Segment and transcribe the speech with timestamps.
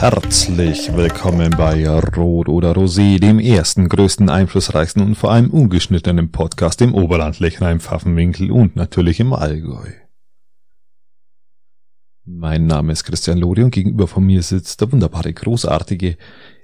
[0.00, 6.80] Herzlich willkommen bei Rot oder Rosé, dem ersten, größten, einflussreichsten und vor allem ungeschnittenen Podcast
[6.80, 9.90] im Oberland, Lechheim, Pfaffenwinkel und natürlich im Allgäu.
[12.24, 16.16] Mein Name ist Christian Lori und gegenüber von mir sitzt der wunderbare, großartige,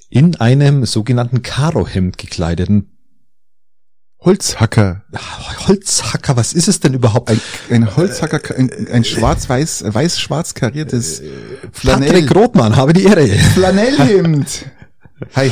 [0.09, 2.95] in einem sogenannten Karohemd gekleideten
[4.20, 5.05] Holzhacker.
[5.69, 7.30] Holzhacker, was ist es denn überhaupt?
[7.30, 11.23] Ein, ein Holzhacker, ein, ein schwarz-weiß, weiß-schwarz kariertes
[11.73, 12.09] Flanell.
[12.09, 13.29] Patrick Rothmann, habe die Ehre.
[13.29, 14.66] Flanellhemd.
[15.34, 15.51] Hi.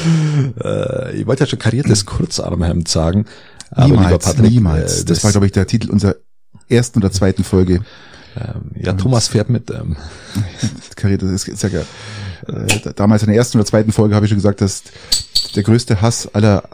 [0.63, 3.27] Äh, ich wollte ja schon kariertes Kurzarmhemd sagen.
[3.71, 5.01] Aber niemals, lieber Patrick, niemals.
[5.01, 6.17] Äh, das, das, war, glaube ich, der Titel unserer
[6.69, 7.81] ersten oder zweiten Folge.
[8.37, 9.71] Ähm, ja, Thomas fährt mit.
[9.71, 9.97] Ähm.
[10.97, 11.81] Kariertes, ist, ist ja,
[12.49, 14.83] äh, damals in der ersten oder zweiten Folge habe ich schon gesagt, dass
[15.55, 16.65] der größte Hass aller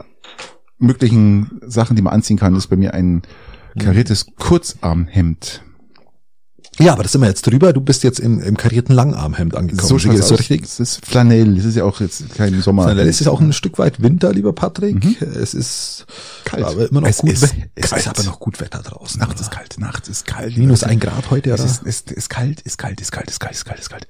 [0.81, 3.21] möglichen Sachen, die man anziehen kann, ist bei mir ein
[3.79, 5.63] kariertes Kurzarmhemd.
[6.79, 7.73] Ja, aber das sind wir jetzt drüber.
[7.73, 9.87] Du bist jetzt im, im karierten Langarmhemd angekommen.
[9.87, 10.63] So es so richtig.
[10.63, 11.57] Es ist Flanell.
[11.57, 12.83] Es ist ja auch jetzt kein Sommer.
[12.83, 13.07] Flanell.
[13.07, 15.03] Es ist auch ein Stück weit Winter, lieber Patrick.
[15.03, 15.17] Mhm.
[15.19, 16.05] Es ist
[16.45, 16.63] kalt.
[16.63, 17.31] Aber immer noch es gut.
[17.31, 18.01] Ist es kalt.
[18.01, 19.19] ist aber noch gut Wetter draußen.
[19.19, 19.77] Nachts ist kalt.
[19.79, 20.57] Nachts ist kalt.
[20.57, 21.63] Minus ein Grad heute, oder?
[21.63, 24.07] Es ist, ist, ist kalt, ist kalt, ist kalt, ist kalt, ist kalt, ist kalt.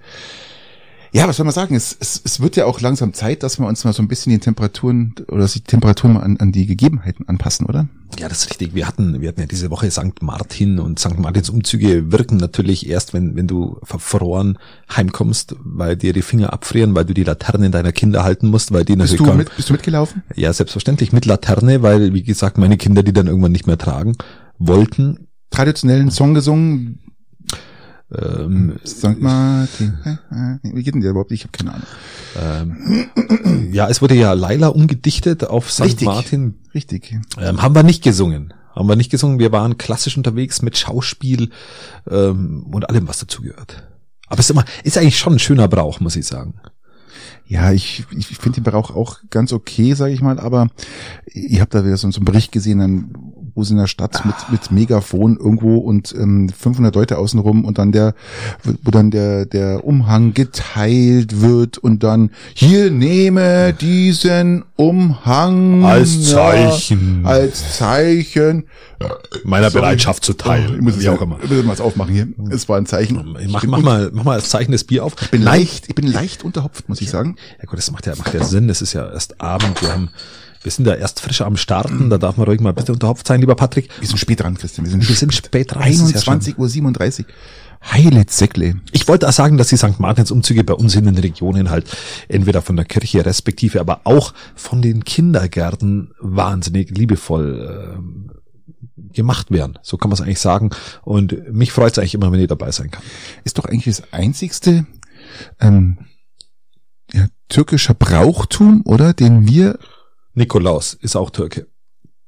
[1.13, 1.75] Ja, was soll man sagen?
[1.75, 4.31] Es, es, es wird ja auch langsam Zeit, dass wir uns mal so ein bisschen
[4.31, 7.89] die Temperaturen oder die Temperaturen mal an, an die Gegebenheiten anpassen, oder?
[8.17, 8.75] Ja, das ist richtig.
[8.75, 10.21] Wir hatten, wir hatten ja diese Woche St.
[10.21, 11.17] Martin und St.
[11.19, 14.57] Martins Umzüge wirken natürlich erst, wenn, wenn du verfroren
[14.95, 18.85] heimkommst, weil dir die Finger abfrieren, weil du die Laternen deiner Kinder halten musst, weil
[18.85, 19.31] die bist natürlich.
[19.31, 20.23] Du mit, bist du mitgelaufen?
[20.35, 24.15] Ja, selbstverständlich mit Laterne, weil, wie gesagt, meine Kinder die dann irgendwann nicht mehr tragen
[24.59, 25.27] wollten.
[25.49, 26.99] Traditionellen Song gesungen,
[28.13, 29.19] ähm, St.
[29.19, 29.97] Martin.
[30.63, 31.31] Wie geht denn der überhaupt?
[31.31, 31.87] Ich habe keine Ahnung.
[32.39, 35.81] Ähm, ja, es wurde ja Laila umgedichtet auf St.
[35.81, 36.05] Richtig.
[36.05, 36.55] Martin.
[36.73, 37.17] Richtig.
[37.39, 38.53] Ähm, haben wir nicht gesungen.
[38.75, 39.39] Haben wir nicht gesungen.
[39.39, 41.49] Wir waren klassisch unterwegs mit Schauspiel
[42.09, 43.83] ähm, und allem, was dazugehört.
[44.27, 46.55] Aber es ist immer, ist eigentlich schon ein schöner Brauch, muss ich sagen.
[47.45, 50.69] Ja, ich, ich finde den Brauch auch ganz okay, sage ich mal, aber
[51.33, 53.13] ihr habt da wieder so, so einen Bericht gesehen, dann
[53.55, 57.77] wo sie in der Stadt mit, mit Megafon irgendwo und ähm, 500 Leute außenrum und
[57.77, 58.13] dann der,
[58.63, 67.21] wo dann der, der Umhang geteilt wird und dann hier nehme diesen Umhang als Zeichen,
[67.23, 68.65] ja, als Zeichen
[69.43, 69.81] meiner Sorry.
[69.81, 70.75] Bereitschaft zu teilen.
[70.75, 71.39] ich muss es auch immer.
[71.43, 72.27] Ich muss mal aufmachen hier.
[72.49, 73.35] Es war ein Zeichen.
[73.47, 75.15] Mach, mach mal, mach mal als Zeichen das Bier auf.
[75.21, 77.35] Ich bin leicht, ich bin leicht unterhopft, muss ich sagen.
[77.59, 78.69] Ja gut, das macht ja, macht ja Sinn.
[78.69, 79.81] Es ist ja erst Abend.
[79.81, 80.09] Wir haben
[80.63, 83.27] wir sind da erst frisch am Starten, da darf man ruhig mal ein bisschen unterhopft
[83.27, 83.89] sein, lieber Patrick.
[83.99, 84.85] Wir sind spät dran, Christian.
[84.85, 85.83] Wir sind, wir sind spät dran.
[85.83, 87.25] 21 Uhr 37.
[87.83, 88.75] Heile Zeckle.
[88.91, 89.99] Ich wollte auch sagen, dass die St.
[89.99, 91.85] Martins Umzüge bei uns in den Regionen halt
[92.27, 99.79] entweder von der Kirche respektive, aber auch von den Kindergärten wahnsinnig liebevoll äh, gemacht werden.
[99.81, 100.69] So kann man es eigentlich sagen.
[101.01, 103.03] Und mich freut es eigentlich immer, wenn ich dabei sein kann.
[103.43, 104.85] Ist doch eigentlich das einzigste
[105.59, 105.97] ähm,
[107.11, 109.13] ja, türkischer Brauchtum, oder?
[109.13, 109.79] Den wir
[110.33, 111.67] Nikolaus ist auch Türke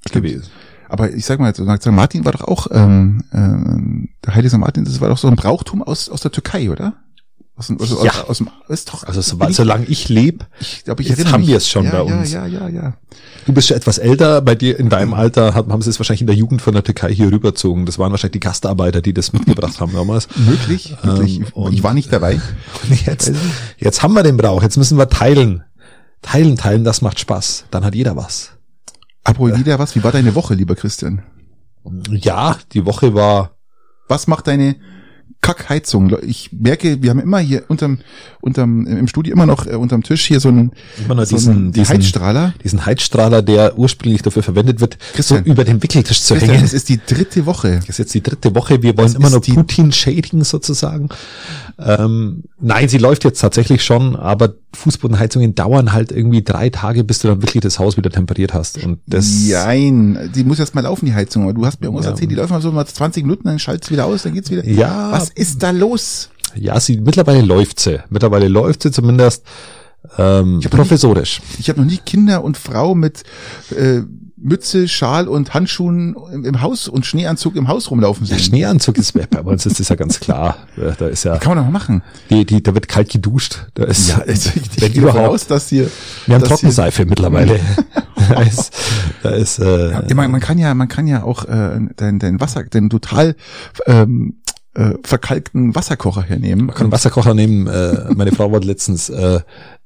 [0.06, 0.26] Stimmt.
[0.26, 0.50] gewesen.
[0.90, 1.88] Aber ich sag mal, St.
[1.88, 4.60] Martin war doch auch, ähm, äh, der Heilige St.
[4.60, 6.94] Martin, das war doch so ein Brauchtum aus, aus der Türkei, oder?
[7.56, 8.12] Aus, aus, ja.
[8.12, 11.46] aus, aus dem, ist doch, also so, solange ich lebe, ich glaube, ich erinnere haben
[11.46, 12.32] wir es schon ja, bei uns.
[12.32, 12.94] Ja, ja, ja, ja.
[13.46, 16.22] Du bist schon etwas älter, bei dir in deinem Alter haben, haben sie es wahrscheinlich
[16.22, 17.86] in der Jugend von der Türkei hier rüberzogen.
[17.86, 20.28] Das waren wahrscheinlich die Gastarbeiter, die das mitgebracht haben damals.
[20.36, 21.40] Möglich, möglich.
[21.40, 22.42] Ähm, und ich war nicht dabei.
[23.06, 23.32] Jetzt,
[23.78, 25.64] jetzt haben wir den Brauch, jetzt müssen wir teilen.
[26.24, 27.66] Teilen, teilen, das macht Spaß.
[27.70, 28.54] Dann hat jeder was.
[29.24, 31.22] Apropos jeder was, wie war deine Woche, lieber Christian?
[32.10, 33.52] Ja, die Woche war.
[34.08, 34.76] Was macht deine
[35.44, 36.18] Kackheizung.
[36.24, 38.00] Ich merke, wir haben immer hier unterm,
[38.44, 40.72] unterm, im Studio immer noch äh, unterm Tisch hier so einen,
[41.04, 42.54] immer noch so diesen, diesen Heizstrahler.
[42.64, 46.66] Diesen Heizstrahler, der ursprünglich dafür verwendet wird, Christian, so über den Wickeltisch zu Christian, hängen.
[46.66, 47.78] Es ist die dritte Woche.
[47.78, 48.84] Das ist jetzt die dritte Woche.
[48.84, 51.08] Wir wollen das immer noch Putin schädigen sozusagen.
[51.80, 57.20] Ähm, nein, sie läuft jetzt tatsächlich schon, aber Fußbodenheizungen dauern halt irgendwie drei Tage, bis
[57.20, 58.84] du dann wirklich das Haus wieder temperiert hast.
[58.84, 59.48] Und das.
[59.48, 61.44] Nein, die muss erst mal laufen, die Heizung.
[61.44, 62.12] Aber du hast mir irgendwas ja.
[62.12, 64.66] erzählt, die läuft mal so mal 20 Minuten, dann schaltet wieder aus, dann geht's wieder.
[64.68, 65.12] Ja.
[65.14, 66.30] Was ist da los?
[66.56, 68.00] Ja, sie, mittlerweile läuft sie.
[68.10, 69.44] Mittlerweile läuft sie zumindest,
[70.18, 71.40] ähm, ich professorisch.
[71.40, 73.24] Nie, ich habe noch nie Kinder und Frau mit,
[73.76, 74.02] äh,
[74.44, 78.38] Mütze, Schal und Handschuhen im, im, Haus und Schneeanzug im Haus rumlaufen sehen.
[78.38, 80.58] Ja, Schneeanzug ist bei uns ist das ja ganz klar.
[80.76, 81.38] Da ist ja.
[81.38, 82.04] Kann man doch machen.
[82.30, 83.68] Die, die, da wird kalt geduscht.
[83.74, 85.90] Da ist, ja, also ich, wenn überhaupt, aus, dass hier.
[86.26, 87.58] Wir haben Trockenseife mittlerweile.
[88.30, 88.74] da ist,
[89.24, 92.42] da ist, äh, ja, man, man kann ja, man kann ja auch äh, dein, dein
[92.42, 93.38] Wasser, den total
[93.88, 94.36] ähm,
[94.76, 96.66] äh, verkalkten Wasserkocher hernehmen.
[96.66, 97.68] Man kann einen Wasserkocher nehmen.
[97.68, 99.40] Äh, meine Frau wollte letztens äh,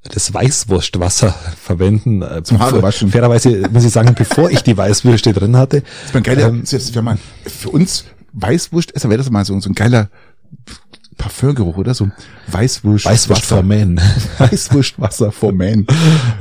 [0.03, 1.31] das Weißwurstwasser
[1.61, 2.21] verwenden.
[2.21, 3.11] Äh, Zum Haarewaschen.
[3.11, 5.83] Fairerweise muss ich sagen, bevor ich die Weißwürste drin hatte.
[6.13, 6.63] Das geiler, ähm,
[7.45, 10.09] für uns Weißwurst, also wäre das mal so, so ein geiler
[11.17, 11.93] Parfümgeruch, oder?
[11.93, 12.09] So
[12.47, 13.05] Weißwurst.
[13.05, 13.99] Weißwurst for Men.
[14.37, 15.85] Weißwurstwasser for Men.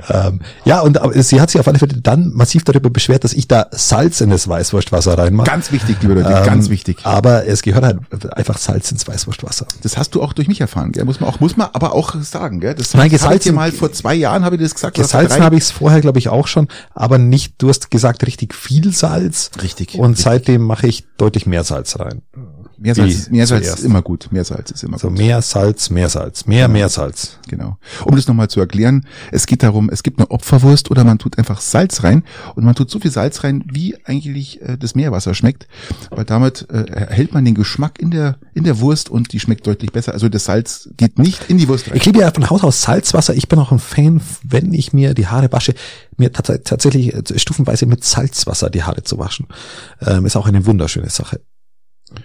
[0.09, 3.49] ähm, ja, und sie hat sich auf alle Fälle dann massiv darüber beschwert, dass ich
[3.49, 5.47] da Salz in das Weißwurstwasser reinmache.
[5.47, 6.99] Ganz wichtig, liebe Leute, ähm, ganz wichtig.
[7.05, 9.67] Aber es gehört halt einfach Salz ins Weißwurstwasser.
[9.83, 11.05] Das hast du auch durch mich erfahren, gell?
[11.05, 12.75] Muss man auch, muss man aber auch sagen, gell?
[12.75, 14.97] Das Nein, habe ich dir mal vor zwei Jahren habe ich das gesagt.
[14.97, 18.55] Gesalzen habe ich es vorher, glaube ich, auch schon, aber nicht, du hast gesagt, richtig
[18.55, 19.51] viel Salz.
[19.63, 19.95] Richtig.
[19.97, 20.25] Und richtig.
[20.25, 22.23] seitdem mache ich deutlich mehr Salz rein.
[22.79, 24.29] Meersalz, Meersalz ist immer gut.
[24.31, 25.19] Meersalz ist immer so gut.
[25.19, 26.73] So mehr Salz, mehr Salz, mehr, genau.
[26.73, 27.39] mehr Salz.
[27.49, 27.79] Genau.
[28.05, 31.39] Um das nochmal zu erklären, es geht darum, es gibt eine Opferwurst oder man tut
[31.39, 32.25] einfach Salz rein
[32.55, 35.69] und man tut so viel Salz rein, wie eigentlich äh, das Meerwasser schmeckt,
[36.11, 39.67] weil damit äh, erhält man den Geschmack in der in der Wurst und die schmeckt
[39.67, 40.13] deutlich besser.
[40.13, 41.97] Also das Salz geht nicht in die Wurst rein.
[41.97, 43.35] Ich liebe ja von Haus aus Salzwasser.
[43.35, 45.75] Ich bin auch ein Fan, wenn ich mir die Haare wasche,
[46.17, 49.47] mir tatsächlich äh, stufenweise mit Salzwasser die Haare zu waschen.
[50.01, 51.41] Ähm, ist auch eine wunderschöne Sache.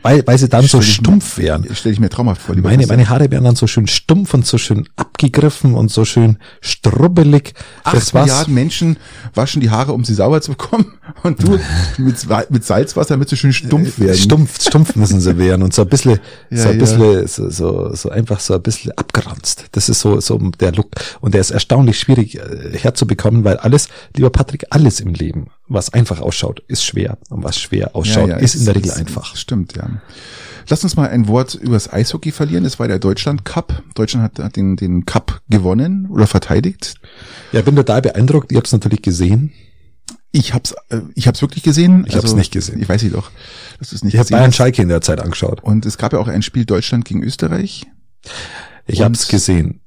[0.04, 1.76] Weil, weil sie dann stell so stumpf mir, wären.
[1.76, 2.56] Stelle ich mir traumhaft vor.
[2.56, 6.38] Meine, meine Haare wären dann so schön stumpf und so schön abgegriffen und so schön
[6.62, 7.54] strubbelig.
[7.84, 8.98] Acht Milliarden Menschen
[9.34, 10.94] waschen die Haare, um sie sauber zu bekommen.
[11.24, 11.60] Und du
[11.98, 12.16] mit,
[12.52, 14.18] mit Salzwasser, damit sie schön stumpf werden.
[14.18, 16.20] Stumpf, stumpf müssen sie werden und so ein bisschen,
[16.52, 17.28] ja, so ein bisschen, ja.
[17.28, 19.66] so, so, so einfach so ein bisschen abgeranzt.
[19.72, 20.92] Das ist so, so der Look.
[21.22, 25.94] Und der ist erstaunlich schwierig äh, herzubekommen, weil alles, lieber Patrick, alles im Leben, was
[25.94, 27.18] einfach ausschaut, ist schwer.
[27.30, 29.36] Und was schwer ausschaut, ja, ist in der Regel einfach.
[29.36, 30.02] Stimmt, ja.
[30.68, 32.66] Lass uns mal ein Wort über das Eishockey verlieren.
[32.66, 33.84] Es war der Deutschland Cup.
[33.96, 36.96] Deutschland hat, hat den, den Cup gewonnen oder verteidigt.
[37.52, 38.52] Ja, bin total beeindruckt.
[38.52, 39.54] Ihr habt es natürlich gesehen.
[40.32, 42.06] Ich hab's, äh, ich hab's wirklich gesehen.
[42.08, 42.82] Ich also, hab's nicht gesehen.
[42.82, 43.32] Ich weiß nicht doch,
[43.80, 45.62] dass du es nicht ich gesehen hab Bayern Schalke in der Zeit angeschaut.
[45.62, 47.86] Und es gab ja auch ein Spiel Deutschland gegen Österreich.
[48.88, 49.82] Ich und hab's gesehen.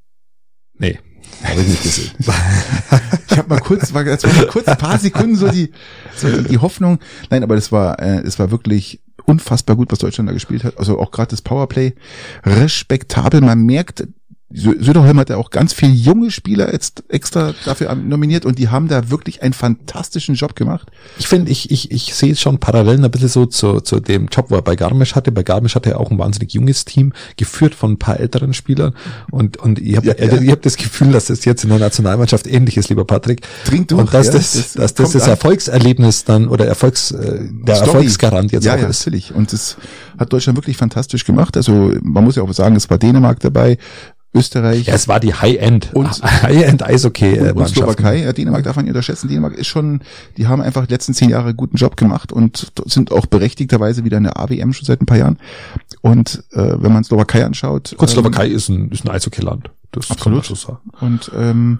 [0.79, 0.99] Nee.
[1.45, 2.11] Habe ich nicht gesehen.
[3.31, 5.73] ich habe mal kurz, war, war mal kurz ein paar Sekunden so die,
[6.17, 6.99] so die, die Hoffnung.
[7.31, 10.79] Nein, aber das war, äh, es war wirklich unfassbar gut, was Deutschland da gespielt hat.
[10.79, 11.95] Also auch gerade das Powerplay
[12.45, 13.41] respektabel.
[13.41, 14.07] Man merkt,
[14.57, 18.87] Söderholm hat ja auch ganz viele junge Spieler jetzt extra dafür nominiert und die haben
[18.87, 20.89] da wirklich einen fantastischen Job gemacht.
[21.19, 24.47] Ich finde, ich, ich, ich sehe schon Parallelen ein bisschen so zu, zu dem Job,
[24.51, 25.33] wo er bei Garmisch hatte.
[25.33, 28.95] Bei Garmisch hatte er auch ein wahnsinnig junges Team, geführt von ein paar älteren Spielern.
[29.33, 30.41] Und, und ich habe ja, ja.
[30.41, 33.41] ich hab das Gefühl, dass das jetzt in der Nationalmannschaft ähnlich ist, lieber Patrick.
[33.65, 37.41] Dringt durch, und dass ja, das, das, dass das, das Erfolgserlebnis dann oder Erfolgs, äh,
[37.51, 37.89] der Story.
[37.89, 39.01] Erfolgsgarant jetzt ja, auch ja, ist.
[39.01, 39.35] natürlich.
[39.35, 39.77] Und das
[40.17, 41.57] hat Deutschland wirklich fantastisch gemacht.
[41.57, 43.79] Also man muss ja auch sagen, es war Dänemark dabei,
[44.35, 44.87] Österreich.
[44.87, 47.39] Ja, es war die High-End, High-End Eishockey.
[47.39, 49.29] Und, und Slowakei, ja, Dänemark darf man nicht unterschätzen.
[49.29, 50.01] Dänemark ist schon,
[50.37, 54.19] die haben einfach die letzten zehn Jahre guten Job gemacht und sind auch berechtigterweise wieder
[54.19, 55.39] in der AWM schon seit ein paar Jahren.
[56.01, 57.97] Und äh, wenn man Slowakei anschaut.
[58.07, 59.71] Slowakei ähm, ist ein, ist ein Eishockey-Land.
[59.93, 60.23] Das absolut.
[60.23, 60.91] kann man so sagen.
[61.01, 61.79] Und ähm,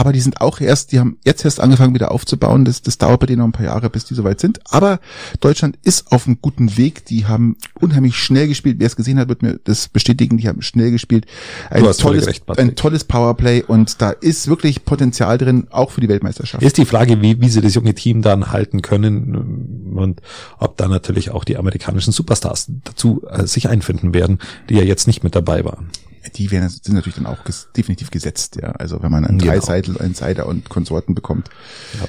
[0.00, 2.64] aber die sind auch erst, die haben jetzt erst angefangen wieder aufzubauen.
[2.64, 4.58] Das, das dauert bei denen noch ein paar Jahre, bis die soweit sind.
[4.70, 4.98] Aber
[5.40, 7.04] Deutschland ist auf einem guten Weg.
[7.04, 8.76] Die haben unheimlich schnell gespielt.
[8.78, 10.38] Wer es gesehen hat, wird mir das bestätigen.
[10.38, 11.26] Die haben schnell gespielt.
[11.68, 16.08] Ein tolles, recht, ein tolles Powerplay und da ist wirklich Potenzial drin, auch für die
[16.08, 16.62] Weltmeisterschaft.
[16.62, 20.22] Ist die Frage, wie, wie sie das junge Team dann halten können und
[20.58, 24.38] ob da natürlich auch die amerikanischen Superstars dazu äh, sich einfinden werden,
[24.70, 25.90] die ja jetzt nicht mit dabei waren
[26.34, 28.72] die werden, sind natürlich dann auch ges definitiv gesetzt, ja.
[28.72, 29.52] Also wenn man einen genau.
[29.52, 31.48] Dreiseitel, einen Seider und Konsorten bekommt,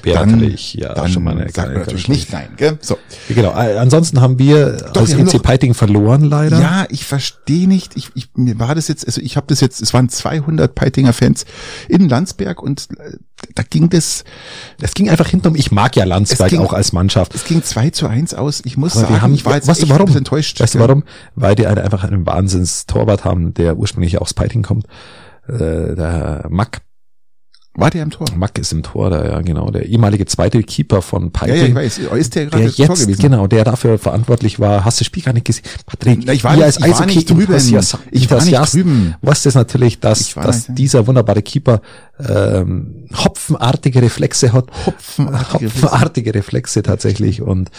[0.04, 2.78] ja, dann, natürlich, ja, dann schon mal eine sagt man natürlich nicht nein, gell?
[2.80, 2.98] So.
[3.28, 3.50] Genau.
[3.50, 6.60] Äh, ansonsten haben wir Doch, aus EC Piting verloren leider.
[6.60, 7.96] Ja, ich verstehe nicht.
[7.96, 11.12] Ich, ich mir war das jetzt, also ich habe das jetzt, es waren 200 Peitinger
[11.12, 11.44] Fans
[11.88, 13.16] in Landsberg und äh,
[13.54, 14.24] da ging das,
[14.80, 17.34] es ging einfach hinten um, ich mag ja Landsberg ging, auch als Mannschaft.
[17.34, 18.62] Es ging 2 zu 1 aus.
[18.64, 20.16] Ich muss Aber sagen, haben, ich war jetzt weißt du warum?
[20.16, 20.60] enttäuscht.
[20.60, 21.04] Weißt du warum?
[21.34, 24.86] Weil die einfach einen Wahnsinns-Torwart haben, der ursprünglich aus Piting kommt.
[25.48, 26.82] Äh, der Mack
[27.74, 28.26] war der im Tor?
[28.36, 29.70] Mack ist im Tor, da, ja, genau.
[29.70, 31.54] Der ehemalige zweite Keeper von Piping.
[31.54, 31.98] Ja, ja, ich weiß.
[32.18, 33.22] Ist der gerade der jetzt, Tor gewesen?
[33.22, 34.84] Genau, der dafür verantwortlich war.
[34.84, 35.64] Hast du das Spiel gar nicht gesehen?
[35.86, 37.54] Patrick, Na, ich war nicht, als ich war nicht drüben.
[38.10, 39.14] Ich war nicht drüben.
[39.22, 41.80] Was ist natürlich, dass, dass nicht, dieser wunderbare Keeper
[42.28, 44.66] ähm, hopfenartige Reflexe hat.
[44.84, 47.70] Hopfenartige, hopfenartige Reflexe tatsächlich und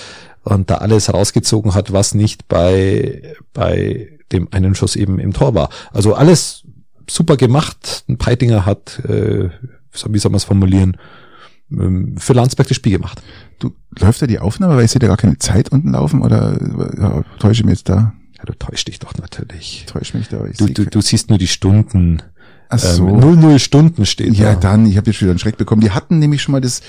[0.43, 5.53] und da alles rausgezogen hat, was nicht bei bei dem einen Schuss eben im Tor
[5.53, 5.69] war.
[5.93, 6.63] Also alles
[7.09, 8.03] super gemacht.
[8.09, 9.49] Ein Peitinger hat äh,
[10.09, 10.97] wie soll man es formulieren,
[11.71, 13.21] ähm, für Landsberg das Spiel gemacht.
[13.59, 16.57] Du läuft da die Aufnahme, weil ich sehe da gar keine Zeit unten laufen oder
[16.97, 18.13] ja, täusche ich mich jetzt da?
[18.37, 19.85] Ja, du täuschst dich doch natürlich.
[19.87, 20.45] Täusch mich da.
[20.45, 22.21] Ich du, du, du siehst nur die Stunden.
[22.69, 23.07] Ach so.
[23.07, 24.71] Ähm, 00 Stunden steht Ja, da.
[24.71, 25.81] dann, ich habe jetzt wieder einen Schreck bekommen.
[25.81, 26.81] Die hatten nämlich schon mal das,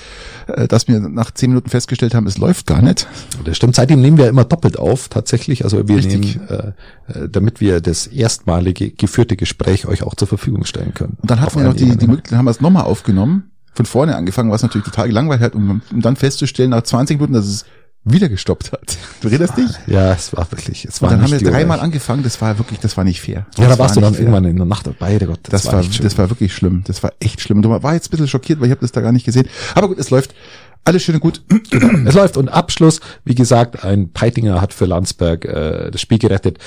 [0.47, 3.07] äh, dass wir nach zehn Minuten festgestellt haben, es läuft gar nicht.
[3.43, 3.75] Das stimmt.
[3.75, 5.63] Seitdem nehmen wir immer doppelt auf, tatsächlich.
[5.63, 6.37] Also wir Richtig.
[6.37, 11.17] nehmen, äh, äh, damit wir das erstmalige geführte Gespräch euch auch zur Verfügung stellen können.
[11.21, 14.15] Und dann hatten wir noch die, die Möglichkeit, haben wir es nochmal aufgenommen, von vorne
[14.15, 17.65] angefangen, was natürlich total gelangweilt hat, um, um dann festzustellen, nach 20 Minuten, dass es
[18.05, 18.97] wieder gestoppt hat.
[19.21, 19.71] Du redest dich?
[19.87, 22.79] Ja, es war wirklich, es war Und dann haben wir dreimal angefangen, das war wirklich,
[22.79, 23.47] das war nicht fair.
[23.57, 24.21] Ja, da warst du dann fair.
[24.21, 25.39] irgendwann in der Nacht dabei, Gott.
[25.43, 26.83] Das, das war, war das war wirklich schlimm.
[26.85, 27.63] Das war echt schlimm.
[27.63, 29.47] Du war jetzt ein bisschen schockiert, weil ich habe das da gar nicht gesehen.
[29.73, 30.35] Aber gut, es läuft.
[30.83, 31.41] Alles schön und gut.
[31.71, 32.07] Genau.
[32.07, 32.37] Es läuft.
[32.37, 36.59] Und Abschluss, wie gesagt, ein Peitinger hat für Landsberg äh, das Spiel gerettet.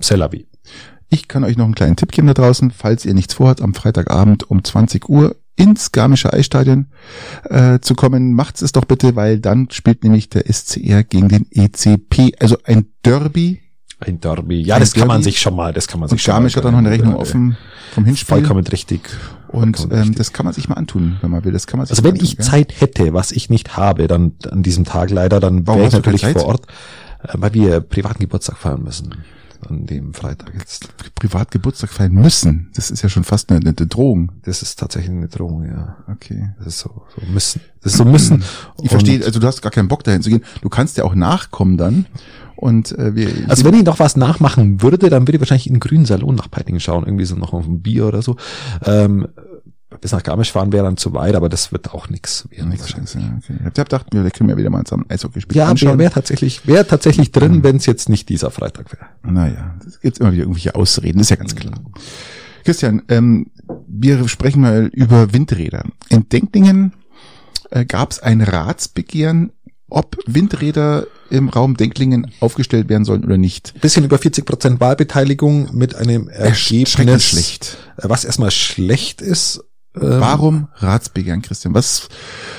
[0.00, 0.46] Selavi.
[1.08, 3.74] Ich kann euch noch einen kleinen Tipp geben da draußen, falls ihr nichts vorhat, am
[3.74, 6.86] Freitagabend um 20 Uhr ins Garmische Eisstadion
[7.44, 11.46] äh, zu kommen, macht's es doch bitte, weil dann spielt nämlich der SCR gegen den
[11.50, 13.60] ECP, also ein Derby.
[13.98, 15.00] Ein Derby, ja, ein das Derby.
[15.00, 16.58] kann man sich schon mal, das kann man sich Und schon Garmisch mal.
[16.58, 17.56] hat dann noch eine Rechnung offen
[17.92, 18.36] vom Hinspiel.
[18.38, 19.00] Vollkommen richtig.
[19.48, 20.16] Und ähm, richtig.
[20.16, 21.52] das kann man sich mal antun, wenn man will.
[21.52, 22.40] Das kann man sich also wenn antun, ich ja?
[22.44, 26.24] Zeit hätte, was ich nicht habe, dann an diesem Tag leider, dann wäre ich natürlich
[26.24, 26.66] vor Ort,
[27.24, 29.16] äh, weil wir privaten Geburtstag feiern müssen
[29.66, 30.88] an dem Freitag jetzt.
[31.14, 32.70] Privatgeburtstag feiern müssen.
[32.74, 34.32] Das ist ja schon fast eine, eine Drohung.
[34.42, 35.96] Das ist tatsächlich eine Drohung, ja.
[36.10, 36.50] Okay.
[36.58, 37.60] Das ist so, so müssen.
[37.82, 38.44] Das ist so müssen.
[38.82, 40.44] Ich verstehe, also du hast gar keinen Bock dahin zu gehen.
[40.62, 42.06] Du kannst ja auch nachkommen dann.
[42.58, 45.74] Und äh, wir, also wenn ich noch was nachmachen würde, dann würde ich wahrscheinlich in
[45.74, 48.36] den grünen Salon nach Peitingen schauen, irgendwie so noch auf ein Bier oder so.
[48.84, 49.28] Ähm,
[50.00, 52.70] bis nach Garmisch fahren wäre dann zu weit, aber das wird auch nichts werden.
[52.70, 53.14] Nix wahrscheinlich.
[53.14, 53.54] Ja, okay.
[53.58, 55.58] Ich habe gedacht, wir können ja wieder mal zusammen Eishockey spielen.
[55.58, 57.64] Ja, wäre wär tatsächlich, wäre tatsächlich drin, mhm.
[57.64, 59.06] wenn es jetzt nicht dieser Freitag wäre.
[59.22, 61.78] Naja, es gibt immer wieder irgendwelche Ausreden, ist ja ganz klar.
[61.78, 61.92] Mhm.
[62.64, 63.46] Christian, ähm,
[63.86, 65.84] wir sprechen mal über Windräder.
[66.08, 66.92] In Denklingen
[67.70, 69.52] äh, gab es ein Ratsbegehren,
[69.90, 73.80] ob Windräder im Raum Denklingen aufgestellt werden sollen oder nicht.
[73.80, 77.78] Bisschen über 40 Prozent Wahlbeteiligung mit einem Ergebnis, schlecht.
[77.96, 79.64] Äh, was erstmal schlecht ist,
[79.94, 81.74] Warum Ratsbegehren, Christian?
[81.74, 82.08] Was?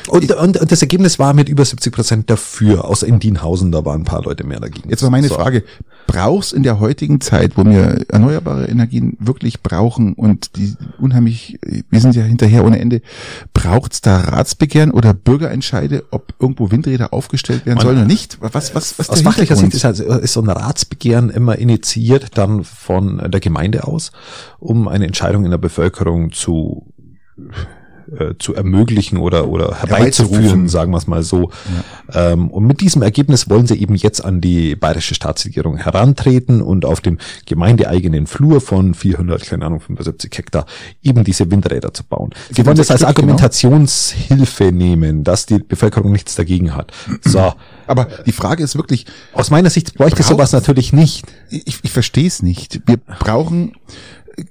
[0.07, 3.85] Und, und, und das Ergebnis war mit über 70 Prozent dafür, außer in Dienhausen, da
[3.85, 4.89] waren ein paar Leute mehr dagegen.
[4.89, 5.35] Jetzt war meine so.
[5.35, 5.63] Frage,
[6.07, 12.01] brauchst in der heutigen Zeit, wo wir erneuerbare Energien wirklich brauchen und die unheimlich, wir
[12.01, 13.01] sind ja hinterher ohne Ende,
[13.53, 18.37] braucht's da Ratsbegehren oder Bürgerentscheide, ob irgendwo Windräder aufgestellt werden sollen oder nicht?
[18.41, 22.63] Was, was, was Aus fachlicher Sicht ist, also, ist so ein Ratsbegehren immer initiiert dann
[22.63, 24.11] von der Gemeinde aus,
[24.57, 26.88] um eine Entscheidung in der Bevölkerung zu
[28.17, 31.51] äh, zu ermöglichen oder oder herbeizuführen, sagen wir es mal so.
[32.11, 32.31] Ja.
[32.31, 36.85] Ähm, und mit diesem Ergebnis wollen sie eben jetzt an die bayerische Staatsregierung herantreten und
[36.85, 40.65] auf dem gemeindeeigenen Flur von 400, keine Ahnung, 75 Hektar
[41.03, 42.31] eben diese Windräder zu bauen.
[42.49, 43.09] Sie wollen das als genau.
[43.09, 46.91] Argumentationshilfe nehmen, dass die Bevölkerung nichts dagegen hat.
[47.21, 47.53] So.
[47.85, 49.05] Aber die Frage ist wirklich.
[49.33, 51.25] Aus meiner Sicht bräuchte sowas natürlich nicht.
[51.49, 52.81] Ich, ich verstehe es nicht.
[52.85, 53.73] Wir brauchen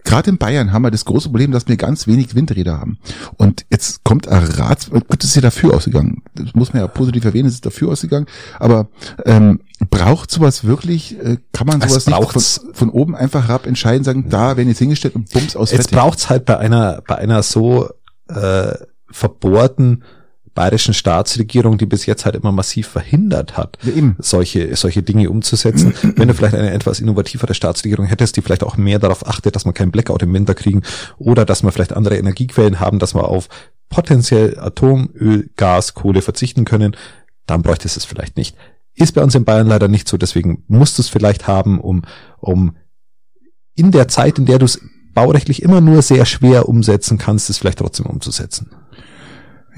[0.04, 2.98] gerade in Bayern haben wir das große Problem, dass wir ganz wenig Windräder haben.
[3.36, 6.22] Und jetzt kommt ein Rat, gut, das ist ja dafür ausgegangen.
[6.34, 8.26] Das muss man ja positiv erwähnen, es ist dafür ausgegangen.
[8.58, 8.88] Aber
[9.24, 14.04] ähm, braucht sowas wirklich, äh, kann man sowas nicht von, von, oben einfach herab entscheiden,
[14.04, 17.42] sagen, da werden jetzt hingestellt und bums aus Jetzt braucht's halt bei einer, bei einer
[17.42, 17.88] so
[18.28, 18.74] äh,
[19.10, 20.04] verbohrten
[20.58, 25.94] bayerischen Staatsregierung, die bis jetzt halt immer massiv verhindert hat, ja, solche, solche Dinge umzusetzen.
[26.16, 29.66] Wenn du vielleicht eine etwas innovativere Staatsregierung hättest, die vielleicht auch mehr darauf achtet, dass
[29.66, 30.82] man keinen Blackout im Winter kriegen
[31.16, 33.48] oder dass man vielleicht andere Energiequellen haben, dass man auf
[33.88, 36.96] potenziell Atom, Öl, Gas, Kohle verzichten können,
[37.46, 38.56] dann bräuchte es es vielleicht nicht.
[38.96, 42.02] Ist bei uns in Bayern leider nicht so, deswegen musst du es vielleicht haben, um,
[42.40, 42.74] um
[43.76, 44.80] in der Zeit, in der du es
[45.14, 48.72] baurechtlich immer nur sehr schwer umsetzen kannst, es vielleicht trotzdem umzusetzen.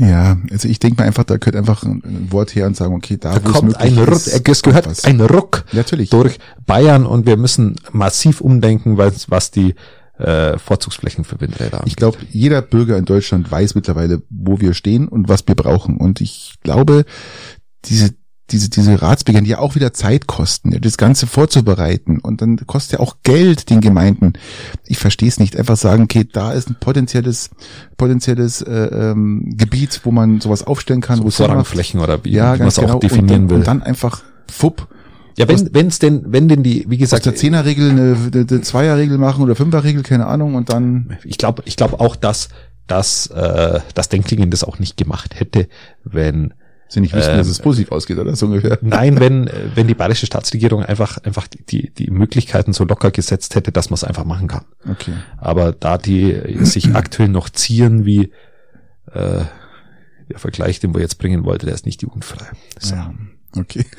[0.01, 3.19] Ja, also ich denke mir einfach, da gehört einfach ein Wort her und sagen, okay,
[3.19, 5.05] da, da kommt ein Ruck, ist, es gehört was.
[5.05, 6.09] ein Ruck Natürlich.
[6.09, 9.75] durch Bayern und wir müssen massiv umdenken, was, was die
[10.19, 11.89] äh, Vorzugsflächen für Windräder angeht.
[11.89, 15.99] Ich glaube, jeder Bürger in Deutschland weiß mittlerweile, wo wir stehen und was wir brauchen.
[15.99, 17.05] Und ich glaube,
[17.85, 18.15] diese
[18.51, 22.99] diese, diese Ratsbegehren, die ja auch wieder Zeit kosten, das Ganze vorzubereiten und dann kostet
[22.99, 24.35] ja auch Geld den Gemeinden.
[24.87, 25.57] Ich verstehe es nicht.
[25.57, 27.51] Einfach sagen, okay, da ist ein potenzielles,
[27.97, 32.57] potenzielles äh, ähm, Gebiet, wo man sowas aufstellen kann, so wo Vorrangflächen oder wie, ja,
[32.57, 32.95] man es genau.
[32.95, 33.59] auch definieren und, will.
[33.59, 34.89] Und dann einfach fupp.
[35.39, 38.47] Ja, wenn wenn es denn, wenn denn die, wie gesagt, aus der Zehnerregel eine, eine,
[38.49, 41.17] eine Zweierregel machen oder Fünferregel, keine Ahnung, und dann.
[41.25, 42.49] Ich glaube, ich glaube auch, dass
[42.91, 45.69] dass äh, das Denklingen das auch nicht gemacht hätte,
[46.03, 46.55] wenn
[46.91, 48.79] Sie nicht wissen, ähm, dass es positiv ausgeht oder so ungefähr.
[48.83, 53.73] Nein, wenn, wenn die bayerische Staatsregierung einfach, einfach die, die Möglichkeiten so locker gesetzt hätte,
[53.73, 54.65] dass man es einfach machen kann.
[54.91, 55.13] Okay.
[55.39, 58.33] Aber da die sich aktuell noch ziehen wie,
[59.13, 59.45] äh,
[60.31, 62.47] der Vergleich, den wir jetzt bringen wollte, der ist nicht jugendfrei.
[62.79, 62.95] So.
[62.95, 63.15] Ja,
[63.57, 63.85] okay.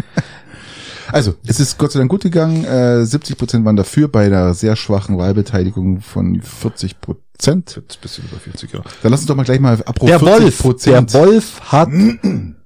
[1.12, 2.64] Also, es ist Gott sei Dank gut gegangen.
[2.64, 7.82] Äh, 70 Prozent waren dafür bei einer sehr schwachen Wahlbeteiligung von 40 Prozent.
[8.02, 8.82] Bisschen über 40, ja.
[9.02, 11.90] Dann lass uns doch mal gleich mal apropos der Wolf, Der Wolf hat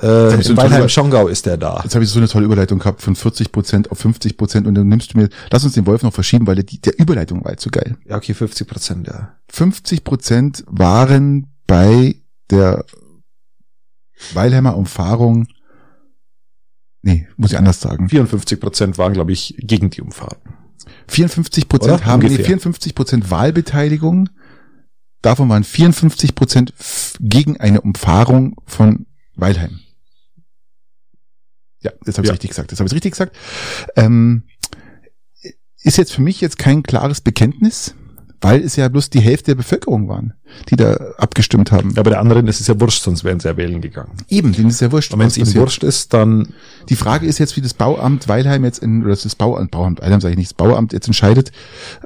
[0.00, 1.80] Äh, in Weilheim-Schongau ist der da.
[1.84, 4.74] Jetzt habe ich so eine tolle Überleitung gehabt von 40 Prozent auf 50 Prozent und
[4.74, 7.52] dann nimmst du mir, lass uns den Wolf noch verschieben, weil der, der Überleitung war
[7.52, 7.96] jetzt so geil.
[8.08, 9.36] Ja, okay, 50 Prozent, ja.
[9.50, 12.16] 50 Prozent waren bei
[12.50, 12.84] der
[14.32, 15.46] Weilheimer Umfahrung
[17.04, 18.08] nee, muss ich anders sagen.
[18.08, 20.38] 54 Prozent waren, glaube ich, gegen die Umfahrung.
[21.08, 24.28] 54 Prozent haben, nee, 54 Prozent Wahlbeteiligung.
[25.22, 26.74] Davon waren 54 Prozent
[27.20, 29.80] gegen eine Umfahrung von Weilheim.
[31.84, 32.32] Ja, das habe ich ja.
[32.32, 32.72] richtig gesagt.
[32.72, 33.36] Das habe ich richtig gesagt.
[33.96, 34.44] Ähm,
[35.82, 37.94] ist jetzt für mich jetzt kein klares Bekenntnis
[38.44, 40.34] weil es ja bloß die Hälfte der Bevölkerung waren,
[40.70, 41.92] die da abgestimmt haben.
[41.96, 44.12] Ja, bei der anderen ist es ja wurscht, sonst wären sie ja wählen gegangen.
[44.28, 45.12] Eben, denen ist ja wurscht.
[45.12, 46.48] Und wenn es ihnen wurscht ist, dann...
[46.88, 50.20] Die Frage ist jetzt, wie das Bauamt Weilheim jetzt in, oder das Bauamt, Bauamt Weilheim
[50.20, 51.50] sage ich nicht, das Bauamt jetzt entscheidet.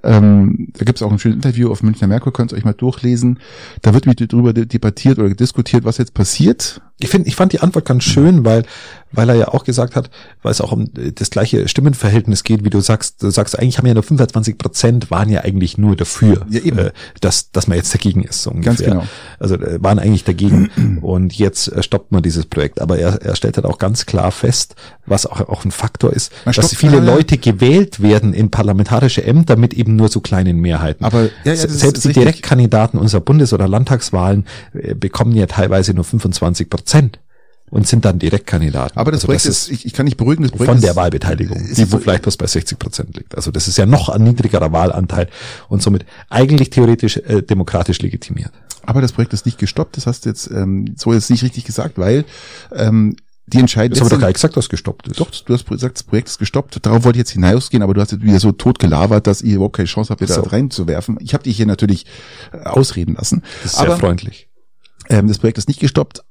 [0.05, 2.75] Ähm, da gibt es auch ein schönes Interview auf Münchner Merkur, könnt ihr euch mal
[2.75, 3.41] durchlesen.
[3.83, 7.61] Da wird mit darüber debattiert oder diskutiert, was jetzt passiert ich finde, ich fand die
[7.61, 8.65] Antwort ganz schön, weil,
[9.13, 10.11] weil er ja auch gesagt hat,
[10.43, 13.23] weil es auch um das gleiche Stimmenverhältnis geht, wie du sagst.
[13.23, 16.79] Du sagst, eigentlich haben ja nur 25 Prozent waren ja eigentlich nur dafür, ja, eben.
[16.79, 18.73] Äh, dass, dass man jetzt dagegen ist, so ungefähr.
[18.75, 19.05] Ganz genau.
[19.39, 22.81] Also äh, waren eigentlich dagegen und jetzt äh, stoppt man dieses Projekt.
[22.81, 24.75] Aber er, er stellt halt auch ganz klar fest,
[25.07, 29.57] was auch, auch ein Faktor ist, man dass viele Leute gewählt werden in parlamentarische Ämter
[29.57, 31.05] mit eben nur so kleinen Mehrheiten.
[31.05, 36.05] Aber ja, ja, selbst die Direktkandidaten unserer Bundes- oder Landtagswahlen äh, bekommen ja teilweise nur
[36.05, 37.19] 25 Prozent Prozent
[37.71, 38.99] und sind dann Direktkandidaten.
[38.99, 40.97] Aber das also Projekt das ist, ich, ich kann nicht beruhigen, das Projekt von der
[40.97, 43.35] Wahlbeteiligung, die wo vielleicht bloß bei 60 Prozent liegt.
[43.35, 45.29] Also das ist ja noch ein niedrigerer Wahlanteil
[45.69, 48.53] und somit eigentlich theoretisch äh, demokratisch legitimiert.
[48.83, 51.65] Aber das Projekt ist nicht gestoppt, das hast du jetzt ähm, so jetzt nicht richtig
[51.65, 52.25] gesagt, weil
[52.73, 53.17] ähm,
[53.53, 53.91] die Entscheidung.
[53.91, 55.21] Das haben wir doch gar nicht gesagt, dass gestoppt ist.
[55.21, 56.85] Doch, du hast gesagt, das Projekt ist gestoppt.
[56.85, 59.57] Darauf wollte ich jetzt hinausgehen, aber du hast jetzt wieder so tot gelabert, dass ihr
[59.57, 60.43] überhaupt keine Chance habt, wieder so.
[60.43, 61.19] reinzuwerfen.
[61.21, 62.07] Ich habe dich hier natürlich
[62.53, 63.43] äh, ausreden lassen.
[63.63, 64.49] Das ist aber, sehr freundlich.
[65.09, 66.23] Ähm, das Projekt ist nicht gestoppt,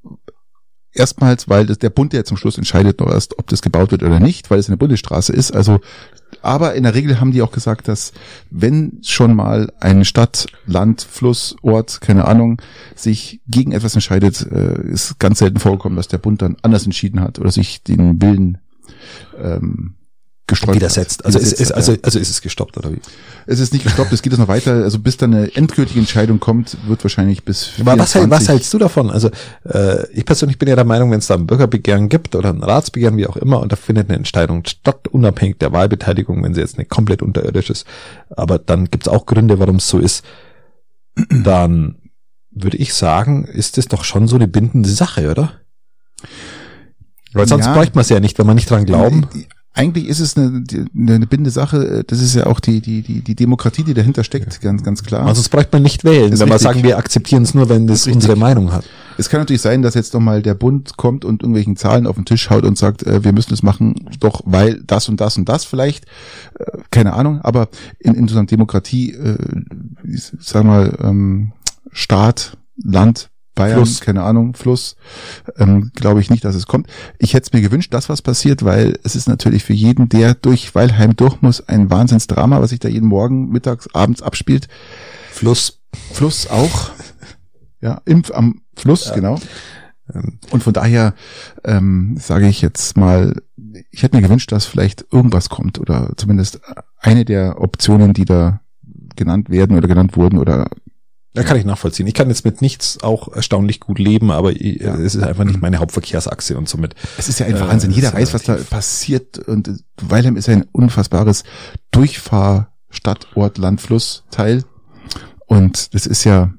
[0.97, 4.03] erstmals, weil das, der Bund ja zum Schluss entscheidet noch erst, ob das gebaut wird
[4.03, 5.55] oder nicht, weil es eine Bundesstraße ist.
[5.55, 5.79] Also,
[6.41, 8.13] aber in der Regel haben die auch gesagt, dass
[8.49, 12.61] wenn schon mal eine Stadt, Land, Fluss, Ort, keine Ahnung,
[12.95, 17.21] sich gegen etwas entscheidet, äh, ist ganz selten vorgekommen, dass der Bund dann anders entschieden
[17.21, 18.57] hat oder sich den Willen
[19.41, 19.96] ähm,
[20.49, 21.25] widersetzt.
[21.25, 22.99] Also, ist, ist, also, also ist es gestoppt oder wie?
[23.45, 24.83] Es ist nicht gestoppt, es geht jetzt noch weiter.
[24.83, 27.71] Also bis dann eine endgültige Entscheidung kommt, wird wahrscheinlich bis.
[27.79, 29.09] Aber was, was hältst du davon?
[29.09, 29.29] Also
[29.65, 32.63] äh, ich persönlich bin ja der Meinung, wenn es da ein Bürgerbegehren gibt oder ein
[32.63, 36.61] Ratsbegehren, wie auch immer, und da findet eine Entscheidung statt, unabhängig der Wahlbeteiligung, wenn sie
[36.61, 37.85] jetzt nicht komplett unterirdisch ist,
[38.29, 40.23] aber dann gibt es auch Gründe, warum es so ist,
[41.29, 41.95] dann
[42.51, 45.53] würde ich sagen, ist es doch schon so eine bindende Sache, oder?
[47.33, 49.27] Weil sonst ja, bräuchte man es ja nicht, wenn man nicht dran glauben
[49.77, 50.63] eigentlich ist es eine,
[50.95, 52.03] eine binde Sache.
[52.05, 54.59] Das ist ja auch die, die, die, die Demokratie, die dahinter steckt, ja.
[54.59, 55.25] ganz, ganz klar.
[55.25, 58.03] Also das braucht man nicht wählen, wenn wir sagen, wir akzeptieren es nur, wenn das,
[58.03, 58.85] das unsere Meinung hat.
[59.17, 62.25] Es kann natürlich sein, dass jetzt nochmal der Bund kommt und irgendwelchen Zahlen auf den
[62.25, 65.47] Tisch haut und sagt, äh, wir müssen es machen, doch weil das und das und
[65.47, 66.05] das vielleicht,
[66.59, 69.37] äh, keine Ahnung, aber in, in so einer Demokratie, äh,
[70.03, 71.51] ich sag mal, ähm,
[71.91, 74.01] Staat, Land, Bayern, Fluss.
[74.01, 74.95] keine Ahnung, Fluss,
[75.57, 76.87] ähm, glaube ich nicht, dass es kommt.
[77.17, 80.33] Ich hätte es mir gewünscht, dass was passiert, weil es ist natürlich für jeden, der
[80.35, 84.67] durch Weilheim durch muss, ein Wahnsinnsdrama, was sich da jeden Morgen, mittags, abends abspielt.
[85.31, 85.79] Fluss.
[86.11, 86.91] Fluss auch.
[87.81, 89.15] Ja, im, am Fluss, ja.
[89.15, 89.39] genau.
[90.13, 91.13] Ähm, und von daher
[91.63, 93.41] ähm, sage ich jetzt mal,
[93.91, 96.59] ich hätte mir gewünscht, dass vielleicht irgendwas kommt oder zumindest
[96.99, 98.61] eine der Optionen, die da
[99.15, 100.69] genannt werden oder genannt wurden oder
[101.37, 102.07] ja, kann ich nachvollziehen.
[102.07, 104.95] Ich kann jetzt mit nichts auch erstaunlich gut leben, aber ja.
[104.95, 106.95] es ist einfach nicht meine Hauptverkehrsachse und somit.
[107.17, 107.91] Es ist ja einfach äh, Wahnsinn.
[107.91, 111.43] Jeder weiß, was da passiert und Weilheim ist ja ein unfassbares
[111.91, 114.63] Durchfahr Stadtort, Land, Fluss Teil
[115.47, 116.53] und das ist ja,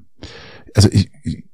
[0.75, 1.09] also ich,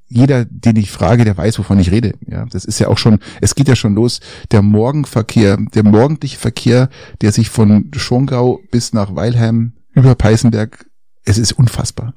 [0.07, 2.13] jeder, den ich frage, der weiß, wovon ich rede.
[2.25, 4.21] Ja, das ist ja auch schon, es geht ja schon los.
[4.51, 6.89] Der Morgenverkehr, der morgendliche Verkehr,
[7.21, 10.85] der sich von Schongau bis nach Weilheim über Peißenberg,
[11.25, 12.13] es ist unfassbar.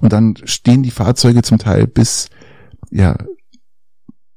[0.00, 2.28] Und dann stehen die Fahrzeuge zum Teil bis,
[2.90, 3.16] ja,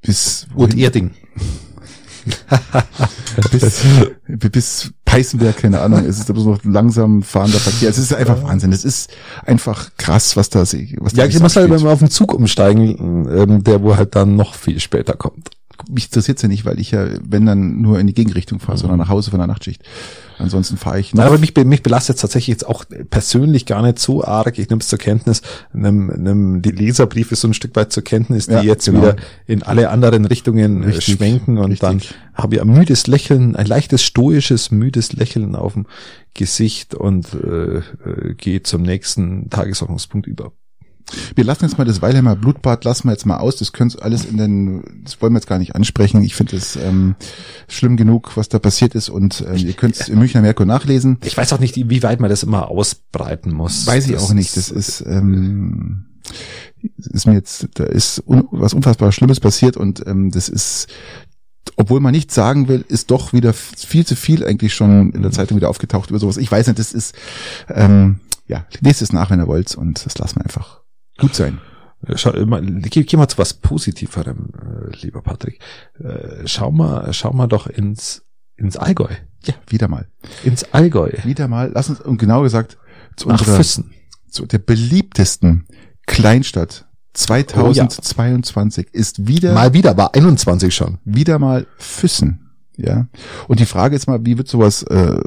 [0.01, 1.11] bis Und Erding.
[3.51, 3.83] bis,
[4.27, 7.89] bis Peißenberg, keine Ahnung, es ist aber so noch langsam fahrender Verkehr.
[7.89, 8.71] Es ist einfach Wahnsinn.
[8.71, 9.11] Es ist
[9.45, 10.77] einfach krass, was da, was da
[11.13, 14.55] Ja, ich muss halt mal auf den Zug umsteigen, ähm, der wo halt dann noch
[14.55, 15.51] viel später kommt
[15.89, 18.81] mich interessiert ja nicht, weil ich ja, wenn dann nur in die Gegenrichtung fahre, mhm.
[18.81, 19.83] sondern nach Hause von der Nachtschicht.
[20.37, 21.13] Ansonsten fahre ich.
[21.13, 24.57] Nein, aber mich, mich belastet tatsächlich jetzt auch persönlich gar nicht so arg.
[24.57, 25.41] Ich nehme es zur Kenntnis.
[25.73, 29.01] Nimm, nimm die Leserbriefe so ein Stück weit zur Kenntnis, die ja, jetzt genau.
[29.01, 29.15] wieder
[29.45, 31.79] in alle anderen Richtungen äh, richtig, schwenken und richtig.
[31.79, 32.01] dann
[32.33, 35.85] habe ich ein müdes Lächeln, ein leichtes stoisches, müdes Lächeln auf dem
[36.33, 37.81] Gesicht und äh, äh,
[38.35, 40.51] gehe zum nächsten Tagesordnungspunkt über.
[41.35, 43.55] Wir lassen jetzt mal das Weilheimer Blutbad, lassen wir jetzt mal aus.
[43.57, 46.23] Das können alles in den, das wollen wir jetzt gar nicht ansprechen.
[46.23, 47.15] Ich finde es ähm,
[47.67, 51.17] schlimm genug, was da passiert ist und ähm, ihr könnt es im Münchner Merkur nachlesen.
[51.23, 53.85] Ich weiß auch nicht, wie weit man das immer ausbreiten muss.
[53.87, 54.55] Weiß ich das auch nicht.
[54.55, 56.05] Das ist, ähm,
[56.97, 60.87] ist mir jetzt, da ist un, was unfassbar Schlimmes passiert und ähm, das ist
[61.75, 65.31] obwohl man nichts sagen will, ist doch wieder viel zu viel eigentlich schon in der
[65.31, 66.37] Zeitung wieder aufgetaucht über sowas.
[66.37, 67.15] Ich weiß nicht, das ist,
[67.69, 70.82] ähm, ja, lest es nach, wenn ihr wollt und das lassen wir einfach
[71.17, 71.59] gut sein.
[72.15, 74.49] Schau, geh, geh mal zu was Positiverem,
[74.91, 75.59] äh, lieber Patrick.
[75.99, 78.23] Äh, schau mal, schau mal doch ins,
[78.57, 79.13] ins Allgäu.
[79.45, 80.07] Ja, wieder mal.
[80.43, 81.11] Ins Allgäu.
[81.23, 82.77] Wieder mal, lass uns, und genau gesagt,
[83.15, 83.93] zu Nach unserer, Füssen.
[84.29, 85.65] zu der beliebtesten
[86.05, 88.99] Kleinstadt 2022 oh, ja.
[88.99, 89.53] ist wieder.
[89.53, 90.97] Mal wieder, war 21 schon.
[91.05, 92.51] Wieder mal Füssen.
[92.75, 93.07] Ja.
[93.47, 95.21] Und die Frage ist mal, wie wird sowas, äh,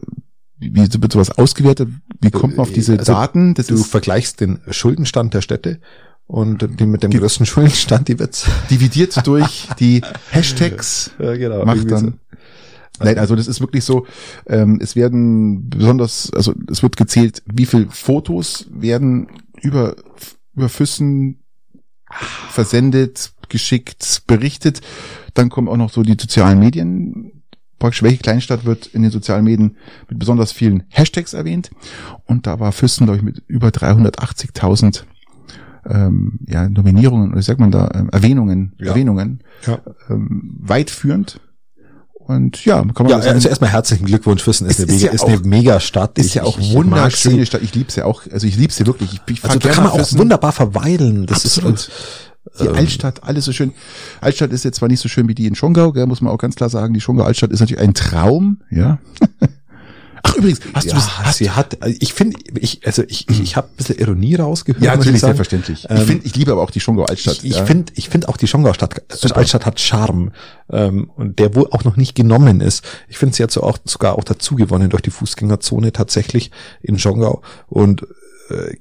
[0.59, 1.89] wie wird sowas ausgewertet?
[2.21, 3.55] Wie kommt man auf diese also, Daten?
[3.55, 5.81] Das du vergleichst den Schuldenstand der Städte
[6.27, 8.47] und die mit dem größten Schuldenstand, die wird's.
[8.71, 11.11] Dividiert durch die Hashtags.
[11.19, 11.65] ja, genau.
[11.65, 12.21] Macht dann.
[12.99, 14.07] Nein, also das ist wirklich so,
[14.47, 19.29] ähm, es werden besonders, also es wird gezählt, wie viel Fotos werden
[19.61, 19.97] über,
[20.55, 21.43] über Füssen
[22.49, 24.81] versendet, geschickt, berichtet.
[25.35, 27.36] Dann kommen auch noch so die sozialen Medien.
[27.79, 29.77] Praktisch welche Kleinstadt wird in den sozialen Medien
[30.09, 31.71] mit besonders vielen Hashtags erwähnt.
[32.25, 35.03] Und da war Füssen, glaube ich, mit über 380.000
[35.89, 38.89] ähm, ja, Nominierungen, oder sagt man da, ähm, Erwähnungen, ja.
[38.89, 39.79] Erwähnungen, ja.
[40.09, 41.41] Ähm, weit führend.
[42.27, 45.03] Und ja, kann man ja, sagen, also erstmal herzlichen Glückwunsch Füssen ist, ist, eine, ist,
[45.03, 46.19] ja ist auch, eine mega Stadt.
[46.19, 47.63] Ist ja auch ich, wunderschöne Stadt.
[47.63, 48.23] Ich liebe sie auch.
[48.33, 49.13] Also ich liebe sie wirklich.
[49.13, 51.27] Ich, ich also da kann man auch wunderbar verweilen.
[51.27, 51.75] Das Absolut.
[51.75, 51.91] ist
[52.61, 53.73] die ähm, Altstadt, alles so schön.
[54.21, 56.39] Altstadt ist jetzt zwar nicht so schön wie die in Schongau, gell, muss man auch
[56.39, 56.95] ganz klar sagen.
[56.95, 58.99] Die Schongau Altstadt ist natürlich ein Traum, ja.
[60.27, 61.19] Ach übrigens, hast ja, du das?
[61.19, 64.83] Hast sie hat, ich finde, ich also ich ich, ich habe ein bisschen Ironie rausgehört.
[64.83, 65.87] Ja, natürlich selbstverständlich.
[65.89, 67.39] Ähm, ich finde, ich liebe aber auch die Schongau Altstadt.
[67.39, 67.65] Ich, ich ja.
[67.65, 70.33] finde, ich finde auch die Schongau Stadt äh, Altstadt hat Charme
[70.71, 72.85] ähm, und der wohl auch noch nicht genommen ist.
[73.09, 76.51] Ich finde, sie hat so auch sogar auch dazu gewonnen durch die Fußgängerzone tatsächlich
[76.83, 78.07] in Schongau und äh,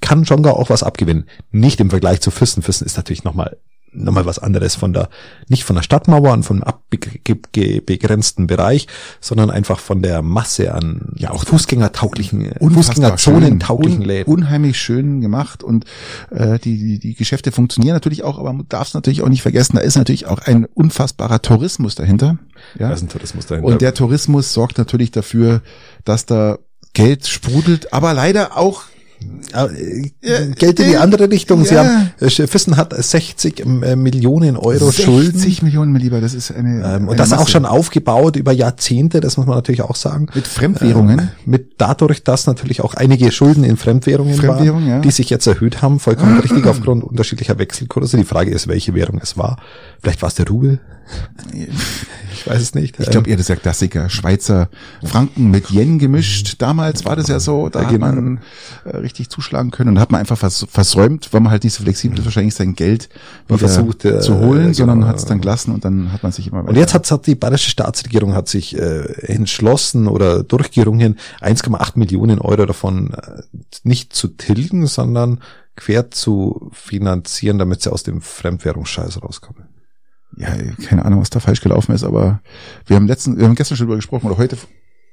[0.02, 1.26] kann Schongau auch was abgewinnen.
[1.52, 2.62] Nicht im Vergleich zu Füssen.
[2.62, 3.58] Füssen ist natürlich nochmal
[3.98, 5.10] nochmal was anderes von der,
[5.48, 8.88] nicht von der Stadtmauer und vom abbegrenzten Bereich,
[9.22, 14.32] sondern einfach von der Masse an ja auch fußgängertauglichen, Fußgängerzonen-tauglichen Läden.
[14.32, 15.86] Unheimlich schön gemacht und
[16.32, 19.42] äh, die, die, die Geschäfte funktionieren natürlich auch, aber man darf es natürlich auch nicht
[19.42, 22.38] vergessen, da ist natürlich auch ein unfassbarer Tourismus dahinter.
[22.78, 22.90] Ja?
[22.90, 23.68] Da ist ein Tourismus dahinter.
[23.68, 25.62] Und der Tourismus sorgt natürlich dafür,
[26.04, 26.60] dass da
[26.94, 28.84] Geld sprudelt, aber leider auch
[30.56, 31.64] Geld in die andere Richtung.
[31.66, 35.40] Sie haben, äh, Füssen hat 60 äh, Millionen Euro 60 Schulden.
[35.40, 37.42] 60 Millionen, mein Lieber, das ist eine, ähm, eine Und das Masse.
[37.42, 40.28] auch schon aufgebaut über Jahrzehnte, das muss man natürlich auch sagen.
[40.34, 41.20] Mit Fremdwährungen?
[41.20, 45.00] Ähm, mit dadurch, dass natürlich auch einige Schulden in Fremdwährungen Fremdwährung, waren, ja.
[45.00, 48.18] die sich jetzt erhöht haben, vollkommen richtig aufgrund unterschiedlicher Wechselkurse.
[48.18, 49.58] Die Frage ist, welche Währung es war.
[50.02, 50.80] Vielleicht war es der Rubel.
[52.46, 53.00] Ich weiß es nicht.
[53.00, 54.08] Ich glaube eher, das ist ja Klassiker.
[54.08, 54.70] Schweizer
[55.04, 56.62] Franken mit Yen gemischt.
[56.62, 58.40] Damals war das ja so, da hat man
[58.84, 61.74] äh, richtig zuschlagen können und da hat man einfach vers versäumt, weil man halt nicht
[61.74, 63.10] so flexibel ist, wahrscheinlich sein Geld
[63.48, 65.10] wieder versucht äh, zu holen, äh, sondern genau.
[65.10, 66.70] hat es dann gelassen und dann hat man sich immer weiter.
[66.70, 72.38] Und jetzt hat, hat die bayerische Staatsregierung hat sich äh, entschlossen oder durchgerungen, 1,8 Millionen
[72.38, 73.42] Euro davon äh,
[73.82, 75.40] nicht zu tilgen, sondern
[75.76, 79.65] quer zu finanzieren, damit sie aus dem Fremdwährungsscheiß rauskommen
[80.38, 80.50] ja,
[80.88, 82.42] keine Ahnung, was da falsch gelaufen ist, aber
[82.86, 84.58] wir haben letzten, wir haben gestern schon drüber gesprochen oder heute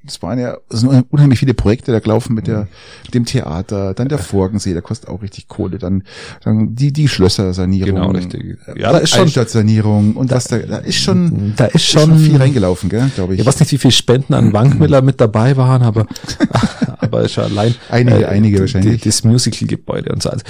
[0.05, 2.67] das waren ja es sind unheimlich viele Projekte da gelaufen mit der
[3.15, 6.03] dem Theater, dann der Forgensee, der kostet auch richtig Kohle, dann,
[6.43, 8.59] dann die die Schlössersanierung, genau richtig.
[8.77, 12.11] Ja, da ist schon Stadtsanierung und da, was da da ist schon da ist schon,
[12.11, 13.41] ist schon viel reingelaufen, gell, glaube ich.
[13.41, 16.07] Ich weiß nicht, wie viel Spenden an Wankmiller mit dabei waren, aber
[16.99, 20.45] aber ist schon allein einige äh, einige wahrscheinlich das Musical Gebäude und so also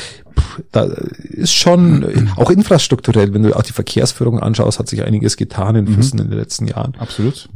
[0.71, 5.77] da ist schon auch infrastrukturell, wenn du auch die Verkehrsführung anschaust, hat sich einiges getan
[5.77, 5.95] in mhm.
[5.95, 6.25] Füssen mhm.
[6.25, 6.95] in den letzten Jahren.
[6.99, 7.49] Absolut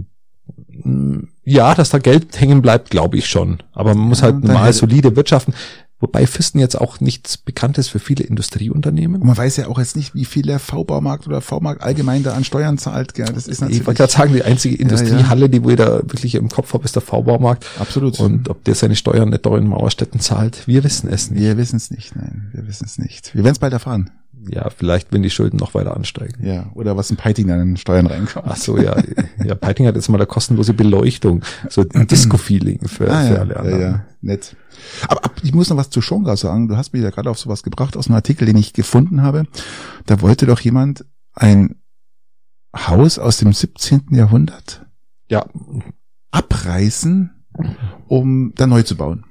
[1.44, 3.58] ja, dass da Geld hängen bleibt, glaube ich schon.
[3.72, 5.54] Aber man muss ja, halt normal solide wirtschaften.
[5.98, 9.22] Wobei Füsten jetzt auch nichts bekannt ist für viele Industrieunternehmen.
[9.22, 12.34] Und man weiß ja auch jetzt nicht, wie viel der V-Baumarkt oder V-Markt allgemein da
[12.34, 13.14] an Steuern zahlt.
[13.14, 13.24] Gell?
[13.34, 13.80] Das ist natürlich.
[13.80, 15.48] Ich wollte gerade sagen, die einzige Industriehalle, ja, ja.
[15.48, 17.64] die wo ich da wirklich im Kopf habe, ist der V-Baumarkt.
[17.78, 18.20] Absolut.
[18.20, 21.40] Und ob der seine Steuern nicht da in Mauerstädten zahlt, wir wissen es nicht.
[21.40, 23.34] Wir wissen es nicht, nein, wir wissen es nicht.
[23.34, 24.10] Wir werden es bald erfahren
[24.48, 26.46] ja, vielleicht, wenn die Schulden noch weiter ansteigen.
[26.46, 28.46] Ja, oder was in Peiting an den Steuern reinkommt.
[28.48, 28.96] Ach so, ja.
[29.44, 31.42] ja, Peiting hat jetzt mal eine kostenlose Beleuchtung.
[31.68, 33.80] So ein Disco-Feeling für, ah, für alle anderen.
[33.80, 34.56] Ja, ja, nett.
[35.08, 36.68] Aber, aber ich muss noch was zu Schonga sagen.
[36.68, 39.46] Du hast mich ja gerade auf sowas gebracht aus einem Artikel, den ich gefunden habe.
[40.06, 41.76] Da wollte doch jemand ein
[42.74, 44.08] Haus aus dem 17.
[44.10, 44.86] Jahrhundert
[45.28, 45.46] ja.
[46.30, 47.30] abreißen,
[48.06, 49.25] um da neu zu bauen.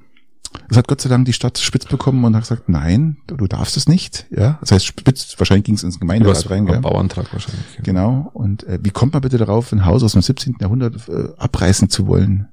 [0.68, 3.76] Das hat Gott sei Dank die Stadt spitz bekommen und hat gesagt, nein, du darfst
[3.76, 4.26] es nicht.
[4.30, 6.66] Ja, das heißt spitz, wahrscheinlich ging es ins Gemeinderat rein.
[6.66, 6.80] Gell?
[6.80, 7.64] Bauantrag wahrscheinlich.
[7.82, 8.30] Genau.
[8.32, 10.56] Und äh, wie kommt man bitte darauf, ein Haus aus dem 17.
[10.60, 12.48] Jahrhundert äh, abreißen zu wollen?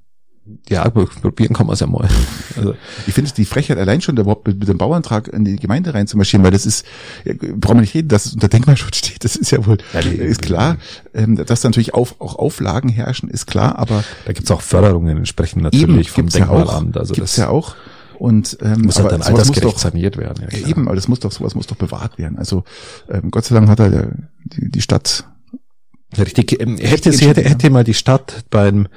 [0.67, 2.07] Ja, probieren kann man es ja mal.
[2.55, 2.75] Also.
[3.07, 5.95] Ich finde es die Frechheit allein schon, überhaupt mit, mit dem Bauantrag in die Gemeinde
[5.95, 6.85] reinzumarschieren, weil das ist,
[7.25, 10.01] ja, brauchen wir nicht reden, dass es unter Denkmalschutz steht, das ist ja wohl, ja,
[10.01, 10.77] die, ist klar,
[11.15, 14.03] ähm, dass da natürlich auf, auch Auflagen herrschen, ist klar, aber.
[14.25, 16.95] Da gibt's auch Förderungen entsprechend natürlich vom Denkmalamt.
[16.95, 17.75] Also gibt's das ja auch.
[18.19, 20.47] Und ähm, muss halt dann altersgerecht doch, saniert werden.
[20.51, 22.37] Ja, eben, aber das muss doch sowas muss doch bewahrt werden.
[22.37, 22.63] Also
[23.09, 24.11] ähm, Gott sei Dank hat er der,
[24.45, 25.25] die, die Stadt
[26.17, 26.59] Richtig.
[26.61, 28.87] Ähm, hätte, sie hätte, hätte mal die Stadt beim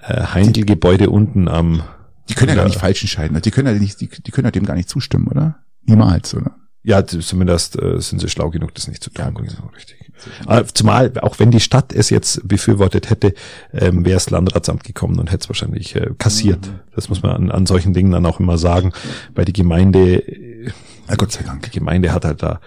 [0.00, 1.82] äh, Heindl-Gebäude unten am.
[2.28, 3.40] Die können ja gar nicht falsch entscheiden.
[3.40, 5.58] Die können ja nicht, die, die können ja dem gar nicht zustimmen, oder?
[5.84, 6.56] Niemals, oder?
[6.84, 9.24] Ja, zumindest äh, sind sie schlau genug, das nicht zu tun.
[9.24, 10.01] Ja, genau, richtig.
[10.46, 13.34] Aber zumal, auch wenn die Stadt es jetzt befürwortet hätte,
[13.72, 16.66] ähm, wäre es Landratsamt gekommen und hätte es wahrscheinlich äh, kassiert.
[16.66, 16.80] Mhm.
[16.94, 18.92] Das muss man an, an solchen Dingen dann auch immer sagen,
[19.34, 20.70] weil die Gemeinde, äh,
[21.08, 22.58] ja, Gott sei Dank, die Gemeinde hat halt da äh,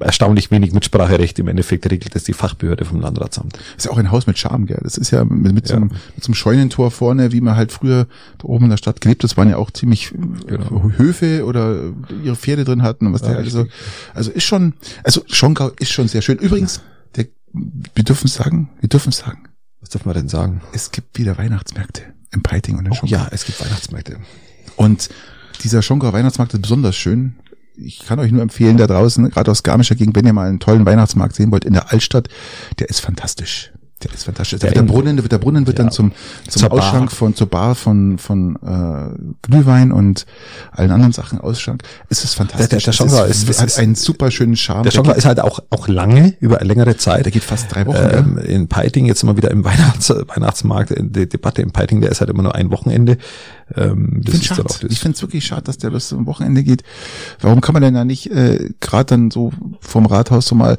[0.00, 1.38] erstaunlich wenig Mitspracherecht.
[1.38, 3.58] Im Endeffekt regelt das die Fachbehörde vom Landratsamt.
[3.76, 4.80] ist ja auch ein Haus mit Charme, gell?
[4.82, 5.70] Das ist ja mit, mit, ja.
[5.70, 8.06] So, einem, mit so einem Scheunentor vorne, wie man halt früher
[8.38, 10.12] da oben in der Stadt gelebt Das waren ja auch ziemlich
[10.46, 10.90] genau.
[10.96, 13.66] Höfe oder ihre Pferde drin hatten und was ja, der also,
[14.14, 16.38] also ist schon, also Schongau ist schon sehr schön.
[16.38, 16.80] Übrigens,
[17.16, 19.44] der, wir dürfen sagen, wir dürfen sagen.
[19.80, 20.60] Was dürfen wir denn sagen?
[20.72, 23.16] Es gibt wieder Weihnachtsmärkte im Peiting und in Schongau.
[23.16, 24.18] Oh, ja, es gibt Weihnachtsmärkte.
[24.76, 25.08] Und
[25.62, 27.36] dieser Schongau Weihnachtsmarkt ist besonders schön,
[27.78, 30.60] ich kann euch nur empfehlen, da draußen, gerade aus Garmischer Gegend, wenn ihr mal einen
[30.60, 32.28] tollen Weihnachtsmarkt sehen wollt in der Altstadt,
[32.78, 33.72] der ist fantastisch.
[34.02, 34.60] Der ist fantastisch.
[34.60, 36.12] Der, der, der Brunnen, der, der Brunnen wird ja, dann zum,
[36.48, 37.16] zum Ausschank Bar.
[37.16, 40.24] von, zur Bar von, von äh, Glühwein und
[40.70, 41.82] allen anderen Sachen Ausschank.
[42.08, 42.68] Es ist fantastisch.
[42.68, 44.84] Der, der, der Schongau ist, ist, hat einen super schönen Charme.
[44.84, 47.24] Der Schongau ist halt auch, auch lange, über längere Zeit.
[47.24, 47.96] Der geht fast drei Wochen.
[47.96, 52.20] Ähm, in Peiting, jetzt immer wieder im Weihnachts, Weihnachtsmarkt, die Debatte in Peiting, der ist
[52.20, 53.18] halt immer nur ein Wochenende.
[53.74, 56.82] Ähm, ich finde es find's wirklich schade, dass der bis zum Wochenende geht.
[57.40, 60.78] Warum kann man denn da nicht äh, gerade dann so vom Rathaus so mal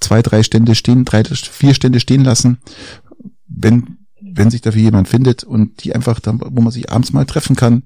[0.00, 2.58] zwei, drei Stände stehen, drei, vier Stände stehen lassen,
[3.46, 7.24] wenn wenn sich dafür jemand findet und die einfach dann, wo man sich abends mal
[7.24, 7.84] treffen kann.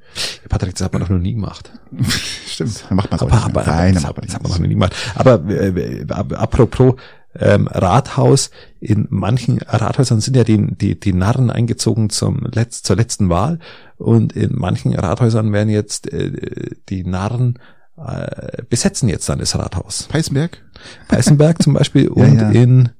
[0.48, 1.72] Patrick, das hat man doch noch nie gemacht.
[2.46, 4.94] Stimmt, dann macht man aber, aber, Nein, das, hat, das hat man noch nie gemacht.
[5.14, 6.96] Aber äh, apropos
[7.35, 12.96] ähm, Rathaus, in manchen Rathäusern sind ja die, die, die Narren eingezogen zum Letz-, zur
[12.96, 13.59] letzten Wahl
[13.96, 17.59] und in manchen Rathäusern werden jetzt äh, die Narren
[17.96, 20.05] äh, besetzen jetzt dann das Rathaus.
[20.05, 20.62] Peißenberg?
[21.09, 22.50] Peißenberg zum Beispiel und ja.
[22.50, 22.90] in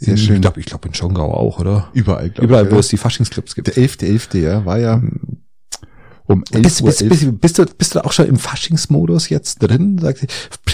[0.00, 0.36] sehr schön.
[0.36, 1.88] Ich glaube, ich glaube in Schongau auch, oder?
[1.92, 3.66] Überall, glaube Überall, ich, wo es die Faschingsclubs gibt.
[3.66, 5.02] Der 11.11., .11., ja, war ja
[6.28, 6.86] um 11 bist, Uhr.
[6.88, 9.98] Bist, bist, bist, du, bist du auch schon im Faschingsmodus jetzt drin?
[9.98, 10.26] Sagst,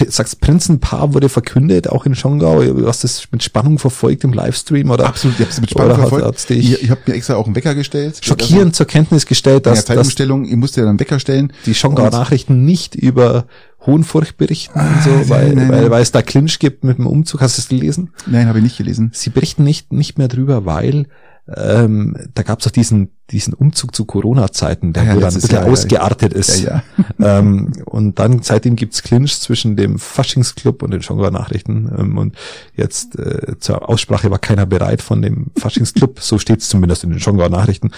[0.09, 2.61] sagst Prinzenpaar wurde verkündet, auch in Schongau.
[2.61, 5.07] Du hast das mit Spannung verfolgt im Livestream, oder?
[5.07, 6.25] Absolut, ich habe mit Spannung verfolgt.
[6.25, 8.19] Hat, ich ich habe mir extra auch einen Wecker gestellt.
[8.21, 9.79] Schockierend zur Kenntnis gestellt, dass...
[9.79, 11.53] Ja, Zeitumstellung, ihr musst ja dann einen Wecker stellen.
[11.65, 13.45] Die Schongauer Nachrichten nicht über
[13.85, 17.07] Hohenfurcht berichten und so, ah, weil, nein, weil, weil es da Clinch gibt mit dem
[17.07, 17.41] Umzug.
[17.41, 18.11] Hast du es gelesen?
[18.25, 19.11] Nein, habe ich nicht gelesen.
[19.13, 21.05] Sie berichten nicht, nicht mehr drüber, weil
[21.47, 25.51] ähm, da gab es auch diesen, diesen Umzug zu Corona-Zeiten, der ja, dann ein bisschen
[25.51, 26.65] Jahr, ausgeartet ja, ist.
[27.17, 31.89] Ähm, und dann seitdem gibt's Clinch zwischen dem Faschingsclub und den Schongauer Nachrichten.
[31.97, 32.35] Ähm, und
[32.75, 37.19] jetzt äh, zur Aussprache war keiner bereit von dem Faschingsclub, so steht's zumindest in den
[37.19, 37.91] Schongauer Nachrichten.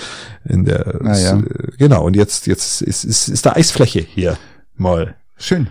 [0.46, 1.42] In der ah, äh,
[1.78, 4.38] genau, und jetzt, jetzt ist, ist, ist da Eisfläche hier
[4.76, 5.16] mal.
[5.38, 5.68] Schön.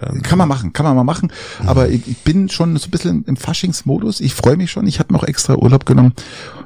[0.00, 1.30] Ähm, kann man machen, kann man mal machen.
[1.66, 4.20] Aber ich, ich, bin schon so ein bisschen im Faschingsmodus.
[4.20, 4.86] Ich freue mich schon.
[4.86, 6.14] Ich habe mir auch extra Urlaub genommen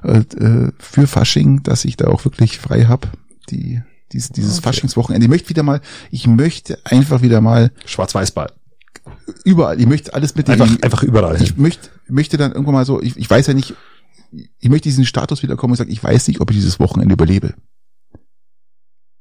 [0.04, 3.08] äh, äh für Fasching, dass ich da auch wirklich frei habe.
[3.50, 4.68] Die, dieses, dieses okay.
[4.68, 5.24] Faschingswochenende.
[5.24, 8.52] Ich möchte wieder mal, ich möchte einfach wieder mal Schwarz-Weiß-Ball.
[9.44, 9.80] Überall.
[9.80, 11.42] Ich möchte alles mit einfach, einfach überall.
[11.42, 13.74] Ich möchte, möchte dann irgendwann mal so, ich, ich weiß ja nicht,
[14.30, 17.54] ich möchte diesen Status wiederkommen und sagen, ich weiß nicht, ob ich dieses Wochenende überlebe.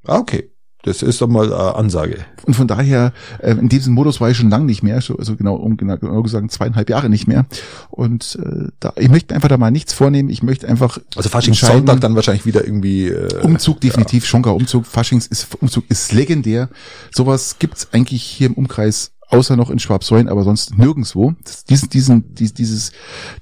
[0.06, 0.52] Ah, okay.
[0.84, 2.26] Das ist doch mal äh, Ansage.
[2.46, 5.56] Und von daher, äh, in diesem Modus war ich schon lange nicht mehr, also genau,
[5.56, 7.46] um genau, genau gesagt zweieinhalb Jahre nicht mehr.
[7.90, 10.30] Und äh, da, ich möchte einfach da mal nichts vornehmen.
[10.30, 11.00] Ich möchte einfach.
[11.16, 13.08] Also Faschings Sonntag dann wahrscheinlich wieder irgendwie.
[13.08, 14.30] Äh, Umzug definitiv, ja.
[14.30, 14.86] Schonker Umzug.
[14.86, 16.70] Faschings ist Umzug ist legendär.
[17.14, 21.34] Sowas gibt's eigentlich hier im Umkreis außer noch in Schwabsäulen, aber sonst nirgendwo.
[21.70, 22.92] diesen, diesen, dies, dieses,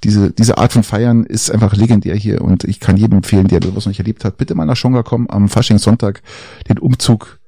[0.04, 3.60] diese, diese Art von Feiern ist einfach legendär hier und ich kann jedem empfehlen, der
[3.60, 6.22] das noch nicht erlebt hat, bitte mal nach Schonga kommen am Faschingssonntag
[6.68, 7.40] den Umzug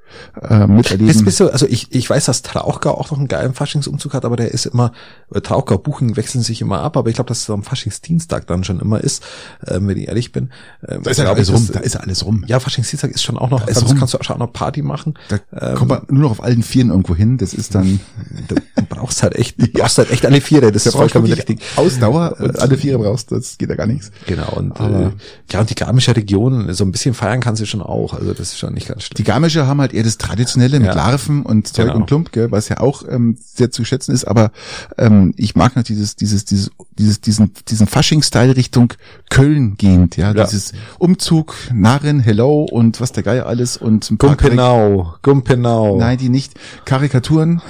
[0.41, 1.07] äh, miterleben.
[1.07, 4.25] Bist, bist du, also ich, ich weiß, dass Trauchgau auch noch einen geilen Faschingsumzug hat,
[4.25, 4.91] aber der ist immer,
[5.33, 8.63] äh, Trauchgau Buchen wechseln sich immer ab, aber ich glaube, dass es am Faschingsdienstag dann
[8.63, 9.23] schon immer ist,
[9.65, 10.49] äh, wenn ich ehrlich bin.
[10.81, 12.43] Äh, da ist ja alles rum, da ist alles rum.
[12.47, 15.15] Ja, Faschingsdienstag ist schon auch noch, da kannst, kannst du auch noch Party machen.
[15.29, 17.99] Da ähm, kommt man nur noch auf allen Vieren irgendwo hin, das ist dann...
[18.47, 21.31] du, du brauchst halt echt, du brauchst halt echt alle Viere, das da ist vollkommen
[21.31, 21.61] richtig.
[21.75, 24.11] Ausdauer, und alle Viere brauchst, das geht ja gar nichts.
[24.25, 25.11] Genau, und aber, äh,
[25.51, 28.49] ja, und die Garmische Region, so ein bisschen feiern kann sie schon auch, also das
[28.49, 29.15] ist schon nicht ganz schlimm.
[29.17, 30.95] Die Garmische haben halt eher das Traditionelle mit ja.
[30.95, 31.97] Larven und Zeug genau.
[31.97, 34.51] und Klump, gell, was ja auch ähm, sehr zu schätzen ist, aber
[34.97, 38.93] ähm, ich mag noch dieses, dieses, dieses, dieses, diesen, diesen Fasching-Style Richtung
[39.29, 40.45] Köln gehend, ja, ja.
[40.45, 45.97] dieses Umzug, Narren, Hello und was der Geier alles und ein paar Gumpenau, Gumpenau.
[45.97, 46.53] Nein, die nicht.
[46.85, 47.61] Karikaturen.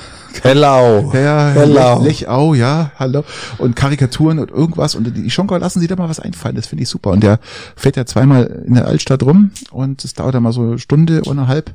[0.43, 1.11] Hello.
[1.13, 2.03] Ja, Hello.
[2.03, 3.23] Lechau, ja, hallo.
[3.57, 4.95] Und Karikaturen und irgendwas.
[4.95, 6.55] Und die Schonker lassen sich da mal was einfallen.
[6.55, 7.11] Das finde ich super.
[7.11, 7.39] Und der
[7.75, 11.21] fährt ja zweimal in der Altstadt rum und es dauert dann mal so eine Stunde
[11.23, 11.73] und eine halb.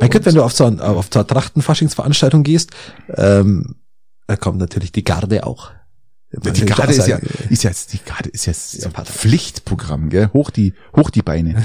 [0.00, 2.70] Man könnte, wenn du auf so, auf so eine Trachtenfaschingsveranstaltung gehst,
[3.14, 3.76] ähm,
[4.26, 5.70] da kommt natürlich die Garde auch.
[6.32, 10.30] Die Garde ist ja, ist ja, die Garde ist jetzt ja, Pflichtprogramm, gell?
[10.32, 11.62] Hoch die, hoch die Beine.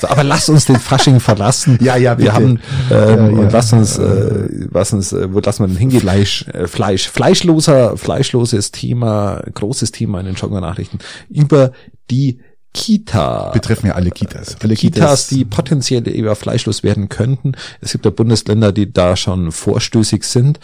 [0.00, 1.76] So, aber lass uns den Fasching verlassen.
[1.82, 2.28] Ja, ja, bitte.
[2.28, 3.24] Wir haben, ähm, ja, ja.
[3.24, 6.00] und lass uns, äh, lass uns, äh, wo lass man hingehen?
[6.00, 11.72] Fleisch, äh, Fleisch, fleischloser, fleischloses Thema, großes Thema in den Schonger Nachrichten über
[12.10, 12.40] die
[12.72, 13.50] Kita.
[13.50, 14.56] Betreffen ja alle Kitas.
[14.60, 17.52] Alle Kitas, Kitas, die potenziell über fleischlos werden könnten.
[17.80, 20.60] Es gibt ja Bundesländer, die da schon vorstößig sind.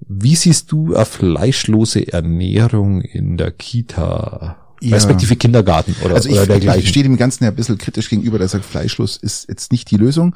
[0.00, 4.61] Wie siehst du eine fleischlose Ernährung in der Kita?
[4.88, 4.96] Ja.
[4.96, 6.82] respektive Kindergarten oder, also ich, oder dergleichen.
[6.82, 9.90] Ich stehe dem Ganzen ja ein bisschen kritisch gegenüber, dass sagt, Fleischlos ist jetzt nicht
[9.90, 10.34] die Lösung.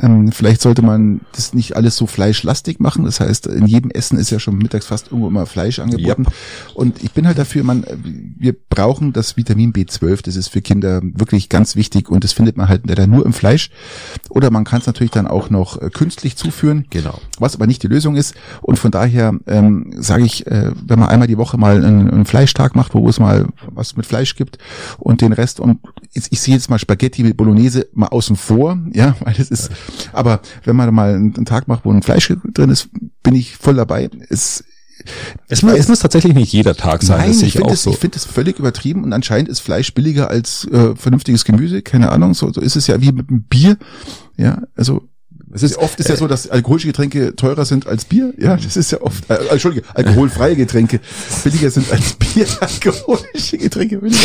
[0.00, 3.04] Ähm, vielleicht sollte man das nicht alles so fleischlastig machen.
[3.04, 6.22] Das heißt, in jedem Essen ist ja schon mittags fast irgendwo immer Fleisch angeboten.
[6.22, 6.34] Yep.
[6.74, 7.84] Und ich bin halt dafür, man,
[8.38, 10.22] wir brauchen das Vitamin B12.
[10.24, 13.32] Das ist für Kinder wirklich ganz wichtig und das findet man halt leider nur im
[13.32, 13.70] Fleisch.
[14.30, 16.86] Oder man kann es natürlich dann auch noch äh, künstlich zuführen.
[16.90, 17.20] Genau.
[17.38, 18.34] Was aber nicht die Lösung ist.
[18.62, 22.24] Und von daher ähm, sage ich, äh, wenn man einmal die Woche mal einen, einen
[22.24, 23.46] Fleischtag macht, wo es mal
[23.78, 24.58] was mit Fleisch gibt
[24.98, 25.78] und den Rest und
[26.12, 29.70] ich, ich sehe jetzt mal Spaghetti mit Bolognese mal außen vor, ja, weil das ist,
[30.12, 32.90] aber wenn man mal einen, Tag macht, wo ein Fleisch drin ist,
[33.22, 34.10] bin ich voll dabei.
[34.28, 34.64] Es,
[35.48, 37.18] es, muss, es muss tatsächlich nicht jeder Tag sein.
[37.18, 37.90] Nein, ich finde es, so.
[37.90, 41.82] ich finde es völlig übertrieben und anscheinend ist Fleisch billiger als äh, vernünftiges Gemüse.
[41.82, 43.78] Keine Ahnung, so, so ist es ja wie mit dem Bier.
[44.36, 45.08] Ja, also
[45.52, 48.34] es ist oft ist ja so, dass alkoholische Getränke teurer sind als Bier.
[48.38, 49.28] Ja, das ist ja oft.
[49.30, 51.00] Äh, Entschuldige, alkoholfreie Getränke
[51.44, 52.46] billiger sind als Bier.
[52.60, 54.18] Alkoholische Getränke billiger.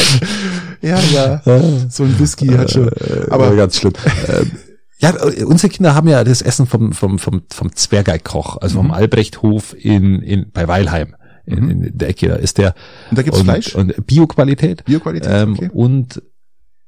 [0.81, 1.41] Ja, ja.
[1.89, 2.89] So ein Whisky hat schon.
[3.29, 3.93] Aber ganz schlimm.
[4.27, 4.51] Ähm,
[4.99, 5.13] ja,
[5.45, 8.93] unsere Kinder haben ja das Essen vom vom vom vom Zwergeikoch, also vom mhm.
[8.93, 11.15] Albrechthof in in bei Weilheim.
[11.45, 11.69] In, mhm.
[11.69, 12.73] in der Ecke da ist der.
[13.09, 13.75] Und da gibt's und, Fleisch?
[13.75, 14.85] Und Bioqualität.
[14.85, 15.69] Bioqualität, ähm, okay.
[15.73, 16.21] Und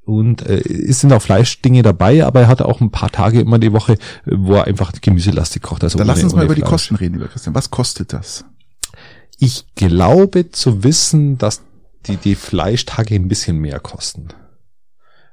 [0.06, 3.58] und äh, es sind auch Fleischdinge dabei, aber er hat auch ein paar Tage immer
[3.58, 5.82] die Woche, wo er einfach gemüselastig kocht.
[5.82, 6.64] Also Dann lass uns mal über Fleisch.
[6.64, 7.56] die Kosten reden, lieber Christian.
[7.56, 8.44] Was kostet das?
[9.38, 11.62] Ich glaube zu wissen, dass
[12.06, 14.28] die, die Fleischtage ein bisschen mehr kosten.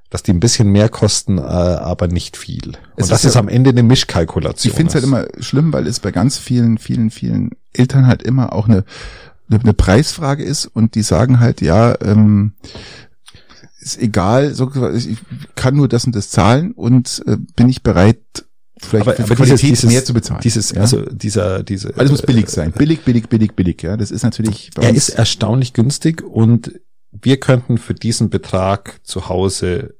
[0.09, 2.69] Dass die ein bisschen mehr kosten, äh, aber nicht viel.
[2.69, 4.71] Und es das ist, ja, am Ende eine Mischkalkulation.
[4.71, 8.23] Ich finde es halt immer schlimm, weil es bei ganz vielen, vielen, vielen Eltern halt
[8.23, 8.85] immer auch eine,
[9.51, 12.53] eine Preisfrage ist und die sagen halt, ja, ähm,
[13.83, 15.17] ist egal, so, ich
[15.55, 18.19] kann nur das und das zahlen und äh, bin ich bereit,
[18.77, 20.41] vielleicht aber, für aber Qualität dieses, mehr zu bezahlen.
[20.43, 20.81] Dieses, ja?
[20.81, 21.95] also dieser, diese.
[21.97, 22.71] Alles muss billig sein.
[22.71, 23.81] Billig, billig, billig, billig.
[23.81, 24.71] Ja, das ist natürlich.
[24.79, 26.79] Er ist erstaunlich günstig und
[27.11, 29.95] wir könnten für diesen Betrag zu Hause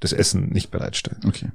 [0.00, 1.20] das Essen nicht bereitstellen.
[1.26, 1.50] Okay.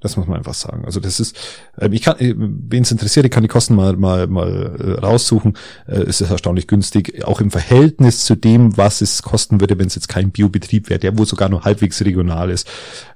[0.00, 0.84] Das muss man einfach sagen.
[0.84, 1.36] Also das ist,
[1.76, 5.04] äh, ich kann, äh, wen es interessiert, ich kann die Kosten mal mal mal äh,
[5.04, 5.56] raussuchen.
[5.86, 9.96] Es ist erstaunlich günstig, auch im Verhältnis zu dem, was es kosten würde, wenn es
[9.96, 12.68] jetzt kein Biobetrieb wäre, der wohl sogar nur halbwegs regional ist.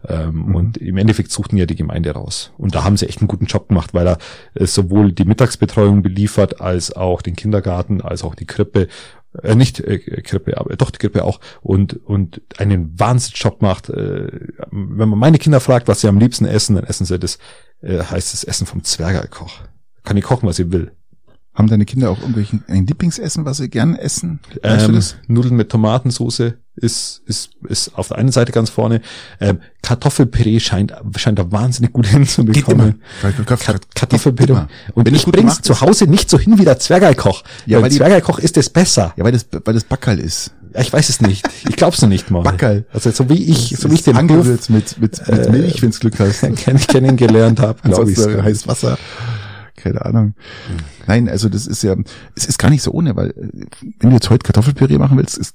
[0.08, 0.54] Ähm, mhm.
[0.54, 2.50] Und im Endeffekt suchten ja die Gemeinde raus.
[2.58, 4.18] Und da haben sie echt einen guten Job gemacht, weil er
[4.66, 8.88] sowohl die Mittagsbetreuung beliefert, als auch den Kindergarten, als auch die Krippe
[9.42, 13.88] äh, nicht äh, Krippe, aber doch die Krippe auch und und einen Wahnsinnsjob macht.
[13.88, 14.28] Äh,
[14.70, 17.38] wenn man meine Kinder fragt, was sie am liebsten essen, dann essen sie das,
[17.80, 19.60] äh, heißt es Essen vom Zwergerkoch.
[20.04, 20.92] Kann ich kochen, was sie will.
[21.54, 24.40] Haben deine Kinder auch irgendwelchen ein Lieblingsessen, was sie gern essen?
[24.62, 29.02] Ähm, Nudeln mit Tomatensauce ist, ist, ist auf der einen Seite ganz vorne.
[29.38, 33.02] Ähm, Kartoffelpüree scheint, scheint da wahnsinnig gut hinzubekommen.
[33.94, 34.64] Kartoffelpüree.
[34.94, 37.44] Und Wenn ich bring's zu Hause nicht so hin wie der Zwergeikoch.
[37.66, 39.12] Ja, weil, weil Zwergeikoch ist es besser.
[39.16, 40.52] Ja, weil das, weil das Backerl ist.
[40.72, 41.46] Ja, ich weiß es nicht.
[41.68, 42.42] Ich glaub's noch nicht mal.
[42.42, 42.86] Backerl.
[42.94, 46.18] Also so wie ich, so wie ich den Angewürzt mit, mit, mit Milch, wenn's Glück
[46.18, 46.40] hast.
[46.56, 48.18] Kenn, kennengelernt habe, glaube ich.
[48.18, 48.96] Heiß Wasser
[49.76, 50.34] keine Ahnung.
[51.06, 51.96] Nein, also das ist ja,
[52.34, 53.66] es ist gar nicht so ohne, weil äh,
[54.00, 55.54] wenn du jetzt heute Kartoffelpüree machen willst, es,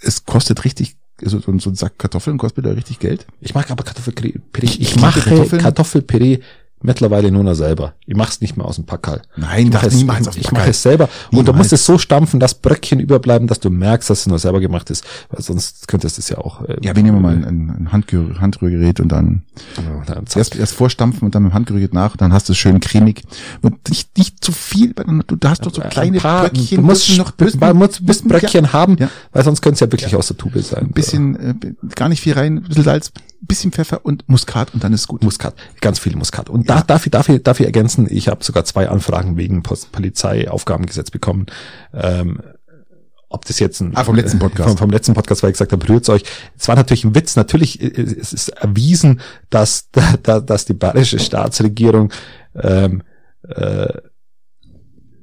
[0.00, 3.26] es kostet richtig, also so, so ein Sack Kartoffeln kostet da richtig Geld.
[3.40, 4.40] Ich mag aber Kartoffelpüree.
[4.60, 5.62] Ich, ich mache Kartoffeln.
[5.62, 6.40] Kartoffelpüree
[6.82, 7.94] mittlerweile nur noch selber.
[8.06, 9.22] Ich mach's nicht mehr aus dem Packerl.
[9.36, 11.08] Nein, ich mache es, ich mach es selber.
[11.30, 11.38] Niemals.
[11.38, 14.38] Und du musst es so stampfen, dass Bröckchen überbleiben, dass du merkst, dass es nur
[14.38, 15.04] selber gemacht ist.
[15.30, 16.62] Weil sonst könntest du es ja auch.
[16.62, 19.42] Äh, ja, wir nehmen mal ein, ein Handgerühr, Handrührgerät und dann,
[19.76, 22.58] ja, dann erst, erst vorstampfen und dann mit dem Handgerührgerät nach, dann hast du es
[22.58, 23.22] schön cremig.
[23.62, 26.76] Und nicht, nicht zu viel, du, du hast doch so kleine paar, Bröckchen.
[26.76, 29.08] Du musst noch bisschen, musst Bröckchen ja, haben, ja.
[29.32, 30.18] weil sonst könnte es ja wirklich ja.
[30.18, 30.84] aus der Tube sein.
[30.84, 31.54] Ein bisschen, äh,
[31.94, 35.22] gar nicht viel rein, ein bisschen Salz, bisschen Pfeffer und Muskat und dann ist gut.
[35.22, 36.48] Muskat, ganz viel Muskat.
[36.48, 36.76] Und ja.
[36.76, 41.10] da darf ich, darf ich, darf ich ergänzen, ich habe sogar zwei Anfragen wegen Polizeiaufgabengesetz
[41.10, 41.46] bekommen.
[41.92, 42.40] Ähm,
[43.28, 44.70] ob das jetzt ein, ah, vom letzten Podcast.
[44.70, 46.22] Vom, vom letzten Podcast, weil ich gesagt habe, rührt's euch.
[46.56, 47.36] Es war natürlich ein Witz.
[47.36, 49.20] Natürlich äh, es ist erwiesen,
[49.50, 49.90] dass,
[50.22, 52.12] da, dass die bayerische Staatsregierung
[52.54, 53.02] ähm,
[53.48, 53.92] äh,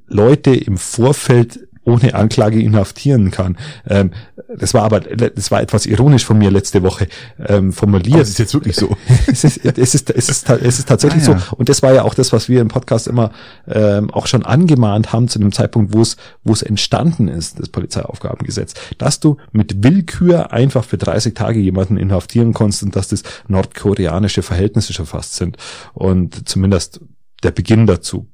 [0.06, 3.56] Leute im Vorfeld ohne Anklage inhaftieren kann.
[3.88, 4.12] Ähm,
[4.56, 7.08] das war aber, das war etwas ironisch von mir letzte Woche
[7.46, 8.20] ähm, formuliert.
[8.20, 8.96] Das ist jetzt wirklich so.
[9.26, 11.38] es, ist, es, ist, es, ist, es ist tatsächlich ah, ja.
[11.38, 11.56] so.
[11.56, 13.30] Und das war ja auch das, was wir im Podcast immer
[13.68, 17.68] ähm, auch schon angemahnt haben zu dem Zeitpunkt, wo es, wo es entstanden ist, das
[17.68, 23.22] Polizeiaufgabengesetz, dass du mit Willkür einfach für 30 Tage jemanden inhaftieren kannst und dass das
[23.48, 25.56] nordkoreanische Verhältnisse schon fast sind.
[25.92, 27.00] Und zumindest
[27.42, 28.28] der Beginn dazu.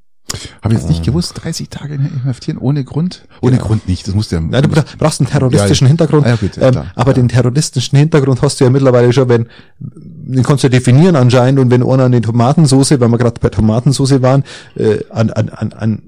[0.62, 3.26] Habe ich jetzt nicht gewusst, 30 Tage inhaftieren ohne Grund?
[3.40, 3.62] Ohne ja.
[3.62, 4.42] Grund nicht, das musst du ja.
[4.52, 4.68] Ja, du
[4.98, 6.26] brauchst einen terroristischen ja, Hintergrund.
[6.26, 10.64] Ja, bitte, ähm, aber den terroristischen Hintergrund hast du ja mittlerweile schon, wenn, den kannst
[10.64, 14.44] du definieren anscheinend und wenn einer an die Tomatensauce, weil wir gerade bei Tomatensauce waren,
[14.76, 16.02] äh, an, an, an, an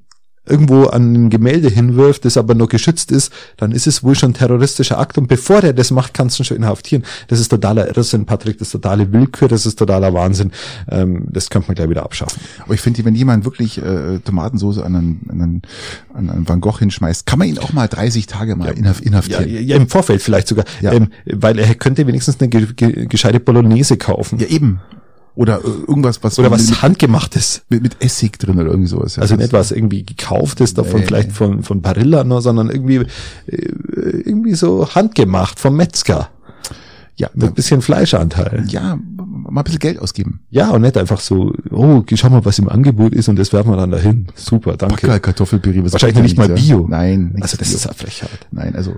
[0.44, 4.34] irgendwo an ein Gemälde hinwirft, das aber noch geschützt ist, dann ist es wohl schon
[4.34, 5.16] terroristischer Akt.
[5.16, 7.04] Und bevor der das macht, kannst du ihn schon inhaftieren.
[7.28, 10.50] Das ist totaler Irrsinn, Patrick, das ist totale Willkür, das ist totaler Wahnsinn.
[10.90, 12.40] Ähm, das könnte man gleich wieder abschaffen.
[12.64, 15.62] Aber ich finde, wenn jemand wirklich äh, Tomatensauce an einen, an, einen,
[16.14, 19.48] an einen Van Gogh hinschmeißt, kann man ihn auch mal 30 Tage mal ja, inhaftieren.
[19.48, 20.64] Ja, ja, im Vorfeld vielleicht sogar.
[20.80, 20.92] Ja.
[20.92, 24.38] Ähm, weil er könnte wenigstens eine ge ge gescheite Bolognese kaufen.
[24.40, 24.80] Ja, eben.
[25.34, 29.16] Oder äh, irgendwas, was oder was mit, handgemachtes mit, mit Essig drin oder irgendwie sowas.
[29.16, 29.22] Ja.
[29.22, 31.06] Also nicht was irgendwie gekauftes davon nee.
[31.06, 33.06] vielleicht von von Barilla nur, sondern irgendwie äh,
[33.46, 36.28] irgendwie so handgemacht vom Metzger.
[37.16, 38.64] Ja, mit ein bisschen Fleischanteil.
[38.68, 40.40] Ja, mal ein bisschen Geld ausgeben.
[40.50, 43.70] Ja, und nicht einfach so, oh, schau mal, was im Angebot ist und das werfen
[43.70, 44.28] wir dann dahin.
[44.34, 45.06] Super, danke.
[45.06, 45.82] Backel, Kartoffelpüree.
[45.84, 46.86] Wahrscheinlich nicht mal Bio.
[46.88, 47.36] Nein.
[47.40, 47.76] Also das Bio.
[47.76, 48.46] ist eine Frechheit.
[48.50, 48.96] Nein, also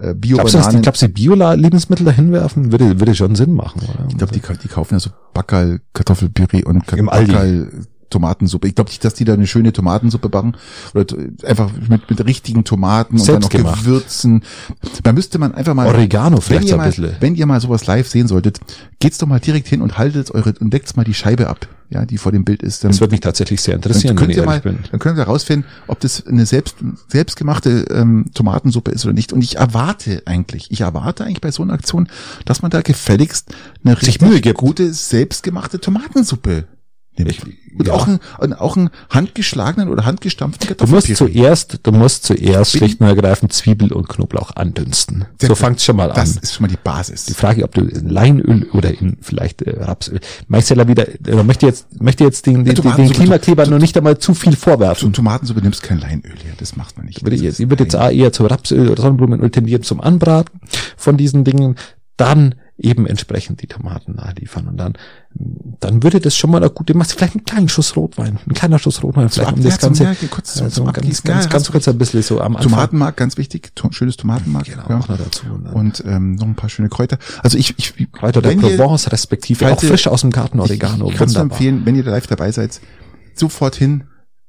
[0.00, 2.72] äh, Bio Glaubst du, glaubst du, Bio-Lebensmittel dahin werfen?
[2.72, 4.06] Würde, würde schon Sinn machen, oder?
[4.08, 7.70] Ich glaube, die, die kaufen ja so Backerl, Kartoffelpüree und Backerl
[8.12, 8.68] Tomatensuppe.
[8.68, 10.54] Ich glaube nicht, dass die da eine schöne Tomatensuppe backen
[10.94, 11.04] oder
[11.44, 14.44] einfach mit, mit richtigen Tomaten und dann noch Gewürzen.
[15.02, 17.16] Da müsste man einfach mal Oregano vielleicht wenn ihr, mal, bisschen.
[17.20, 18.60] wenn ihr mal sowas live sehen solltet,
[19.00, 22.04] geht's doch mal direkt hin und haltet eure und deckt's mal die Scheibe ab, ja,
[22.04, 22.84] die vor dem Bild ist.
[22.84, 24.78] Dann, das würde mich tatsächlich sehr interessieren, wenn ihr mal, bin.
[24.90, 26.76] Dann können wir herausfinden, ob das eine selbst
[27.08, 29.32] selbstgemachte ähm, Tomatensuppe ist oder nicht.
[29.32, 32.08] Und ich erwarte eigentlich, ich erwarte eigentlich bei so einer Aktion,
[32.44, 33.54] dass man da gefälligst
[33.84, 36.64] eine richtig gute selbstgemachte Tomatensuppe
[37.18, 37.40] Nämlich,
[37.76, 37.92] und ja.
[37.92, 38.20] auch, ein,
[38.54, 41.14] auch einen handgeschlagenen oder handgestampften Kartoffelpüree.
[41.14, 45.26] Du musst zuerst, du musst zuerst schlicht und ergreifend Zwiebel und Knoblauch andünsten.
[45.38, 46.16] Sehr so fangt's schon mal an.
[46.16, 47.26] Das ist schon mal die Basis.
[47.26, 50.20] Die Frage, ob du in Leinöl oder in vielleicht äh, Rapsöl.
[50.48, 54.16] Meisteller wieder, äh, möchte jetzt, möchte jetzt den, den, den, den Klimakleber noch nicht einmal
[54.16, 55.00] zu viel vorwerfen.
[55.00, 57.18] Zum Tomatensuppe nimmst kein Leinöl her, das macht man nicht.
[57.18, 60.60] Ich würde, jetzt, ich würde jetzt eher zu Rapsöl oder Sonnenblumenöl tendieren zum Anbraten
[60.96, 61.76] von diesen Dingen.
[62.16, 64.68] Dann eben entsprechend die Tomaten nachliefern.
[64.68, 64.94] Und dann,
[65.80, 68.78] dann würde das schon mal eine gute Masse, vielleicht einen kleinen Schuss Rotwein, ein kleiner
[68.78, 71.98] Schuss Rotwein, vielleicht so um das Ganze, Merke, kurz so ganz, ganz, ganz kurz ein
[71.98, 72.70] bisschen so am Anfang.
[72.70, 74.66] Tomatenmark, ganz wichtig, to schönes Tomatenmark.
[74.66, 74.98] Genau, ja.
[74.98, 75.46] auch noch dazu.
[75.46, 77.18] Und, und ähm, noch ein paar schöne Kräuter.
[77.42, 81.06] Also ich, ich Kräuter der Provence, respektive auch frisch aus dem Garten Oregano.
[81.06, 82.80] Ich, ich kann es empfehlen, wenn ihr live dabei seid,
[83.34, 84.04] sofort hin,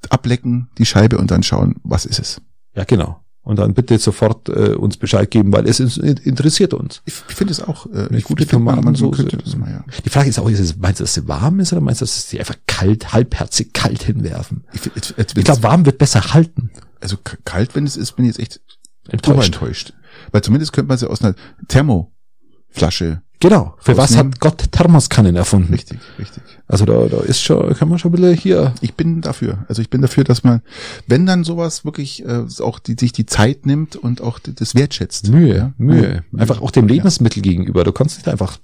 [0.10, 2.42] ablecken, die Scheibe und dann schauen, was ist es.
[2.76, 3.24] Ja, genau.
[3.44, 7.02] Und dann bitte sofort äh, uns Bescheid geben, weil es ist, interessiert uns.
[7.04, 9.28] Ich finde es auch äh, eine gute Tomatensoße.
[9.68, 9.84] Ja.
[10.06, 12.06] Die Frage ist auch, ist es, meinst du, dass sie warm ist oder meinst du,
[12.06, 14.64] dass sie einfach kalt, halbherzig kalt hinwerfen?
[14.72, 16.72] Ich, ich, ich glaube, warm wird besser halten.
[17.02, 18.62] Also kalt, wenn es ist, bin ich jetzt echt
[19.10, 19.54] enttäuscht.
[19.54, 19.94] enttäuscht.
[20.32, 21.36] Weil zumindest könnte man sie aus einer
[21.68, 23.74] Thermoflasche Genau.
[23.78, 25.74] Für was hat Gott Thermoskannen erfunden?
[25.74, 26.42] Richtig, richtig.
[26.66, 28.74] Also da, da ist schon, kann man schon ein bisschen hier.
[28.80, 29.66] Ich bin dafür.
[29.68, 30.62] Also ich bin dafür, dass man,
[31.08, 35.28] wenn dann sowas wirklich äh, auch die, sich die Zeit nimmt und auch das wertschätzt.
[35.28, 35.74] Mühe, ja?
[35.78, 36.24] Mühe.
[36.38, 37.52] Einfach auch dem Lebensmittel ja.
[37.52, 37.84] gegenüber.
[37.84, 38.60] Du kannst nicht einfach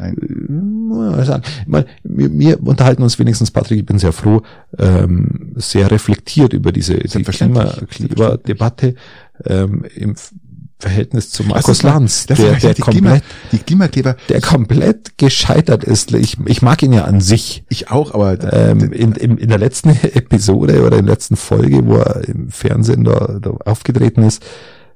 [0.00, 0.16] Nein.
[1.16, 1.44] Äh, sagen.
[1.60, 4.42] Ich meine, wir, wir unterhalten uns wenigstens, Patrick, ich bin sehr froh,
[4.78, 8.96] ähm, sehr reflektiert über diese die Klimadebatte
[9.44, 10.16] ähm, im
[10.80, 13.20] Verhältnis zu Markus Lanz, der, der die komplett, Klima,
[13.50, 16.14] die Klimakleber, der komplett gescheitert ist.
[16.14, 17.64] Ich, ich mag ihn ja an sich.
[17.68, 21.84] Ich auch, aber ähm, in, in, in der letzten Episode oder in der letzten Folge,
[21.84, 24.44] wo er im Fernsehen da, da aufgetreten ist,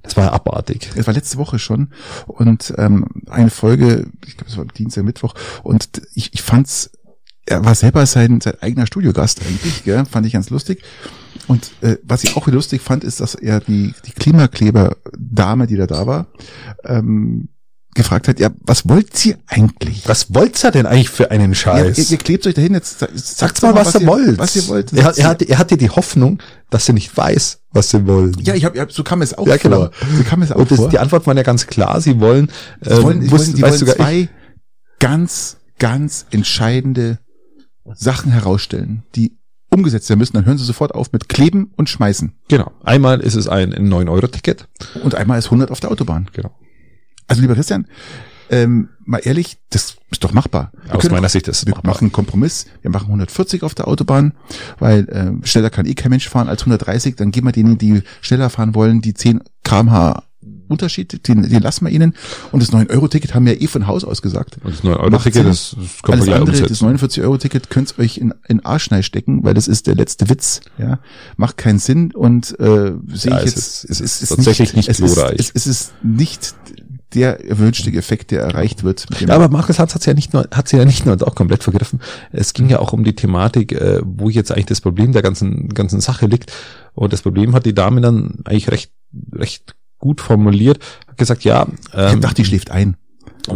[0.03, 0.91] das war abartig.
[0.95, 1.89] Es war letzte Woche schon
[2.27, 6.91] und ähm, eine Folge, ich glaube, es war Dienstag, Mittwoch und ich, ich fand's,
[7.45, 10.05] er war selber sein, sein eigener Studiogast eigentlich, gell?
[10.05, 10.83] fand ich ganz lustig.
[11.49, 15.87] Und äh, was ich auch lustig fand, ist, dass er die, die Klimakleber-Dame, die da
[15.87, 16.27] da war,
[16.85, 17.49] ähm,
[17.95, 20.09] gefragt hat, ja, was wollt ihr eigentlich?
[20.09, 21.97] Was wollt ihr denn eigentlich für einen Scheiß?
[21.97, 24.39] Ja, ihr, ihr, klebt euch dahin, jetzt sagt sagt mal, was, was ihr wollt.
[24.39, 24.93] Was ihr wollt.
[24.93, 26.39] Er, er, hatte, er hatte die Hoffnung,
[26.71, 28.35] dass sie nicht weiß, was sie wollen.
[28.41, 29.77] Ja, ich habe, so kam es auch ja, genau.
[29.77, 29.91] vor.
[30.17, 30.89] So kam es auch Und das, vor.
[30.89, 33.87] die Antwort war ja ganz klar, sie wollen, sie wollen, ähm, sie wollen, sie wollen
[33.87, 34.29] zwei
[34.99, 37.19] ganz, ganz entscheidende
[37.95, 39.37] Sachen herausstellen, die
[39.73, 42.33] umgesetzt werden müssen, dann hören sie sofort auf mit Kleben und Schmeißen.
[42.49, 42.71] Genau.
[42.85, 44.69] Einmal ist es ein 9-Euro-Ticket.
[45.03, 46.29] Und einmal ist 100 auf der Autobahn.
[46.33, 46.51] Genau.
[47.27, 47.87] Also lieber Christian,
[48.51, 50.73] ähm, mal ehrlich, das ist doch machbar.
[50.85, 51.93] Wir Aus meiner Sicht ist es Wir machbar.
[51.93, 52.67] machen einen Kompromiss.
[52.83, 54.35] Wir machen 140 auf der Autobahn,
[54.79, 57.17] weil äh, schneller kann eh kein Mensch fahren als 130.
[57.17, 60.23] Dann geben wir denen, die schneller fahren wollen, die 10 kmh
[60.73, 62.15] Unterschied, den, den lassen wir ihnen.
[62.51, 64.57] Und das 9-Euro-Ticket haben wir ja eh von Haus aus gesagt.
[64.65, 68.65] Und das 9-Euro-Ticket, das, das kommt Alles andere, das 49-Euro-Ticket könnt ihr euch in, in
[68.65, 70.61] Arschnei stecken, weil das ist der letzte Witz.
[70.79, 70.99] Ja,
[71.37, 74.89] Macht keinen Sinn und äh, sehe ja, ich jetzt, es ist, es ist, tatsächlich nicht,
[74.89, 75.39] nicht es glorreich.
[75.39, 76.55] Ist, es, es ist nicht
[77.15, 79.07] der erwünschte Effekt, der erreicht wird.
[79.21, 82.01] ja, aber Markus hat ja nicht nur, hat sie ja nicht nur auch komplett vergriffen.
[82.33, 85.69] Es ging ja auch um die Thematik, äh, wo jetzt eigentlich das Problem der ganzen,
[85.69, 86.53] ganzen Sache liegt.
[86.95, 88.93] Und das Problem hat die Dame dann eigentlich recht,
[89.33, 90.79] recht gut formuliert,
[91.09, 91.67] hat gesagt, ja.
[91.95, 92.97] Ähm, ich dachte, die schläft ein.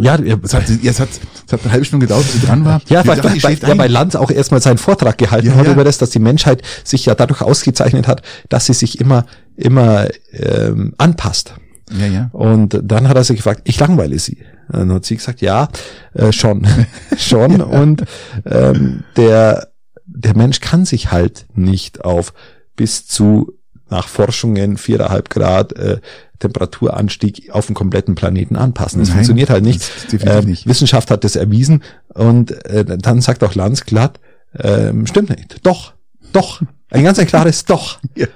[0.00, 1.08] Ja, es hat, es, hat,
[1.46, 2.80] es hat eine halbe Stunde gedauert, bis sie dran war.
[2.88, 5.72] Ja, weil, dachte, bei, ja, bei Lanz auch erstmal seinen Vortrag gehalten ja, hat ja.
[5.72, 10.08] über das, dass die Menschheit sich ja dadurch ausgezeichnet hat, dass sie sich immer, immer
[10.32, 11.54] ähm, anpasst.
[11.92, 12.30] Ja, ja.
[12.32, 14.38] Und dann hat er sich gefragt, ich langweile sie.
[14.68, 15.68] Dann hat sie gesagt, ja,
[16.14, 16.66] äh, schon,
[17.16, 17.60] schon.
[17.60, 18.04] Und
[18.44, 19.68] ähm, der,
[20.06, 22.32] der Mensch kann sich halt nicht auf
[22.74, 23.52] bis zu
[23.88, 26.00] nach Forschungen viereinhalb Grad äh,
[26.38, 29.00] Temperaturanstieg auf dem kompletten Planeten anpassen.
[29.00, 29.82] Das Nein, funktioniert halt nicht.
[30.12, 30.66] Äh, nicht.
[30.66, 31.82] Wissenschaft hat das erwiesen
[32.14, 34.20] und äh, dann sagt auch Lanz glatt,
[34.52, 35.58] äh, stimmt nicht.
[35.62, 35.94] Doch,
[36.32, 36.62] doch.
[36.90, 37.98] Ein ganz ein klares Doch.
[38.14, 38.26] Ja,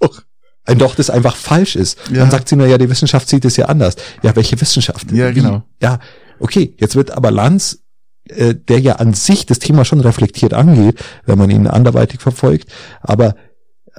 [0.00, 0.22] doch.
[0.66, 1.98] Ein Doch, das einfach falsch ist.
[2.10, 2.20] Ja.
[2.20, 3.96] Dann sagt sie nur, ja, die Wissenschaft sieht es ja anders.
[4.22, 5.10] Ja, welche Wissenschaft?
[5.10, 5.62] Ja, genau.
[5.82, 5.98] Ja,
[6.38, 7.80] okay, jetzt wird aber Lanz
[8.28, 12.70] äh, der ja an sich das Thema schon reflektiert angeht, wenn man ihn anderweitig verfolgt,
[13.00, 13.34] aber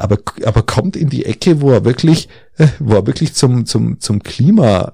[0.02, 2.28] aber, aber kommt in die Ecke, wo er wirklich,
[2.58, 4.94] äh, wo er wirklich zum, zum, zum Klima,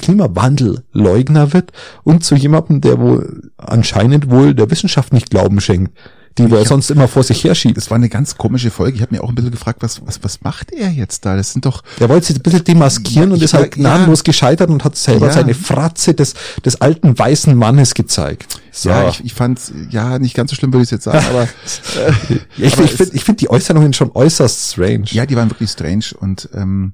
[0.00, 1.72] Klimawandelleugner wird
[2.02, 5.92] und zu jemandem, der wohl anscheinend wohl der Wissenschaft nicht Glauben schenkt
[6.38, 7.76] die er sonst immer vor sich herschiebt.
[7.76, 8.96] Das war eine ganz komische Folge.
[8.96, 11.36] Ich habe mir auch ein bisschen gefragt, was, was, was macht er jetzt da?
[11.36, 11.82] Das sind doch.
[11.98, 14.24] Er wollte sich ein bisschen demaskieren ja, und ist halt gnadenlos ja.
[14.24, 15.32] gescheitert und hat selber ja.
[15.32, 16.34] seine Fratze des,
[16.64, 18.60] des alten weißen Mannes gezeigt.
[18.70, 18.90] So.
[18.90, 19.60] Ja, ich, ich fand
[19.90, 23.24] ja nicht ganz so schlimm, würde ich jetzt sagen, aber äh, ich, ich finde ich
[23.24, 25.06] find die Äußerungen schon äußerst strange.
[25.06, 26.92] Ja, die waren wirklich strange und ähm,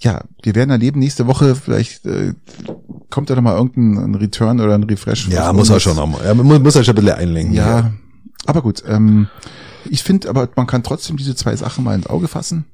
[0.00, 2.34] ja, wir werden erleben nächste Woche, vielleicht äh,
[3.10, 5.28] kommt da noch mal irgendein Return oder ein Refresh.
[5.28, 6.22] Ja, muss er schon nochmal.
[6.24, 7.54] Er muss, muss er schon ein bisschen einlenken.
[7.54, 7.92] Ja, ja.
[8.46, 9.28] Aber gut, ähm,
[9.88, 12.66] ich finde, aber man kann trotzdem diese zwei Sachen mal ins Auge fassen.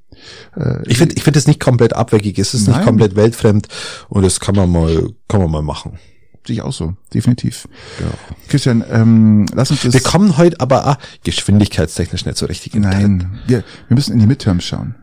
[0.57, 2.39] Äh, ich finde, ich finde es nicht komplett abwegig.
[2.39, 2.77] Es ist nein.
[2.77, 3.69] nicht komplett weltfremd
[4.09, 5.99] und das kann man mal, kann man mal machen.
[6.47, 7.69] Sehe ich auch so, definitiv.
[8.01, 8.07] Ja.
[8.49, 9.93] Christian, ähm, lass uns das.
[9.93, 12.75] Wir kommen heute aber ah, geschwindigkeitstechnisch nicht so richtig.
[12.75, 14.95] Nein, wir, wir müssen in die Midterms schauen.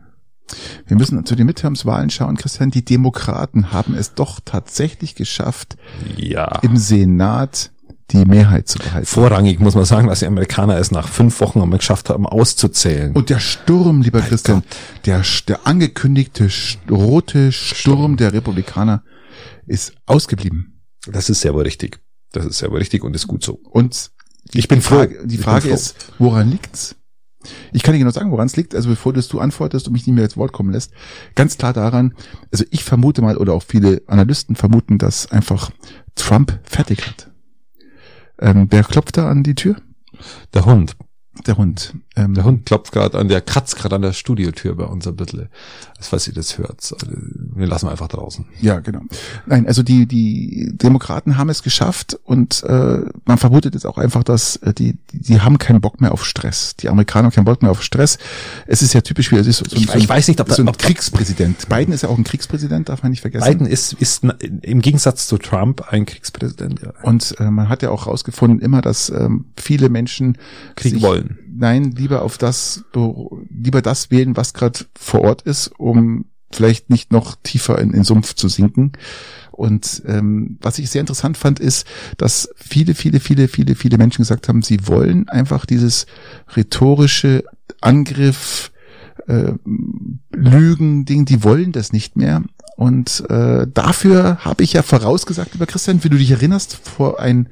[0.86, 2.70] Wir müssen zu den Midterms-Wahlen schauen, Christian.
[2.70, 5.76] Die Demokraten haben es doch tatsächlich geschafft,
[6.16, 6.60] ja.
[6.62, 7.72] im Senat
[8.12, 9.06] die Mehrheit zu behalten.
[9.06, 13.12] Vorrangig muss man sagen, dass die Amerikaner es nach fünf Wochen einmal geschafft haben, auszuzählen.
[13.12, 14.62] Und der Sturm, lieber mein Christian,
[15.06, 16.48] der, der angekündigte
[16.90, 19.02] rote Sturm, Sturm der Republikaner
[19.66, 20.82] ist ausgeblieben.
[21.10, 22.00] Das ist sehr wohl richtig.
[22.32, 23.54] Das ist sehr wohl richtig und ist gut so.
[23.70, 24.10] Und
[24.52, 24.96] ich bin froh.
[24.96, 26.96] Frage, die Frage ist, woran liegt's?
[27.72, 28.74] Ich kann dir genau sagen, woran es liegt.
[28.74, 30.92] Also bevor du antwortest und mich nicht mehr ins Wort kommen lässt,
[31.34, 32.14] ganz klar daran,
[32.52, 35.70] also ich vermute mal oder auch viele Analysten vermuten, dass einfach
[36.14, 37.30] Trump fertig hat.
[38.38, 39.76] Ähm, wer klopft da an die Tür?
[40.54, 40.96] Der Hund.
[41.44, 41.94] Der Hund.
[42.16, 45.16] Ähm, der Hund klopft gerade an, der kratzt gerade an der Studiotür bei uns ein
[45.16, 45.48] bisschen.
[45.98, 46.80] Das falls ihr das hört.
[46.80, 48.46] Also, wir lassen einfach draußen.
[48.60, 49.02] Ja, genau.
[49.44, 54.24] Nein, also die, die Demokraten haben es geschafft und äh, man vermutet jetzt auch einfach,
[54.24, 56.74] dass äh, die, die haben keinen Bock mehr auf Stress.
[56.76, 58.18] Die Amerikaner haben keinen Bock mehr auf Stress.
[58.66, 60.62] Es ist ja typisch wie es ist so, ich, so, ich weiß nicht, ob so
[60.62, 61.68] ein ob, Kriegspräsident.
[61.68, 63.46] Biden ist ja auch ein Kriegspräsident, darf man nicht vergessen.
[63.46, 64.24] Biden ist, ist
[64.62, 66.80] im Gegensatz zu Trump ein Kriegspräsident.
[66.80, 66.92] Ja.
[67.02, 70.38] Und äh, man hat ja auch herausgefunden immer, dass ähm, viele Menschen
[70.76, 72.84] Krieg wollen nein, lieber auf das,
[73.50, 78.04] lieber das wählen, was gerade vor Ort ist, um vielleicht nicht noch tiefer in den
[78.04, 78.92] Sumpf zu sinken.
[79.50, 81.86] Und ähm, was ich sehr interessant fand, ist,
[82.18, 86.06] dass viele, viele, viele, viele, viele Menschen gesagt haben, sie wollen einfach dieses
[86.54, 87.44] rhetorische
[87.80, 88.70] Angriff,
[89.26, 89.52] äh,
[90.32, 92.42] Lügen-Ding, die wollen das nicht mehr.
[92.76, 97.48] Und äh, dafür habe ich ja vorausgesagt, lieber Christian, wie du dich erinnerst, vor ein,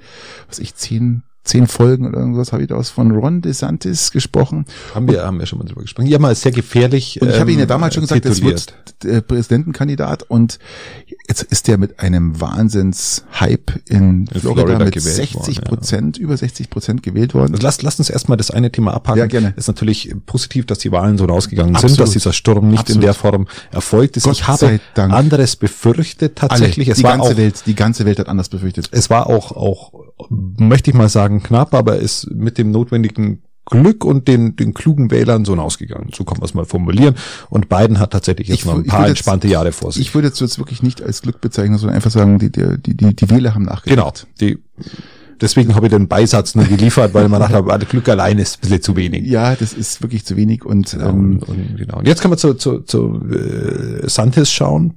[0.48, 4.64] was ich, zehn, zehn Folgen oder irgendwas habe ich da was von Ron DeSantis gesprochen.
[4.94, 6.06] Haben wir, haben wir schon mal drüber gesprochen.
[6.06, 7.20] Ja, mal sehr gefährlich.
[7.20, 10.58] Und ich habe Ihnen ja damals schon gesagt, das wird der Präsidentenkandidat und
[11.28, 16.24] jetzt ist der mit einem Wahnsinns-Hype in, in Florida, Florida, mit 60 Prozent, ja.
[16.24, 17.52] über 60 Prozent gewählt worden.
[17.52, 19.18] Also lasst, lasst uns erstmal das eine Thema abhaken.
[19.18, 19.52] Ja, gerne.
[19.56, 21.96] Ist natürlich positiv, dass die Wahlen so rausgegangen Absolut.
[21.96, 22.96] sind, dass dieser Sturm nicht Absolut.
[22.96, 24.24] in der Form erfolgt ist.
[24.24, 26.88] Gott ich habe anderes befürchtet tatsächlich.
[26.88, 28.88] Alle, es die war ganze auch, Welt, die ganze Welt hat anders befürchtet.
[28.90, 29.92] Es war auch, auch,
[30.30, 35.10] möchte ich mal sagen, knapp, aber ist mit dem notwendigen Glück und den, den klugen
[35.10, 36.10] Wählern so ausgegangen.
[36.14, 37.14] So kann man es mal formulieren.
[37.48, 40.02] Und Biden hat tatsächlich jetzt ich, noch ein paar entspannte Jahre vor sich.
[40.02, 43.16] Ich würde jetzt, jetzt wirklich nicht als Glück bezeichnen, sondern einfach sagen, die, die, die,
[43.16, 44.26] die Wähler haben nachgedacht.
[44.38, 44.52] Genau.
[44.52, 44.58] Die,
[45.40, 48.82] deswegen habe ich den Beisatz nur geliefert, weil man dachte, Glück allein ist ein bisschen
[48.82, 49.24] zu wenig.
[49.26, 50.64] Ja, das ist wirklich zu wenig.
[50.64, 51.98] Und, genau, ähm, und, und, genau.
[51.98, 54.94] und jetzt kann man zu, zu, zu äh, Santis schauen.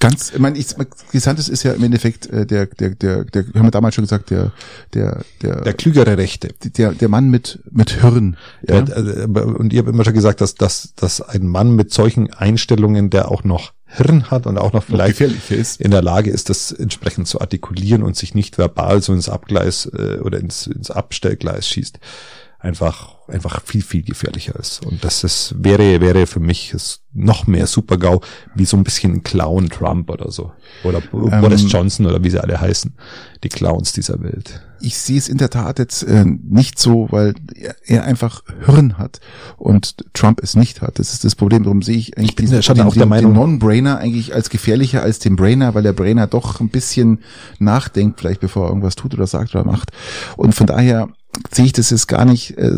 [0.00, 0.68] Ganz, ich meine, ich,
[1.12, 4.30] Gesantes ist ja im Endeffekt äh, der, der, der, der, haben wir damals schon gesagt,
[4.30, 4.50] der,
[4.94, 8.38] der, der, der klügere Rechte, der, der Mann mit mit Hirn.
[8.66, 8.78] Ja?
[8.78, 13.10] Äh, und ihr habt immer schon gesagt, dass, dass, dass ein Mann mit solchen Einstellungen,
[13.10, 15.80] der auch noch Hirn hat und auch noch vielleicht ist.
[15.80, 19.84] in der Lage ist, das entsprechend zu artikulieren und sich nicht verbal so ins Abgleis
[19.86, 21.98] äh, oder ins, ins Abstellgleis schießt
[22.60, 24.84] einfach, einfach viel, viel gefährlicher ist.
[24.84, 28.20] Und das ist, wäre, wäre für mich ist noch mehr Super-GAU,
[28.54, 30.52] wie so ein bisschen Clown Trump oder so.
[30.84, 32.94] Oder ähm, Boris Johnson oder wie sie alle heißen.
[33.42, 34.62] Die Clowns dieser Welt.
[34.80, 38.98] Ich sehe es in der Tat jetzt äh, nicht so, weil er, er einfach Hirn
[38.98, 39.20] hat
[39.56, 40.98] und Trump es nicht hat.
[40.98, 41.64] Das ist das Problem.
[41.64, 44.34] Darum sehe ich eigentlich ich bin diesen, schon den, auch der Meinung, den Non-Brainer eigentlich
[44.34, 47.20] als gefährlicher als den Brainer, weil der Brainer doch ein bisschen
[47.58, 49.90] nachdenkt, vielleicht bevor er irgendwas tut oder sagt oder macht.
[50.36, 51.08] Und von daher
[51.52, 52.76] sehe ich das jetzt gar nicht äh,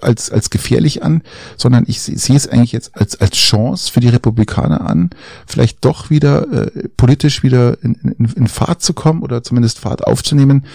[0.00, 1.22] als, als gefährlich an,
[1.56, 5.10] sondern ich sehe es eigentlich jetzt als, als Chance für die Republikaner an,
[5.46, 10.04] vielleicht doch wieder äh, politisch wieder in, in, in Fahrt zu kommen oder zumindest Fahrt
[10.04, 10.66] aufzunehmen.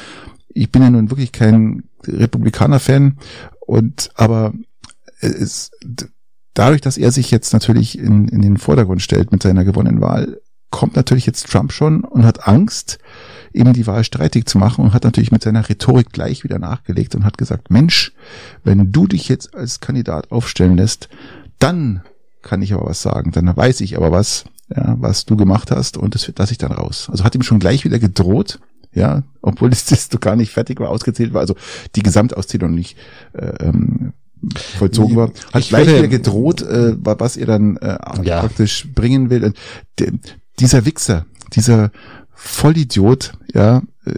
[0.50, 3.18] Ich bin ja nun wirklich kein Republikaner-Fan
[3.66, 4.54] und aber
[5.22, 5.72] es,
[6.54, 10.42] dadurch, dass er sich jetzt natürlich in, in den Vordergrund stellt mit seiner gewonnenen Wahl,
[10.72, 13.00] kommt natürlich jetzt Trump schon und hat Angst,
[13.54, 17.16] eben die Wahl streitig zu machen und hat natürlich mit seiner Rhetorik gleich wieder nachgelegt
[17.16, 18.14] und hat gesagt, Mensch,
[18.64, 21.10] wenn du dich jetzt als Kandidat aufstellen lässt,
[21.60, 22.02] dann
[22.42, 24.46] kann ich aber was sagen, dann weiß ich aber was,
[24.76, 27.10] ja, was du gemacht hast und das lasse ich dann raus.
[27.12, 28.60] Also hat ihm schon gleich wieder gedroht,
[28.94, 31.56] ja, obwohl das, das gar nicht fertig war, ausgezählt war, also
[31.96, 32.98] die Gesamtauszählung nicht
[33.34, 34.14] äh, ähm,
[34.78, 38.40] vollzogen war, hat ich gleich wieder gedroht, äh, was er dann äh, ja.
[38.40, 39.44] praktisch bringen will.
[39.44, 39.58] Und
[40.00, 40.14] de,
[40.60, 41.92] dieser Wichser, dieser
[42.42, 44.14] Vollidiot, ja, äh,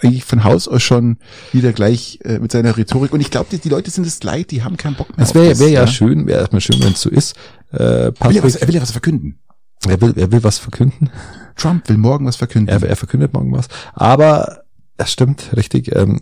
[0.00, 1.18] eigentlich von Haus aus schon
[1.52, 3.12] wieder gleich äh, mit seiner Rhetorik.
[3.12, 5.18] Und ich glaube, die, die Leute sind es leid, die haben keinen Bock mehr.
[5.18, 7.34] Das wäre wär ja, ja schön, wäre erstmal schön, wenn es so ist.
[7.72, 9.40] Äh, Patrick, er, will ja was, er will ja was verkünden.
[9.88, 11.10] Er will, er will was verkünden.
[11.56, 12.68] Trump will morgen was verkünden.
[12.68, 13.66] Er, er verkündet morgen was.
[13.94, 14.62] Aber
[14.96, 15.94] das stimmt, richtig.
[15.94, 16.20] Ähm,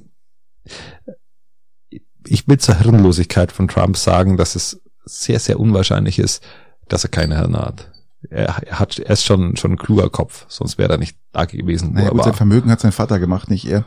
[2.26, 6.42] ich will zur Hirnlosigkeit von Trump sagen, dass es sehr, sehr unwahrscheinlich ist,
[6.88, 7.90] dass er keine Hirn hat
[8.30, 11.92] er, hat, er ist schon, schon ein kluger Kopf, sonst wäre er nicht da gewesen.
[11.94, 13.84] Naja, gut, sein Vermögen hat sein Vater gemacht, nicht er,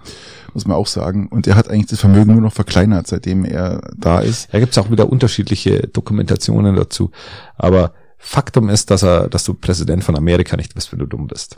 [0.54, 1.28] muss man auch sagen.
[1.28, 4.54] Und er hat eigentlich das Vermögen nur noch verkleinert, seitdem er da ist.
[4.54, 7.12] Da gibt's auch wieder unterschiedliche Dokumentationen dazu.
[7.56, 11.28] Aber Faktum ist, dass er, dass du Präsident von Amerika nicht bist, wenn du dumm
[11.28, 11.58] bist.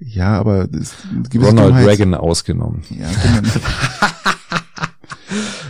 [0.00, 0.94] Ja, aber das,
[1.34, 2.82] Ronald Dummheit, Reagan ausgenommen.
[2.90, 3.48] Ja, genau.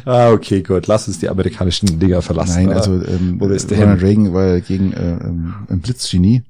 [0.08, 0.86] ah, okay, gut.
[0.86, 2.66] Lass uns die amerikanischen Dinger verlassen.
[2.66, 6.42] Nein, also ähm, Oder ist der Ronald Reagan war gegen äh, ähm, ein Blitzgenie.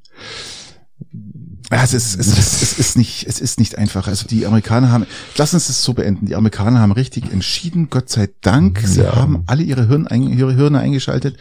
[1.71, 4.09] Ja, es ist, es, ist, es ist nicht, es ist nicht einfach.
[4.09, 5.07] Also die Amerikaner haben,
[5.37, 6.27] lass uns das so beenden.
[6.27, 8.81] Die Amerikaner haben richtig entschieden, Gott sei Dank.
[8.87, 9.15] Sie ja.
[9.15, 11.37] haben alle ihre Hirn, ihre Hirne eingeschaltet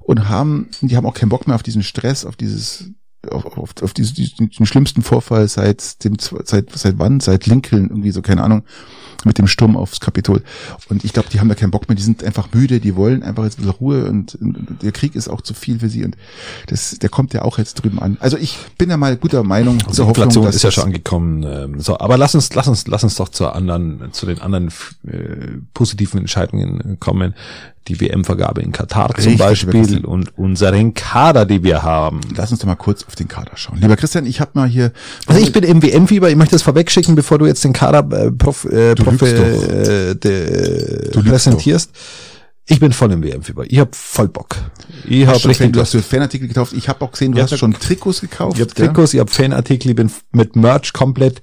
[0.00, 2.90] und haben, die haben auch keinen Bock mehr auf diesen Stress, auf dieses,
[3.30, 7.20] auf, auf, auf diesen, diesen schlimmsten Vorfall seit dem, seit, seit wann?
[7.20, 8.64] Seit Lincoln, irgendwie so, keine Ahnung
[9.24, 10.42] mit dem Sturm aufs Kapitol.
[10.88, 13.22] Und ich glaube, die haben da keinen Bock mehr, die sind einfach müde, die wollen
[13.22, 16.04] einfach jetzt ein bisschen Ruhe und, und der Krieg ist auch zu viel für sie
[16.04, 16.16] und
[16.68, 18.16] das, der kommt ja auch jetzt drüben an.
[18.20, 19.78] Also ich bin ja mal guter Meinung.
[19.78, 21.42] Die Inflation ist ja schon angekommen.
[21.42, 24.68] Ähm, so, aber lass uns, lass uns, lass uns doch zu anderen, zu den anderen
[25.06, 27.34] äh, positiven Entscheidungen kommen
[27.88, 32.20] die WM-Vergabe in Katar Richtig, zum Beispiel und unseren Kader, die wir haben.
[32.34, 33.78] Lass uns doch mal kurz auf den Kader schauen.
[33.78, 34.92] Lieber Christian, ich habe mal hier.
[35.26, 36.30] Also ich bin im WM-Fieber.
[36.30, 40.14] Ich möchte das vorwegschicken, bevor du jetzt den Kader äh, prof, äh, prof, äh,
[41.22, 41.90] präsentierst.
[42.66, 43.64] Ich bin voll im WM-Fieber.
[43.68, 44.56] Ich hab voll Bock.
[45.06, 45.74] Ich hab richtig.
[45.74, 46.72] Du hast du Fanartikel gekauft.
[46.72, 48.56] Ich habe auch gesehen, du hast schon Trikots gekauft.
[48.56, 51.42] Ich hab Trikots, ich hab Fanartikel, ich bin mit Merch komplett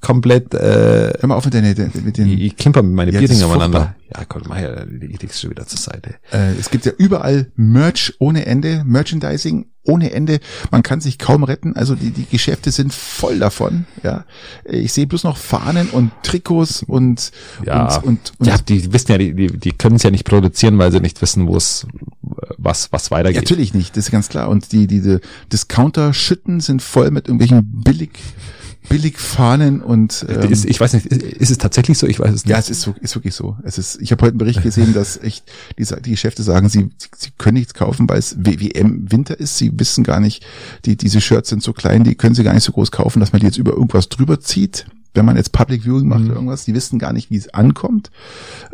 [0.00, 3.18] komplett, äh, Hör mal auf mit, deine, mit den, ich, ich klimper mit meine Ja,
[3.18, 3.94] Bierdinger umeinander.
[4.14, 6.14] Ja, komm, mach ja, leg ich schon wieder zur Seite.
[6.32, 10.40] äh, es gibt ja überall Merch ohne Ende, Merchandising ohne Ende.
[10.70, 11.74] Man kann sich kaum retten.
[11.74, 13.86] Also die, die Geschäfte sind voll davon.
[14.02, 14.24] Ja,
[14.64, 17.30] ich sehe bloß noch Fahnen und Trikots und
[17.64, 20.24] Ja, und, und, und ja, die wissen ja, die, die, die können es ja nicht
[20.24, 21.86] produzieren, weil sie nicht wissen, wo es,
[22.58, 23.42] was, was weitergeht.
[23.42, 24.48] Natürlich nicht, das ist ganz klar.
[24.48, 25.20] Und die, diese
[25.52, 28.10] Discounter-Schütten sind voll mit irgendwelchen billig,
[28.90, 32.08] billig Fahnen und ähm, ist, ich weiß nicht, ist, ist es tatsächlich so?
[32.08, 32.50] Ich weiß es nicht.
[32.50, 33.56] ja, es ist so, ist wirklich so.
[33.62, 35.44] Es ist, ich habe heute einen Bericht gesehen, dass echt
[35.78, 39.56] die, die Geschäfte sagen, sie, sie können nichts kaufen, weil es WM Winter ist.
[39.56, 40.44] Sie wissen gar nicht,
[40.84, 43.32] die, diese Shirts sind so klein, die können sie gar nicht so groß kaufen, dass
[43.32, 44.86] man die jetzt über irgendwas drüber zieht.
[45.14, 48.10] Wenn man jetzt Public Viewing macht oder irgendwas, die wissen gar nicht, wie es ankommt,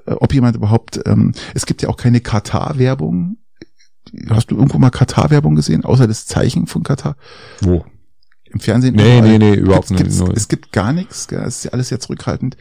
[0.06, 0.98] äh, ob jemand überhaupt.
[1.04, 3.36] Ähm, es gibt ja auch keine Katar-Werbung.
[4.30, 7.16] Hast du irgendwo mal Katar-Werbung gesehen, außer das Zeichen von Katar?
[7.60, 7.84] Wo?
[8.57, 8.94] Im Fernsehen?
[8.94, 10.32] Nee, nee, nee, überhaupt nicht, null.
[10.34, 12.57] Es gibt gar nichts, gell, es ist ja alles sehr zurückhaltend.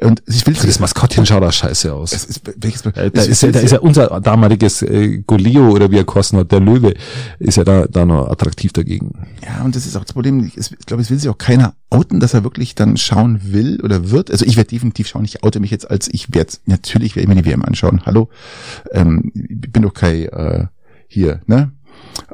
[0.00, 2.14] Und ich will Das Maskottchen schaut da scheiße aus.
[2.14, 5.72] es ist, welches, Äh, da, es ist ja, da ist ja unser damaliges äh, Golio
[5.72, 6.94] oder wie er kosten hat, der Löwe,
[7.38, 9.26] ist ja da, da noch attraktiv dagegen.
[9.44, 10.42] Ja, und das ist auch das Problem.
[10.46, 13.78] Ich, ich glaube, es will sich auch keiner outen, dass er wirklich dann schauen will
[13.82, 14.30] oder wird.
[14.30, 15.26] Also ich werde definitiv schauen.
[15.26, 18.00] Ich oute mich jetzt als ich werde natürlich werde ich mir die WM anschauen.
[18.06, 18.30] Hallo,
[18.90, 20.66] ähm, ich bin doch kein äh,
[21.08, 21.72] hier, ne?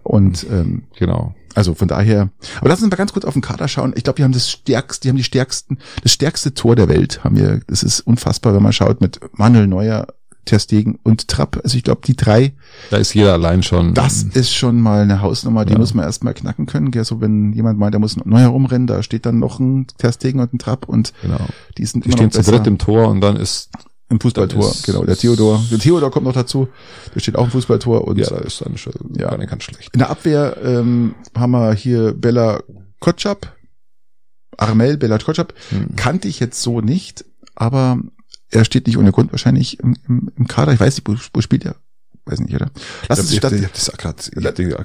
[0.05, 1.35] Und ähm, Genau.
[1.55, 2.31] Also von daher.
[2.61, 3.93] Aber lass uns mal ganz kurz auf den Kader schauen.
[3.97, 7.23] Ich glaube, wir haben das stärkste, die haben die stärksten, das stärkste Tor der Welt
[7.25, 7.61] haben wir.
[7.67, 10.07] Das ist unfassbar, wenn man schaut mit Manuel Neuer,
[10.45, 11.61] Ter Stegen und Trapp.
[11.63, 12.53] Also ich glaube, die drei
[12.91, 13.95] Da ist jeder allein schon.
[13.95, 15.79] das ist schon mal eine Hausnummer, die Ja.
[15.79, 16.91] muss man erstmal knacken können.
[16.91, 17.05] Gell?
[17.05, 20.53] So, wenn jemand meint, der muss neu herumrennen, da steht dann noch ein Terstegen und
[20.53, 21.39] ein Trapp und genau.
[21.79, 23.71] die sind Die immer stehen noch zu besser dritt im Tor und dann ist,
[24.13, 24.73] im Fußballtor.
[24.85, 25.65] genau, der Theodor.
[25.71, 26.69] Der Theodor kommt noch dazu.
[27.15, 29.35] Der steht auch im Fußballtor und ja, da ist dann schon Ja.
[29.35, 29.91] gar ganz schlecht.
[29.93, 32.63] in der Abwehr ähm, haben wir hier Bella
[33.01, 33.57] Kotschap,
[34.57, 35.55] Armel Bella Kotschap.
[35.71, 35.97] Hm.
[35.97, 37.99] Kannte ich jetzt so nicht, aber
[38.51, 40.73] er steht nicht ohne Grund wahrscheinlich im, im, im Kader.
[40.73, 41.77] Ich weiß nicht, wo, wo spielt er?
[42.25, 42.71] Weiß nicht, oder?
[43.09, 44.17] Lass uns statt, ich hab das gerade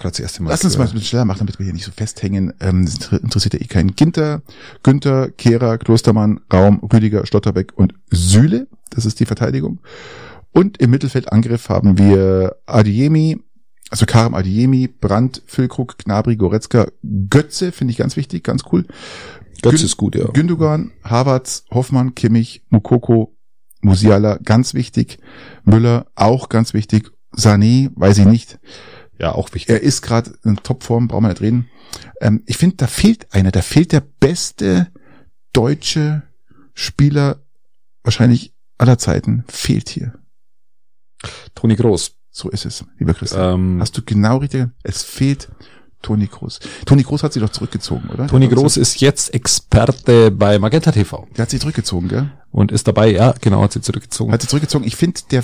[0.02, 0.50] das erste Mal.
[0.50, 2.54] Lass uns mal bisschen schneller machen, damit wir hier nicht so festhängen.
[2.60, 3.96] Ähm, das inter- interessiert ja eh keinen.
[3.96, 4.42] Ginter,
[4.82, 8.68] Günther, Kehrer, Klostermann, Raum, Rüdiger, Stotterbeck und Süle.
[8.90, 9.82] Das ist die Verteidigung.
[10.52, 13.38] Und im Mittelfeldangriff haben wir Adiemi,
[13.92, 16.88] also Karim Adiemi, Brandt, Füllkrug, Gnabry, Goretzka,
[17.30, 18.86] Götze, finde ich ganz wichtig, ganz cool.
[19.62, 20.26] Götze Gün- ist gut, ja.
[20.34, 23.36] Gündogan, Havertz, Hoffmann, Kimmich, Mukoko,
[23.82, 25.20] Musiala, ganz wichtig.
[25.66, 27.12] Müller, auch ganz wichtig.
[27.38, 28.60] Sané, weiß ich nicht.
[29.20, 29.70] Ja, auch wichtig.
[29.70, 31.70] Er ist gerade in Topform, brauchen wir nicht reden.
[32.22, 33.52] Ähm, ich finde, da fehlt einer.
[33.52, 34.88] Da fehlt der beste
[35.54, 36.24] deutsche
[36.74, 37.42] Spieler
[38.04, 39.44] wahrscheinlich aller Zeiten.
[39.48, 40.14] Fehlt hier.
[41.56, 42.14] Toni Groß.
[42.30, 43.56] So ist es, lieber Christian.
[43.56, 44.68] Ähm, Hast du genau richtig?
[44.84, 45.50] Es fehlt
[46.04, 46.60] Toni Groß.
[46.86, 48.28] Toni Groß hat sich doch zurückgezogen, oder?
[48.28, 52.32] Toni Groß ist jetzt Experte bei Magenta TV Der hat sich zurückgezogen, gell?
[52.52, 54.32] und ist dabei, ja, genau, hat sie zurückgezogen.
[54.32, 54.86] Hat sich zurückgezogen.
[54.86, 55.44] Ich finde, der,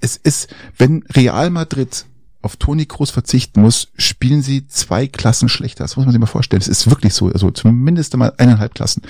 [0.00, 2.06] es ist, wenn Real Madrid
[2.46, 5.82] auf Toni Kroos verzichten muss, spielen sie zwei Klassen schlechter.
[5.82, 6.60] Das muss man sich mal vorstellen.
[6.60, 7.26] Das ist wirklich so.
[7.26, 9.02] Also zumindest einmal eineinhalb Klassen.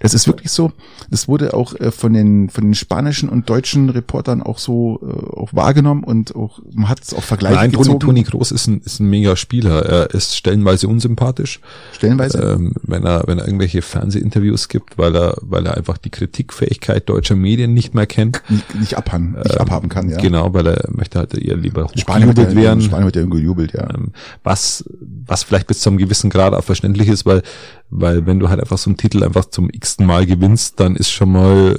[0.00, 0.72] Das ist wirklich so.
[1.08, 5.36] Das wurde auch äh, von den, von den spanischen und deutschen Reportern auch so äh,
[5.36, 8.00] auch wahrgenommen und auch, man hat es auch Vergleiche Nein, Toni, gezogen.
[8.00, 9.86] Toni Groß ist ein, ist ein mega Spieler.
[9.86, 11.60] Er ist stellenweise unsympathisch,
[11.92, 12.38] stellenweise.
[12.38, 17.08] ähm, wenn er, wenn er irgendwelche Fernsehinterviews gibt, weil er, weil er einfach die Kritikfähigkeit
[17.08, 18.42] deutscher Medien nicht mehr kennt.
[18.48, 20.16] nicht, nicht abhaben, nicht abhaben kann, ja.
[20.18, 22.90] Genau, weil er möchte halt eher lieber hochgejubelt ja, werden.
[22.90, 23.88] Spanien wird ja irgendwo jubelt, ja.
[23.94, 24.12] Ähm,
[24.42, 24.84] was,
[25.26, 27.42] was vielleicht bis zu einem gewissen Grad auch verständlich ist, weil,
[27.90, 31.10] weil wenn du halt einfach so einen Titel einfach zum x-ten Mal gewinnst, dann ist
[31.10, 31.76] schon mal,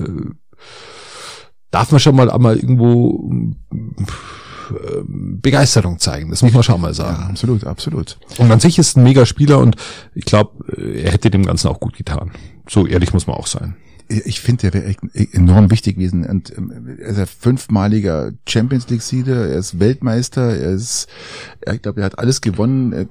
[1.71, 3.33] darf man schon mal einmal irgendwo
[3.71, 6.29] äh, Begeisterung zeigen.
[6.29, 7.23] Das muss man schon mal Ja, sagen.
[7.29, 8.17] absolut, absolut.
[8.37, 9.75] Und an sich ist ein mega Spieler und
[10.13, 12.31] ich glaube, er hätte dem Ganzen auch gut getan.
[12.69, 13.75] So ehrlich muss man auch sein.
[14.25, 14.99] Ich finde, der wäre echt
[15.33, 16.25] enorm wichtig gewesen.
[16.25, 21.07] Und ähm, er ist ja fünfmaliger Champions League Sieger, er ist Weltmeister, er ist,
[21.71, 22.91] ich glaube, er hat alles gewonnen.
[22.93, 23.07] Er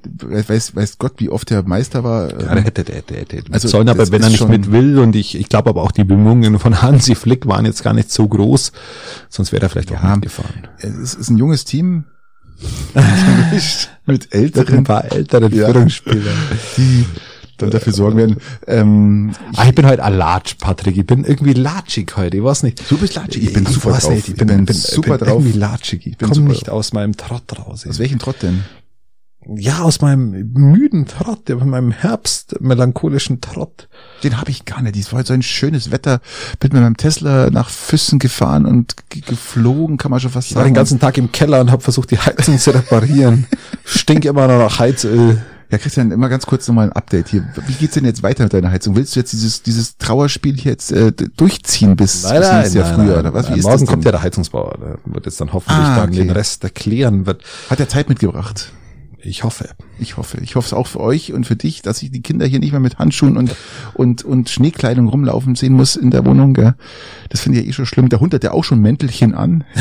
[0.49, 2.29] weiß, weiß Gott, wie oft er Meister war.
[2.31, 3.43] Ja, der hätte, der hätte, der hätte.
[3.51, 6.03] Also, sollen aber, wenn er nicht mit will, und ich, ich glaube aber auch die
[6.03, 8.71] Bemühungen von Hansi Flick waren jetzt gar nicht so groß,
[9.29, 10.15] sonst wäre er vielleicht auch Ja.
[10.15, 10.67] mitgefahren.
[10.77, 12.05] Es ist ein junges Team.
[12.93, 15.65] mit Mit ein älteren, paar älteren Ja.
[15.67, 16.35] Führungsspielern.
[16.77, 17.05] die
[17.61, 18.37] dann dafür sorgen werden.
[18.67, 20.97] Ähm, Ah, ich bin heute ein Latsch, Patrick.
[20.97, 22.37] Ich bin irgendwie latschig heute.
[22.37, 22.83] Ich weiß nicht.
[22.91, 23.43] Du bist latschig.
[23.43, 24.09] Ich bin Ich super drauf.
[24.09, 24.23] nicht.
[24.23, 25.39] Ich Ich bin, bin bin super bin drauf.
[25.39, 26.05] irgendwie latschig.
[26.07, 26.75] Ich bin nicht drauf.
[26.75, 27.85] aus meinem Trott raus.
[27.87, 28.63] aus welchem Trott denn?
[29.55, 33.89] Ja, aus meinem müden Trott, ja, von meinem Herbst melancholischen Trott.
[34.23, 34.93] Den habe ich gar nicht.
[34.93, 36.21] Dies war heute so ein schönes Wetter.
[36.59, 40.55] Bin mit meinem Tesla nach Füssen gefahren und ge- geflogen, kann man schon fast Ich
[40.55, 40.73] war sagen.
[40.73, 43.47] den ganzen Tag im Keller und habe versucht, die Heizung zu reparieren.
[43.83, 45.41] Stink immer noch nach Heizöl.
[45.71, 47.47] Ja, Christian, immer ganz kurz nochmal ein Update hier.
[47.65, 48.95] Wie geht's denn jetzt weiter mit deiner Heizung?
[48.97, 52.95] Willst du jetzt dieses, dieses Trauerspiel jetzt äh, durchziehen bis, nein, bis nächstes Jahr nein,
[52.95, 53.15] früher?
[53.15, 53.49] nein, Oder was?
[53.49, 56.09] Wie ist morgen das kommt ja der Heizungsbauer, der wird jetzt dann hoffentlich Ah, dann
[56.09, 56.17] okay.
[56.19, 57.25] den Rest erklären.
[57.25, 58.73] Wird, Hat er Zeit mitgebracht?
[59.23, 59.69] ich hoffe.
[59.99, 60.39] Ich hoffe.
[60.41, 62.71] Ich hoffe es auch für euch und für dich, dass ich die Kinder hier nicht
[62.71, 63.55] mehr mit Handschuhen und,
[63.93, 66.53] und, und Schneekleidung rumlaufen sehen muss in der Wohnung.
[66.55, 66.73] Gell?
[67.29, 68.09] Das finde ich ja eh schon schlimm.
[68.09, 69.63] Der Hund hat ja auch schon Mäntelchen an.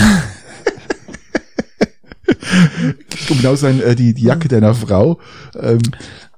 [3.30, 5.18] um genau sein, äh, die, die Jacke deiner Frau.
[5.58, 5.78] Ähm,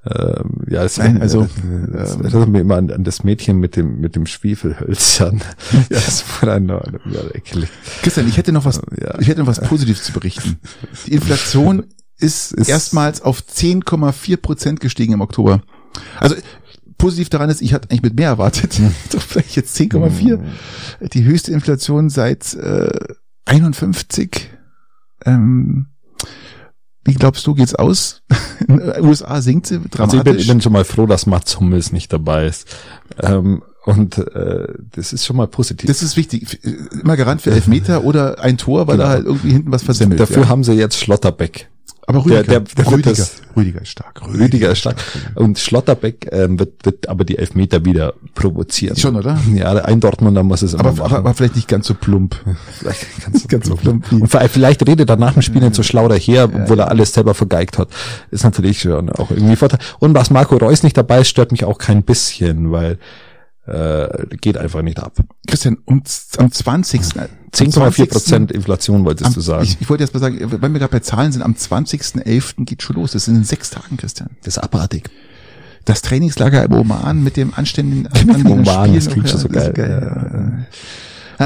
[0.04, 1.46] Ähm, ja, es, Nein, also,
[1.92, 5.40] das ähm, erinnert mich immer an, an das Mädchen mit dem mit dem Schwefelhölzern.
[5.72, 7.68] ja, das war dann noch ja, ekelig.
[8.02, 9.16] Christian, ich hätte noch was, Ja.
[9.20, 10.58] ich hätte noch was Positives zu berichten.
[11.06, 11.84] Die Inflation
[12.18, 15.62] ist, Ist- erstmals auf 10,4 Prozent gestiegen im Oktober.
[16.18, 16.34] Also
[16.98, 18.80] positiv daran ist, ich hatte eigentlich mit mehr erwartet.
[19.12, 20.40] Doch vielleicht jetzt 10,4.
[21.12, 22.90] Die höchste Inflation seit äh,
[23.44, 24.50] 51.
[25.26, 25.86] Ähm,
[27.04, 28.22] wie glaubst du, geht's aus?
[28.68, 30.18] In den USA sinkt sie Also dramatisch.
[30.18, 32.66] ich bin, ich bin schon mal froh, dass Mats Hummels nicht dabei ist.
[33.20, 35.88] Ähm, und äh, das ist schon mal positiv.
[35.88, 36.62] das ist wichtig.
[36.62, 39.08] Immer Garant für Elfmeter oder ein Tor, weil Genau.
[39.08, 40.20] er halt irgendwie hinten was versemmelt.
[40.20, 40.48] Dafür ja.
[40.48, 41.68] haben sie jetzt Schlotterbeck.
[42.14, 44.20] Aber Rüdiger, der- der wird Rüdiger, das- Rüdiger ist stark.
[44.26, 44.96] Rüdiger ist stark.
[45.34, 48.96] Und Schlotterbeck ähm, wird, wird aber die Elfmeter wieder provozieren.
[48.96, 49.38] Schon, oder?
[49.54, 51.16] Ja, ein Dortmunder muss es immer Aber, machen.
[51.16, 52.36] aber, vielleicht nicht ganz so plump.
[52.78, 55.74] vielleicht ganz, Ganz so plump wie- Und vielleicht vielleicht redet er nach dem Spiel nicht
[55.74, 57.88] so schlau daher, obwohl er alles selber vergeigt hat.
[58.30, 59.80] Ist natürlich schon auch irgendwie Vorteil.
[59.98, 62.98] Und was Marco Reus nicht dabei ist, stört mich auch kein bisschen, weil
[63.66, 65.12] äh, geht einfach nicht ab.
[65.46, 66.02] Christian, um,
[66.38, 67.00] am 20.
[67.18, 69.64] am 10,4 Prozent Inflation wolltest am- du sagen.
[69.64, 72.64] Ich, ich wollte jetzt mal sagen, weil wir gerade bei Zahlen sind, am 20.11.
[72.64, 73.12] geht schon los.
[73.12, 74.30] Das sind in sechs Tagen, Christian.
[74.42, 75.10] das ist abartig.
[75.84, 79.30] Das Trainingslager im Oman mit dem anständigen Mit dem anständigen Oman, das Spielen klingt noch,
[79.32, 79.90] schon so ja, das geil.
[79.90, 80.40] ist ja.
[80.40, 80.66] Ja,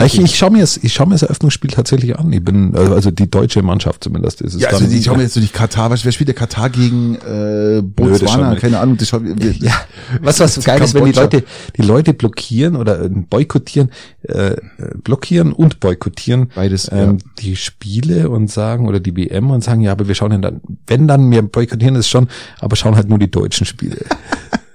[0.04, 2.32] ich, ich schaue mir das, ich schaue mir das Eröffnungsspiel tatsächlich an.
[2.32, 4.90] Ich bin, also also die deutsche Mannschaft zumindest ist es Ja, also dann.
[4.90, 8.52] die schauen wir jetzt so die Katar, was, wer spielt der Katar gegen äh, Botswana?
[8.52, 9.52] wir- Keine Ahnung, das schauen wir.
[9.52, 9.72] Ja,
[10.20, 11.12] was was geil ist, wenn die.
[11.12, 11.44] Leute
[11.76, 13.90] die Leute blockieren oder äh, boykottieren,
[14.22, 14.56] äh, äh,
[15.02, 19.92] blockieren und boykottieren Beides, ähm, die Spiele und sagen oder die WM und sagen, ja,
[19.92, 22.28] aber wir schauen ja dann, wenn dann wir boykottieren es schon,
[22.60, 23.96] aber schauen halt nur die deutschen Spiele.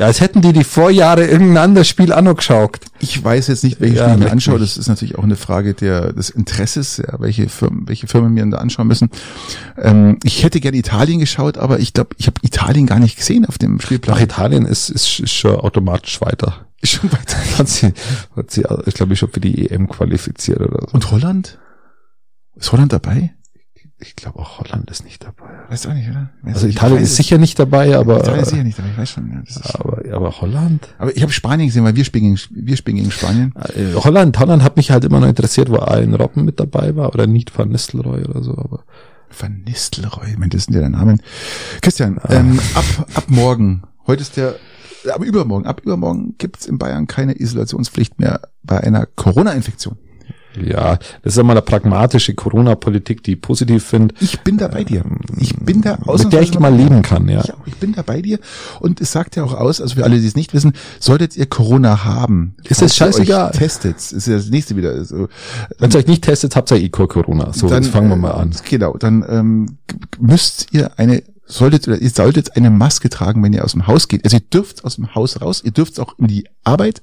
[0.00, 2.80] ja, als hätten die die Vorjahre irgendein anderes Spiel auch noch geschaut.
[3.00, 4.58] Ich weiß jetzt nicht, welche Ja, Spiele ich mir anschaue.
[4.58, 8.46] Das ist natürlich auch eine Frage der, des Interesses, ja, welche Firmen, welche Firmen mir
[8.46, 9.10] da anschauen müssen.
[9.76, 13.44] Ähm, ich hätte gerne Italien geschaut, aber ich glaube, ich habe Italien gar nicht gesehen
[13.44, 14.16] auf dem Spielplan.
[14.16, 16.64] Nach Italien ist, ist, ist schon automatisch weiter.
[16.80, 17.36] Ist schon weiter.
[17.58, 17.92] Hat sie,
[18.34, 20.94] hat sie, ich glaube, ich schon für die EM qualifiziert oder so.
[20.94, 21.58] Und Holland?
[22.56, 23.34] Ist Holland dabei?
[24.02, 25.50] Ich glaube auch Holland ist nicht dabei.
[25.68, 26.30] Weißt du auch nicht, oder?
[26.42, 26.68] Weiß Also.
[26.68, 29.30] Italien ist sicher nicht dabei, aber, Italien ist sicher nicht dabei, ich weiß schon.
[29.30, 30.88] Ja, aber, aber Holland?
[30.98, 33.52] aber ich habe Spanien gesehen, weil wir spielen gegen, wir spielen gegen Spanien.
[33.60, 37.12] Äh, Holland, Holland hat mich halt immer noch interessiert, wo Alan Robben mit dabei war
[37.12, 38.84] oder nicht Van Nistelrooy oder so, aber
[39.38, 41.20] Van Nistelrooy, meine, das sind ja der Namen.
[41.82, 42.84] Christian, ähm, ab,
[43.14, 44.56] ab morgen, heute ist der,
[45.12, 49.98] aber übermorgen, ab übermorgen gibt's in Bayern keine Isolationspflicht mehr bei einer Corona-Infektion.
[50.56, 54.84] Ja, das ist immer eine pragmatische Corona-Politik, die ich positiv finde, Ich bin da bei
[54.84, 55.04] dir.
[55.38, 57.42] Ich bin da mit der ich mal leben kann, ja.
[57.44, 58.38] Ich, auch, ich bin da bei dir.
[58.80, 61.46] Und es sagt ja auch aus, also für alle, die es nicht wissen, solltet ihr
[61.46, 62.56] Corona haben.
[62.64, 63.52] Ist es euch scheißegal.
[63.52, 65.04] Testet, ist ja das nächste wieder.
[65.04, 65.28] So,
[65.78, 67.52] Wenn ihr euch nicht testet, habt ihr eh Corona.
[67.52, 68.50] So, jetzt fangen wir mal an.
[68.50, 69.78] äh, Genau, dann ähm,
[70.18, 74.08] müsst ihr eine solltet oder ihr solltet eine Maske tragen, wenn ihr aus dem Haus
[74.08, 74.24] geht.
[74.24, 77.02] Also ihr dürft aus dem Haus raus, ihr dürft auch in die Arbeit.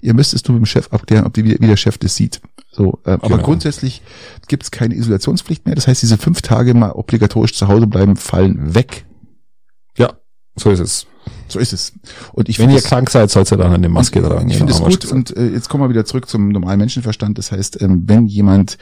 [0.00, 2.40] Ihr müsst es nur mit dem Chef abklären, ob die, wie der Chef das sieht.
[2.72, 3.42] So, ähm, aber Genau.
[3.44, 4.02] grundsätzlich
[4.48, 5.74] gibt es keine Isolationspflicht mehr.
[5.74, 9.06] Das heißt, diese fünf Tage mal obligatorisch zu Hause bleiben, fallen weg.
[9.96, 10.14] Ja,
[10.56, 11.06] so ist es.
[11.48, 11.92] So ist es.
[12.32, 14.50] Und ich Wenn ihr krank seid, sollt ihr dann eine Maske tragen.
[14.50, 17.38] Ich finde es gut und äh, jetzt kommen wir wieder zurück zum normalen Menschenverstand.
[17.38, 18.78] Das heißt, ähm, wenn jemand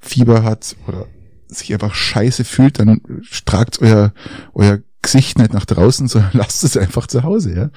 [0.00, 1.06] Fieber hat oder
[1.56, 3.00] sich einfach scheiße fühlt, dann
[3.46, 4.12] tragt euer,
[4.54, 7.70] euer Gesicht nicht nach draußen, sondern lasst es einfach zu Hause, ja.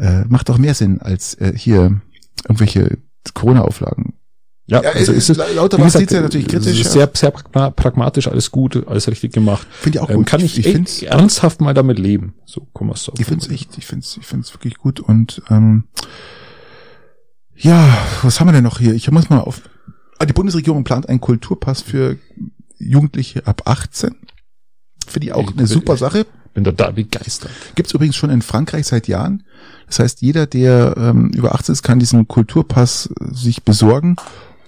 [0.00, 2.00] Äh, macht doch mehr Sinn als äh, hier
[2.44, 2.98] irgendwelche
[3.32, 4.14] Corona-Auflagen.
[4.66, 6.86] Ja, Ja, also äh, ist es, La- Lauterbach wie gesagt, sieht's ja natürlich kritisch, es
[6.86, 7.06] ist ja.
[7.06, 9.66] Sehr, sehr pragma- pragmatisch, alles gut, alles richtig gemacht.
[9.70, 10.26] Finde ich auch Ähm, gut.
[10.26, 12.34] kann ich, Ich echt ernsthaft mal damit leben.
[12.44, 13.12] So, komm mal so.
[13.18, 15.84] Ich finde es echt, ich finde es ich find's wirklich gut und ähm,
[17.56, 18.94] ja, was haben wir denn noch hier?
[18.94, 19.62] Ich muss mal auf.
[20.18, 22.16] Ah, die Bundesregierung plant einen Kulturpass für
[22.78, 24.14] Jugendliche ab 18.
[25.06, 26.26] Finde ich auch Ich- eine super Sache.
[26.54, 27.50] bin total begeistert.
[27.74, 29.42] Gibt's übrigens schon in Frankreich seit Jahren.
[29.88, 34.16] Das heißt, jeder, der ähm, über 18 ist, kann diesen Kulturpass äh, sich besorgen,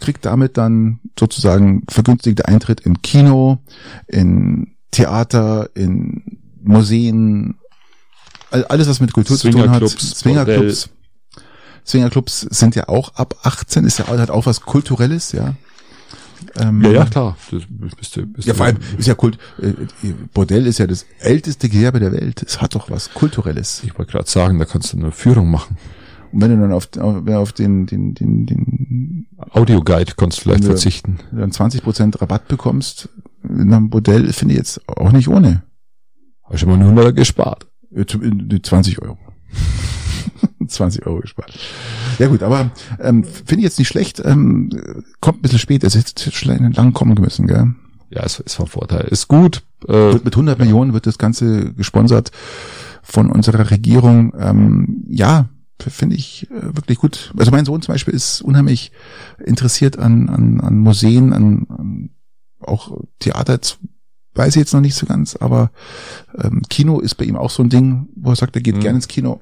[0.00, 3.62] kriegt damit dann sozusagen vergünstigte Eintritt in Kino,
[4.08, 7.54] in Theater, in Museen,
[8.50, 9.88] all- alles, was mit Kultur zu tun hat.
[9.88, 10.90] Swingerclubs, Swingerclubs.
[11.86, 15.54] Swingerclubs sind ja auch ab 18, ist ja hat auch was Kulturelles, ja.
[16.58, 17.36] Ähm, ja, ja, klar.
[17.50, 17.62] Das
[17.96, 19.38] bist du, bist ja, vor allem ist ja Kult.
[19.60, 19.72] Äh,
[20.32, 22.42] Bordell ist ja das älteste Gewerbe der Welt.
[22.42, 23.82] Es hat doch was Kulturelles.
[23.84, 25.76] Ich wollte gerade sagen, da kannst du eine Führung machen.
[26.32, 30.68] Und wenn du dann auf, auf den, den, den, den Audioguide kannst du vielleicht du
[30.68, 31.18] verzichten.
[31.32, 33.08] Dann 20 Prozent Rabatt bekommst
[33.42, 35.62] in einem Bordell, finde ich jetzt auch nicht ohne.
[36.52, 37.66] Ich schon mal eine 100 gespart.
[37.94, 39.18] 20 Euro.
[40.66, 41.58] 20 Euro gespart.
[42.18, 44.22] Ja gut, aber ähm, finde ich jetzt nicht schlecht.
[44.24, 44.70] Ähm,
[45.20, 45.84] kommt ein bisschen spät.
[45.84, 47.74] Es ist schon lang kommen müssen, gell?
[48.10, 49.06] Ja, es ist von Vorteil.
[49.08, 49.62] Ist gut.
[49.88, 52.30] Äh, mit 100 Millionen wird das Ganze gesponsert
[53.02, 54.32] von unserer Regierung.
[54.38, 55.48] Ähm, ja,
[55.80, 57.32] finde ich äh, wirklich gut.
[57.36, 58.92] Also mein Sohn zum Beispiel ist unheimlich
[59.44, 62.10] interessiert an, an, an Museen, an, an
[62.60, 63.58] auch Theater.
[64.34, 65.70] Weiß ich jetzt noch nicht so ganz, aber
[66.38, 68.80] ähm, Kino ist bei ihm auch so ein Ding, wo er sagt, er geht mhm.
[68.80, 69.40] gerne ins Kino.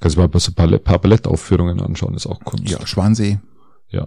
[0.00, 2.70] Kannst du mal ein paar Ballettaufführungen anschauen, ist auch Kunst.
[2.70, 3.38] Ja, Schwansee.
[3.88, 4.06] Ja.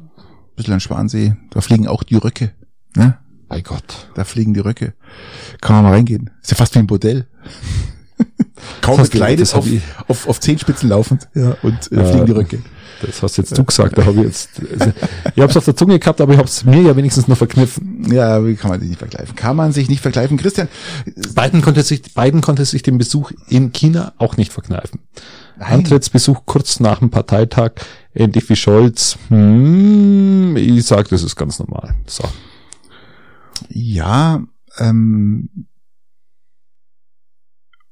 [0.56, 1.36] bisschen an Schwansee.
[1.52, 2.52] Da fliegen auch die Röcke.
[2.96, 3.18] Ne?
[3.48, 4.10] Bei Gott.
[4.16, 4.94] Da fliegen die Röcke.
[5.62, 6.32] Kann man mal reingehen.
[6.42, 7.28] Ist ja fast wie ein Bordell.
[8.82, 9.68] Kaum gekleidet, auf,
[10.08, 12.60] auf, auf Zehenspitzen laufend ja, und äh, fliegen die Röcke.
[13.02, 14.94] Das hast jetzt du gesagt, da habe ich jetzt, also,
[15.36, 17.38] ich habe es auf der Zunge gehabt, aber ich habe es mir ja wenigstens noch
[17.38, 18.08] verkniffen.
[18.12, 19.36] Ja, wie kann man sich nicht vergleichen?
[19.36, 20.70] Kann man sich nicht vergleichen, Christian?
[21.36, 25.02] Biden konnte sich, Biden konnte sich den Besuch in China auch nicht verkneifen.
[25.64, 25.80] Nein.
[25.80, 27.72] Antrittsbesuch kurz nach dem Parteitag,
[28.14, 29.18] ähnlich wie Scholz.
[29.30, 31.96] Hm, ich sag, das ist ganz normal.
[32.06, 32.24] So.
[33.70, 34.42] Ja,
[34.78, 35.50] ähm,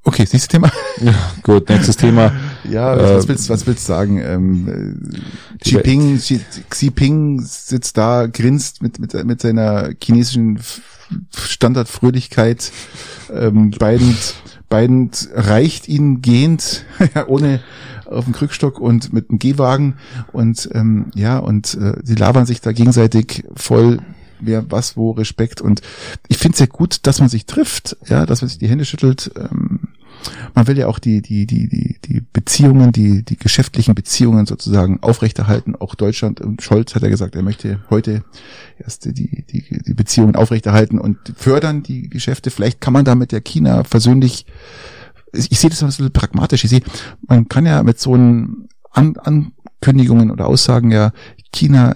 [0.03, 0.71] Okay, nächstes Thema.
[1.01, 1.13] Ja,
[1.43, 2.33] gut, nächstes Thema.
[2.69, 4.19] Ja, äh, was willst, was willst du sagen?
[4.19, 4.99] Ähm,
[5.59, 10.59] Xi Jinping, Xi, Xi Jinping sitzt da, grinst mit, mit, mit seiner chinesischen
[11.35, 12.71] Standardfröhlichkeit.
[13.33, 14.15] Ähm, Biden,
[14.71, 16.85] Biden reicht ihn gehend,
[17.27, 17.59] ohne
[18.05, 19.97] auf dem Krückstock und mit dem Gehwagen
[20.31, 23.99] und ähm, ja und äh, sie labern sich da gegenseitig voll
[24.39, 25.81] wer was wo Respekt und
[26.27, 28.85] ich finde es ja gut, dass man sich trifft, ja, dass man sich die Hände
[28.85, 29.31] schüttelt.
[29.37, 29.90] Ähm,
[30.53, 34.99] man will ja auch die, die, die, die, die Beziehungen, die, die geschäftlichen Beziehungen sozusagen
[35.01, 35.75] aufrechterhalten.
[35.75, 38.23] Auch Deutschland und Scholz hat ja gesagt, er möchte heute
[38.79, 42.51] erst die, die, die Beziehungen aufrechterhalten und fördern die Geschäfte.
[42.51, 44.45] Vielleicht kann man da mit der China versöhnlich,
[45.33, 46.63] ich, sehe das ein bisschen pragmatisch.
[46.63, 46.81] Ich sehe,
[47.27, 51.11] man kann ja mit so einen An Ankündigungen oder Aussagen ja
[51.53, 51.95] China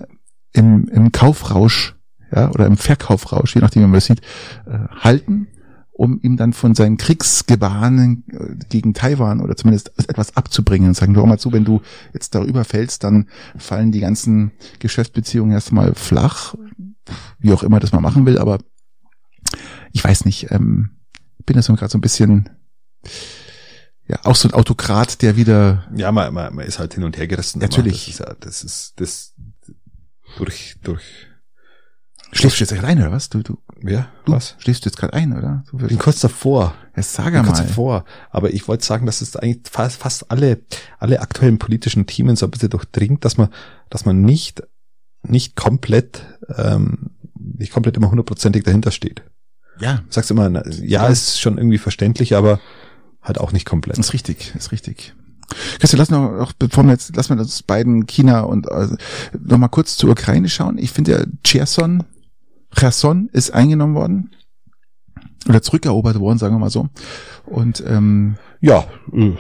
[0.54, 1.96] im, im Kaufrausch
[2.34, 4.22] ja, oder im Verkaufrausch, je nachdem, wie man das sieht,
[4.66, 5.48] äh, halten,
[5.98, 11.16] um ihm dann von seinen Kriegsgebaren äh, gegen Taiwan oder zumindest etwas abzubringen und sagen,
[11.16, 11.82] hör mal zu, wenn du
[12.14, 16.56] jetzt darüber fällst, dann fallen die ganzen Geschäftsbeziehungen erstmal flach,
[17.40, 18.60] wie auch immer das man machen will, aber
[19.94, 20.98] ich weiß nicht, ähm,
[21.46, 22.50] bin das so gerade so ein bisschen
[24.08, 25.88] ja, auch so ein Autokrat, der wieder.
[25.96, 27.60] Ja, man, man, man ist halt hin und her gerissen.
[27.60, 28.06] Natürlich.
[28.06, 29.34] Das ist, ja, das ist das
[30.38, 31.04] durch, durch
[32.36, 33.30] Schläfst du jetzt rein, oder was?
[33.30, 34.56] Du, du, ja, du was?
[34.60, 35.64] Schläfst du jetzt gerade ein, oder?
[35.70, 36.74] Du bin kurz davor.
[36.96, 37.44] Ja, sag mal.
[37.44, 38.06] Kurz davor.
[38.30, 40.62] Aber ich wollte sagen, dass es eigentlich fast, fast alle,
[40.98, 43.50] alle aktuellen politischen Themen so ein bisschen durchdringt, dass man,
[43.90, 44.64] dass man nicht,
[45.24, 46.22] nicht komplett,
[46.56, 49.24] ähm, nicht komplett immer hundertprozentig dahinter steht.
[49.80, 49.98] Ja.
[49.98, 52.60] Du sagst immer, na, ja, ja, ist schon irgendwie verständlich, aber
[53.22, 53.98] halt auch nicht komplett.
[53.98, 55.14] Ist richtig, ist richtig.
[55.80, 58.96] Christian, lass noch, auch bevor wir jetzt, lass mal das beiden China und also,
[59.38, 60.78] noch mal kurz zur Ukraine schauen.
[60.78, 62.04] Ich finde ja Cherson
[62.76, 64.36] Cherson ist eingenommen worden
[65.48, 66.90] oder zurückerobert worden, sagen wir mal so.
[67.46, 69.34] Und ähm, ja, äh,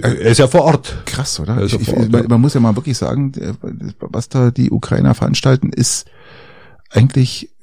[0.00, 1.02] er ist ja vor Ort.
[1.04, 1.62] Krass, oder?
[1.62, 3.32] Ich, ich, Ort, man muss ja mal wirklich sagen,
[4.00, 6.06] was da die Ukrainer veranstalten, ist
[6.90, 7.54] eigentlich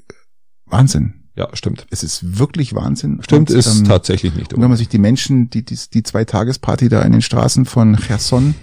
[0.65, 1.25] Wahnsinn.
[1.35, 1.85] Ja, stimmt.
[1.89, 3.19] Es ist wirklich Wahnsinn.
[3.21, 4.53] Stimmt, und, ist ähm, tatsächlich nicht.
[4.53, 7.65] Und wenn man sich die Menschen, die die, die zwei Tagesparty da in den Straßen
[7.65, 8.55] von Cherson,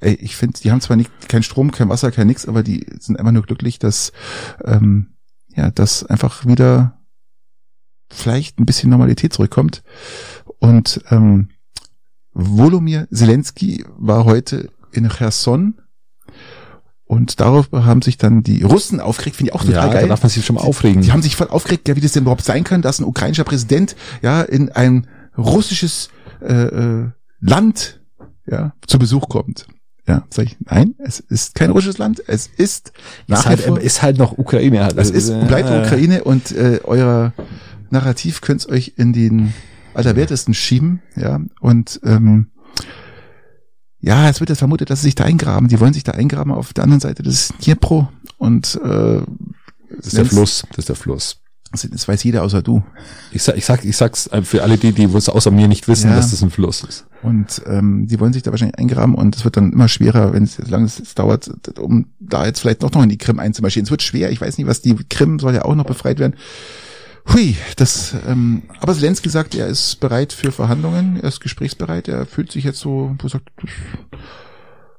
[0.00, 2.86] ey, ich finde, die haben zwar nicht kein Strom, kein Wasser, kein nix, aber die
[2.98, 4.12] sind einfach nur glücklich, dass
[4.64, 5.08] ähm,
[5.56, 6.98] ja, dass einfach wieder
[8.10, 9.82] vielleicht ein bisschen Normalität zurückkommt.
[10.58, 11.48] Und ähm,
[12.32, 15.80] Volomir Zelensky war heute in Cherson
[17.04, 20.02] und darauf haben sich dann die Russen aufgeregt, finde ich auch total ja, geil.
[20.02, 21.00] Da darf man sich schon mal aufregen.
[21.00, 23.04] Die, die haben sich voll aufgeregt, ja, wie das denn überhaupt sein kann, dass ein
[23.04, 25.06] ukrainischer Präsident ja in ein
[25.38, 26.10] russisches
[26.42, 28.00] äh, äh Land
[28.46, 29.66] ja, zu Besuch kommt.
[30.08, 32.92] Ja, sag ich, nein, es ist kein russisches Land, es ist
[33.26, 34.84] nach ist halt, ist halt noch Ukraine.
[34.84, 34.96] Halt.
[34.96, 37.32] Es ist bleibt Ukraine und äh, euer
[37.90, 39.52] Narrativ könnt's euch in den
[39.94, 42.48] Allerwertesten schieben, ja, und ähm,
[44.00, 45.66] ja, es wird jetzt vermutet, dass sie sich da eingraben.
[45.68, 49.22] Die wollen sich da eingraben auf der anderen Seite des Dnipro und äh,
[49.96, 51.40] das ist der Fluss, das ist der Fluss.
[51.72, 52.82] Das weiß jeder außer du.
[53.32, 56.10] Ich sag, ich sag, ich sag's für alle die, die es außer mir nicht wissen,
[56.10, 56.16] ja.
[56.16, 57.06] dass das ein Fluss ist.
[57.22, 60.44] Und ähm, die wollen sich da wahrscheinlich eingraben und es wird dann immer schwerer, wenn
[60.44, 63.84] es lange dauert, um da jetzt vielleicht noch noch in die Krim einzumarschieren.
[63.84, 64.30] Es wird schwer.
[64.30, 66.36] Ich weiß nicht, was die Krim soll ja auch noch befreit werden.
[67.32, 68.14] Hui, das.
[68.26, 71.18] Ähm, aber Zelensky sagt, er ist bereit für Verhandlungen.
[71.20, 72.08] Er ist gesprächsbereit.
[72.08, 73.70] Er fühlt sich jetzt so, wo sagt, das,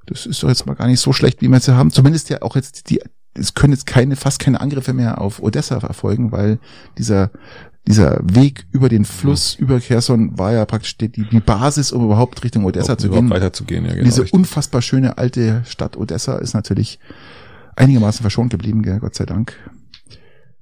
[0.06, 1.92] das ist doch jetzt mal gar nicht so schlecht, wie wir es haben.
[1.92, 3.02] Zumindest ja auch jetzt die
[3.38, 6.60] es können jetzt keine, fast keine Angriffe mehr auf Odessa erfolgen, weil
[6.98, 7.32] dieser,
[7.88, 12.44] dieser Weg über den Fluss, über Kherson war ja praktisch die, die Basis, um überhaupt
[12.44, 13.30] Richtung Odessa um zu gehen.
[13.30, 14.34] Weiter zu gehen ja, genau, Diese richtig.
[14.34, 17.00] unfassbar schöne alte Stadt Odessa ist natürlich
[17.76, 19.54] einigermaßen verschont geblieben, gell, Gott sei Dank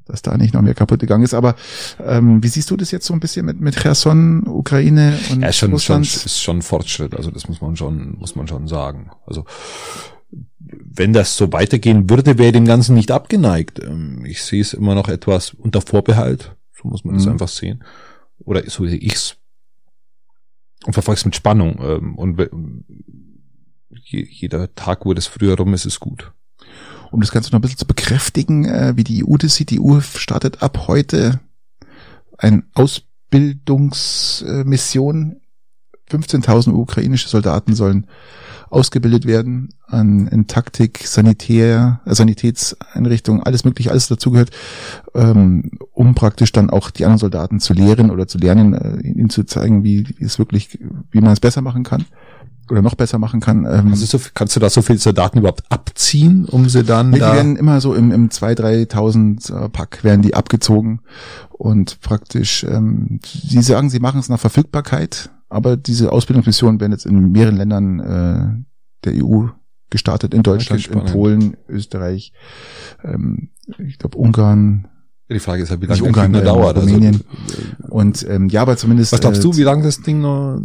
[0.06, 1.34] dass da nicht noch mehr kaputt gegangen ist.
[1.34, 1.56] Aber
[2.04, 5.52] ähm, wie siehst du das jetzt so ein bisschen mit mit Cherson, Ukraine und ja,
[5.52, 6.06] schon, Russland?
[6.06, 7.16] Schon, ist schon Fortschritt.
[7.16, 9.12] Also das muss man schon muss man schon sagen.
[9.26, 9.46] Also
[10.60, 13.82] wenn das so weitergehen würde, wäre dem Ganzen nicht abgeneigt.
[13.84, 16.56] Ähm, ich sehe es immer noch etwas unter Vorbehalt.
[16.74, 17.20] So muss man mhm.
[17.20, 17.84] das einfach sehen.
[18.40, 19.38] Oder so sehe ich's.
[20.86, 21.80] Und verfolge es mit Spannung.
[21.82, 22.50] Ähm, und
[23.90, 26.32] jeder Tag, wo das früher rum ist, ist gut.
[27.12, 29.80] Um das Ganze noch ein bisschen zu bekräftigen, äh, wie die EU das sieht, die
[29.80, 31.40] EU startet ab heute
[32.38, 35.40] eine Ausbildungsmission.
[36.10, 38.08] 15.000 ukrainische Soldaten sollen
[38.70, 44.52] ausgebildet werden an in Taktik, Sanitär, äh, Sanitätseinrichtungen, alles mögliche, alles dazugehört,
[45.14, 49.30] ähm, um praktisch dann auch die anderen Soldaten zu lehren oder zu lernen, äh, ihnen
[49.30, 50.80] zu zeigen, wie, wie es wirklich,
[51.12, 52.06] wie man es besser machen kann
[52.70, 53.66] oder noch besser machen kann.
[53.66, 57.20] Ähm, also so, kannst du da so viele Soldaten überhaupt abziehen, um sie dann nee,
[57.20, 57.32] da?
[57.32, 61.02] Die werden immer so im, im 2.000, 3.000 äh, Pack werden die abgezogen
[61.50, 67.06] und praktisch, ähm, sie sagen, sie machen es nach Verfügbarkeit, aber diese Ausbildungsmissionen werden jetzt
[67.06, 69.48] in mehreren Ländern äh, der EU
[69.90, 72.34] gestartet, in Deutschland, in Polen, Österreich,
[73.04, 74.88] ähm, ich glaube Ungarn.
[75.30, 76.76] Die Frage ist halt, wie lange der Ungarn, noch dauert.
[76.76, 77.22] Also, Rumänien.
[77.82, 79.12] Also, und ähm, ja, aber zumindest.
[79.12, 80.60] Was glaubst du, äh, wie lange das Ding noch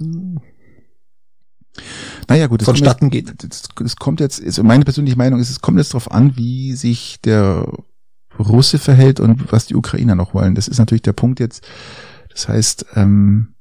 [2.28, 3.34] naja, gut, vonstatten geht?
[3.84, 7.20] Es kommt jetzt, ist, meine persönliche Meinung ist, es kommt jetzt darauf an, wie sich
[7.22, 7.66] der
[8.38, 10.54] Russe verhält und was die Ukrainer noch wollen.
[10.54, 11.66] Das ist natürlich der Punkt jetzt.
[12.30, 13.54] Das heißt, ähm,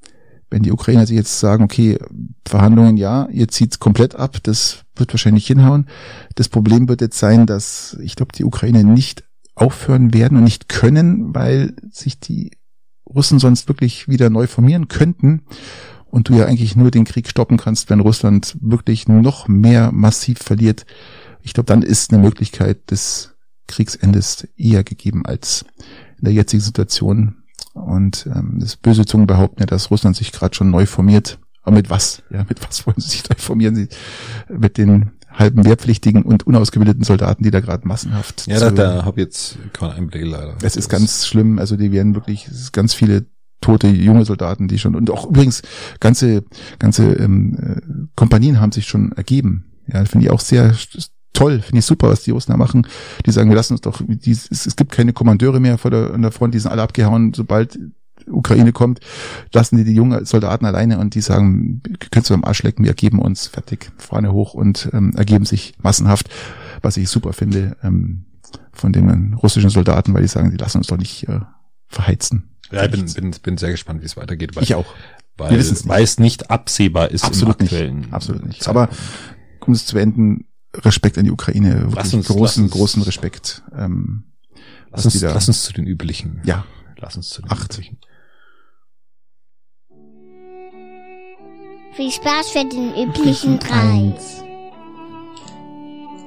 [0.50, 1.98] wenn die Ukrainer sich jetzt sagen, okay,
[2.46, 5.88] Verhandlungen ja, ihr zieht komplett ab, das wird wahrscheinlich hinhauen.
[6.36, 9.24] Das Problem wird jetzt sein, dass ich glaube, die Ukrainer nicht
[9.56, 12.52] aufhören werden und nicht können, weil sich die
[13.08, 15.42] Russen sonst wirklich wieder neu formieren könnten
[16.06, 20.40] und du ja eigentlich nur den Krieg stoppen kannst, wenn Russland wirklich noch mehr massiv
[20.40, 20.86] verliert.
[21.42, 23.36] Ich glaube, dann ist eine Möglichkeit des
[23.68, 25.66] Kriegsendes eher gegeben als
[26.18, 27.39] in der jetzigen Situation.
[27.74, 31.40] Und ähm, das böse Zungen behaupten ja, dass Russland sich gerade schon neu formiert.
[31.64, 32.24] Aber mit was?
[32.30, 33.76] Ja, mit was wollen sie sich neu formieren?
[33.76, 33.90] Sie
[34.50, 38.48] mit den halben wehrpflichtigen und unausgebildeten Soldaten, die da gerade massenhaft.
[38.48, 40.56] Ja, da, da habe jetzt keinen Einblick leider.
[40.62, 41.60] Es ist ganz schlimm.
[41.60, 43.26] Also die werden wirklich, es ist ganz viele
[43.62, 45.62] tote junge Soldaten, die schon und auch übrigens
[46.00, 46.44] ganze
[46.80, 49.66] ganze ähm, äh, Kompanien haben sich schon ergeben.
[49.88, 50.74] Ja, finde ich auch sehr
[51.34, 52.88] toll, finde ich super, was die Russen da machen.
[53.26, 56.14] Die sagen, wir lassen uns doch, die, es, es gibt keine Kommandeure mehr vor der,
[56.14, 57.78] an der Front, die sind alle abgehauen, sobald
[58.28, 59.00] Ukraine kommt,
[59.54, 62.92] lassen die die jungen Soldaten alleine und die sagen, könntest du am Arsch lecken, wir
[62.92, 66.30] ergeben uns, fertig, Fahne hoch und ähm, ergeben sich massenhaft,
[66.82, 68.26] was ich super finde ähm,
[68.72, 71.40] von den russischen Soldaten, weil die sagen, die lassen uns doch nicht äh,
[71.88, 72.56] verheizen.
[72.72, 74.56] Ja, ich bin, bin, bin sehr gespannt, wie es weitergeht.
[74.56, 74.94] Weil, ich auch.
[75.38, 78.00] Weil, weil es nicht absehbar ist Absolut im aktuellen.
[78.00, 78.14] Nicht.
[78.14, 78.68] Absolut nicht.
[78.68, 78.90] Aber
[79.66, 81.88] um es zu beenden, Respekt an die Ukraine.
[81.94, 83.64] Lass uns, großen, lass uns, großen Respekt.
[83.76, 84.26] Ähm,
[84.92, 86.42] lass, uns, lass uns zu den üblichen.
[86.46, 86.66] Ja.
[86.98, 87.74] Lass uns zu den Acht.
[87.74, 87.98] üblichen.
[91.96, 94.14] Viel Spaß für den üblichen drei.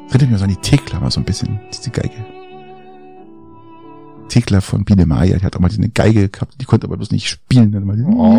[0.09, 1.61] Erinnert mich so an die Thekla mal so ein bisschen.
[1.69, 2.25] Das ist die Geige.
[4.29, 7.11] Thekla von Biene Maya, die hat auch mal eine Geige gehabt, die konnte aber bloß
[7.11, 7.73] nicht spielen.
[7.73, 8.37] Dann mal oh.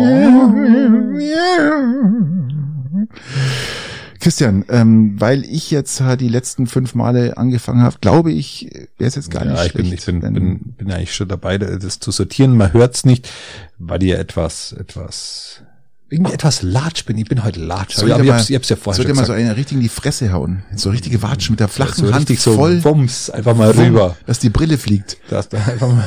[4.24, 9.16] Christian, ähm, weil ich jetzt die letzten fünf Male angefangen habe, glaube ich, wäre es
[9.16, 10.06] jetzt gar ja, nicht ich schlecht.
[10.06, 12.56] Bin, ich bin, bin, bin eigentlich schon dabei, das zu sortieren.
[12.56, 13.30] Man hört's nicht,
[13.78, 15.60] weil ihr etwas, etwas
[16.08, 17.18] irgendwie etwas latsch bin.
[17.18, 17.96] Ich bin heute latsch.
[17.96, 19.82] Soll aber ich, hab's, ich hab's ja vorher Soll dir mal so eine richtig in
[19.82, 20.62] die Fresse hauen?
[20.74, 22.80] So richtige Watschen mit der flachen so Hand so voll.
[22.80, 24.16] Bums, einfach mal wumm, rüber.
[24.24, 25.18] Dass die Brille fliegt.
[25.28, 26.06] Dass da einfach mal,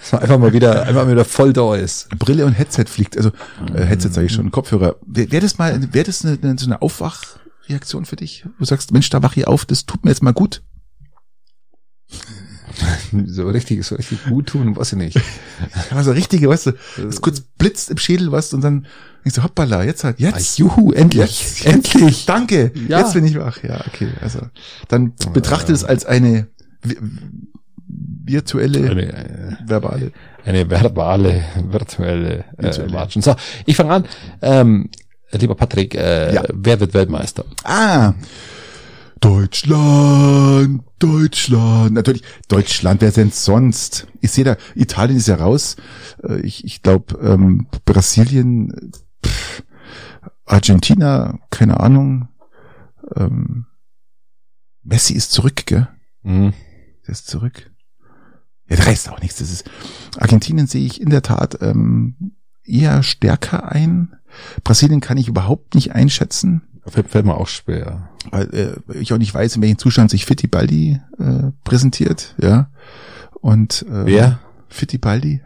[0.00, 2.08] dass man einfach mal wieder, einfach mal wieder voll da ist.
[2.18, 3.16] Brille und Headset fliegt.
[3.18, 3.30] Also,
[3.74, 4.96] äh, Headset sage ich schon, Kopfhörer.
[5.04, 6.80] Wäre wär das mal, wäre das eine, eine, so eine
[7.68, 8.44] Aufwachreaktion für dich?
[8.58, 10.62] Du sagst, Mensch, da wach ich auf, das tut mir jetzt mal gut.
[13.26, 15.20] so richtig, so richtig gut tun, weiß ich nicht.
[15.90, 18.86] Also richtige, weißt du, das kurz blitzt im Schädel was und dann
[19.24, 20.60] ich so, hoppala, jetzt halt, jetzt.
[20.60, 22.26] Ah, juhu, endlich, jetzt, endlich.
[22.26, 23.00] Danke, ja.
[23.00, 23.60] jetzt bin ich wach.
[23.64, 24.40] Ja, okay, also
[24.86, 26.46] dann betrachte es als eine
[28.24, 30.12] virtuelle, Eine, äh, verbale.
[30.44, 33.22] eine verbale, virtuelle äh, Watschen.
[33.22, 33.34] So,
[33.66, 34.04] ich fange an.
[34.40, 34.90] Ähm,
[35.32, 36.42] lieber Patrick, äh, Ja.
[36.52, 37.44] wer wird Weltmeister?
[37.64, 38.14] Ah,
[39.20, 41.92] Deutschland, Deutschland.
[41.94, 44.06] Natürlich, Deutschland, wer denn sonst?
[44.20, 45.76] Ich sehe da, Italien ist ja raus.
[46.22, 48.92] Äh, Ich, ich glaube, ähm, Brasilien,
[49.24, 49.62] pff,
[50.44, 52.28] Argentina, keine Ahnung.
[53.16, 53.66] Ähm,
[54.82, 55.88] Messi ist zurück, gell?
[56.22, 56.52] Mhm.
[57.06, 57.70] Der ist zurück.
[58.68, 59.38] Ja, der reißt auch nichts.
[59.38, 59.68] Das ist,
[60.18, 62.32] Argentinien sehe ich in der Tat ähm,
[62.64, 64.14] eher stärker ein.
[64.64, 66.62] Brasilien kann ich überhaupt nicht einschätzen.
[66.86, 68.08] Fällt, fällt mir auch schwer.
[68.30, 72.70] weil äh, ich auch nicht weiß, in welchem Zustand sich Fittipaldi äh, präsentiert, ja.
[73.40, 74.38] Und äh, Wer?
[74.68, 75.42] Fittipaldi?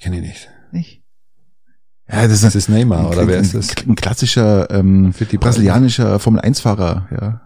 [0.00, 0.48] Kenne ich nicht.
[0.72, 1.02] Nicht?
[2.08, 3.86] Ja, das ist, Ist es Neymar oder wer ist ein, das?
[3.86, 7.40] ein klassischer ähm, brasilianischer Formel-1-Fahrer, ja.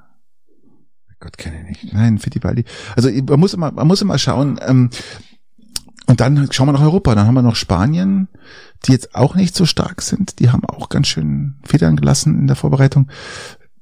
[1.21, 1.95] Gott, kenne ich nicht.
[1.95, 2.65] Nein, Fittipaldi.
[2.95, 4.61] Also man muss immer, man muss immer schauen.
[4.67, 4.91] Ähm,
[6.07, 7.15] und dann schauen wir nach Europa.
[7.15, 8.29] Dann haben wir noch Spanien,
[8.85, 10.39] die jetzt auch nicht so stark sind.
[10.39, 13.11] Die haben auch ganz schön Federn gelassen in der Vorbereitung.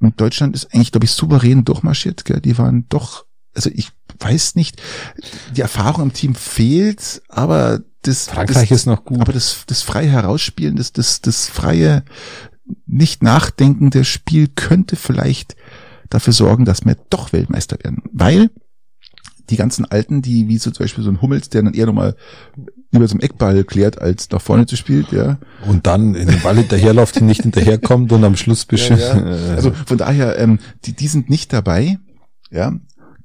[0.01, 2.25] Und Deutschland ist eigentlich, glaube ich, souverän durchmarschiert.
[2.25, 2.41] Gell?
[2.41, 4.81] Die waren doch, also ich weiß nicht,
[5.55, 9.21] die Erfahrung im Team fehlt, aber das Frankreich das, ist noch gut.
[9.21, 12.05] aber das, das freie Herausspielen, das, das, das freie,
[12.87, 15.57] nicht nachdenkende Spiel könnte vielleicht
[16.11, 18.03] dafür sorgen, dass wir doch Weltmeister werden.
[18.13, 18.51] Weil
[19.51, 22.17] die ganzen Alten, die wie so zum Beispiel so ein Hummels, der dann eher nochmal
[22.91, 25.39] über so einem Eckball klärt, als nach vorne zu spielt, ja.
[25.69, 29.55] Und dann in den Ball hinterherläuft, nicht hinterherkommt und am Schluss du- Ja, ja.
[29.57, 31.99] Also von daher, ähm, die, die sind nicht dabei,
[32.51, 32.73] ja.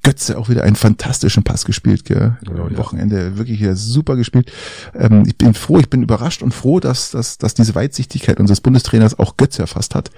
[0.01, 2.37] Götze auch wieder einen fantastischen Pass gespielt, gell?
[2.47, 2.77] Ja, Am.
[2.77, 4.49] Wochenende wirklich wieder super gespielt.
[4.95, 8.61] Ähm, ich bin froh, ich bin überrascht und froh, dass, dass, dass diese Weitsichtigkeit unseres
[8.61, 10.09] Bundestrainers auch Götze erfasst hat,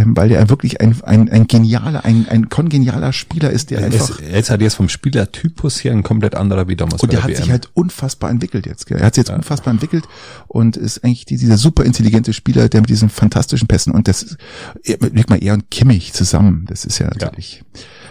[0.00, 3.86] ähm, weil er wirklich ein, ein, ein genialer, ein, ein kongenialer Spieler ist, der Er
[3.86, 7.02] einfach ist, jetzt hat er jetzt vom Spielertypus her ein komplett anderer wie damals.
[7.02, 7.36] und bei der hat WM.
[7.42, 8.86] sich halt unfassbar entwickelt jetzt.
[8.86, 8.98] Gell?
[8.98, 10.04] Er hat sich jetzt unfassbar entwickelt
[10.48, 14.36] und ist eigentlich die- dieser super intelligente Spieler, der mit diesen fantastischen Pässen und das
[14.84, 16.64] leg mal er und Kimmich zusammen.
[16.68, 17.62] Das ist ja natürlich.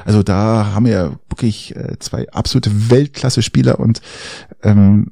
[0.06, 4.02] Also da haben wir ja wirklich äh, zwei absolute Weltklasse-Spieler und
[4.64, 5.12] ähm,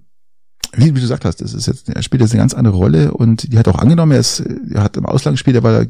[0.73, 3.13] wie, wie du gesagt hast, das ist jetzt, er spielt jetzt eine ganz andere Rolle
[3.13, 5.85] und die hat auch angenommen, er ist, er hat im Ausland gespielt, er war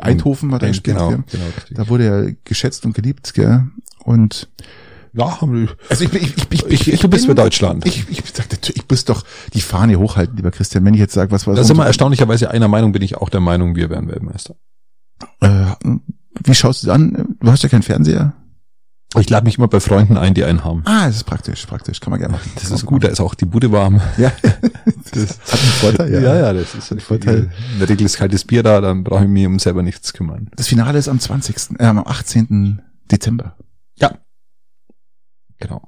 [0.00, 1.44] Eindhoven hat er gespielt, Genau, genau.
[1.56, 1.76] richtig.
[1.76, 3.66] da wurde er geschätzt und geliebt, gell?
[4.04, 4.48] Und
[5.12, 5.38] Ja,
[5.88, 7.86] also ich, bin- ich, ich, Ich- ich- du bist für Deutschland.
[7.86, 9.24] Ich, ich, natürlich, ich muss doch
[9.54, 10.84] die Fahne hochhalten, lieber Christian.
[10.84, 13.28] Wenn ich jetzt sage, was war da sind wir erstaunlicherweise einer Meinung, bin ich auch
[13.28, 14.56] der Meinung, wir werden Weltmeister.
[15.40, 15.66] äh,
[16.44, 17.36] Wie schaust du es an?
[17.40, 18.34] Du hast ja keinen Fernseher.
[19.16, 20.82] Ich lade mich immer bei Freunden ein, die einen haben.
[20.84, 22.00] Ah, das ist praktisch, praktisch.
[22.00, 22.50] Kann man gerne machen.
[22.56, 24.02] Das ist gut, da ist auch die Bude warm.
[24.18, 24.30] Ja,
[25.12, 26.22] das hat einen Vorteil.
[26.22, 26.52] Ja.
[26.52, 27.50] das ist ein Vorteil.
[27.72, 30.50] In der Regel ist kaltes Bier da, dann brauche ich mich um selber nichts kümmern.
[30.56, 32.82] Das Finale ist am 20., äh, am 18.
[33.10, 33.56] Dezember.
[33.96, 34.18] Ja.
[35.58, 35.82] Genau.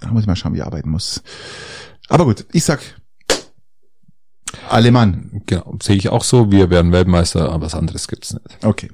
[0.00, 1.22] Da muss ich mal schauen, wie ich arbeiten muss.
[2.08, 2.80] Aber gut, ich sag
[4.68, 5.42] Alemann.
[5.46, 5.76] Genau.
[5.82, 6.50] Sehe ich auch so.
[6.50, 8.64] Wir werden Weltmeister, aber was anderes gibt's nicht.
[8.64, 8.90] Okay.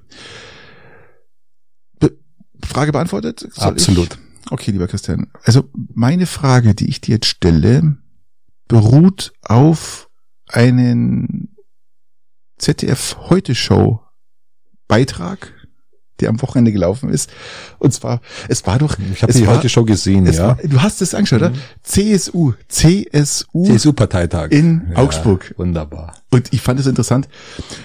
[2.71, 3.41] Frage beantwortet?
[3.53, 4.19] Soll Absolut.
[4.45, 4.53] Ich?
[4.53, 5.31] Okay, lieber Christian.
[5.45, 7.99] Also meine Frage, die ich dir jetzt stelle,
[8.69, 10.09] beruht auf
[10.49, 11.57] einen
[12.59, 14.01] ZDF Heute Show
[14.89, 15.53] Beitrag,
[16.21, 17.31] der am Wochenende gelaufen ist.
[17.79, 20.49] Und zwar, es war doch, Ich habe die war- heute schon gesehen, es ja.
[20.49, 21.51] war, du hast es angeschaut, oder?
[21.51, 21.55] Mhm.
[21.83, 24.51] CSU, CSU, CSU-Parteitag.
[24.51, 25.55] in Augsburg.
[25.57, 26.15] Wunderbar.
[26.31, 27.29] Und ich fand es interessant.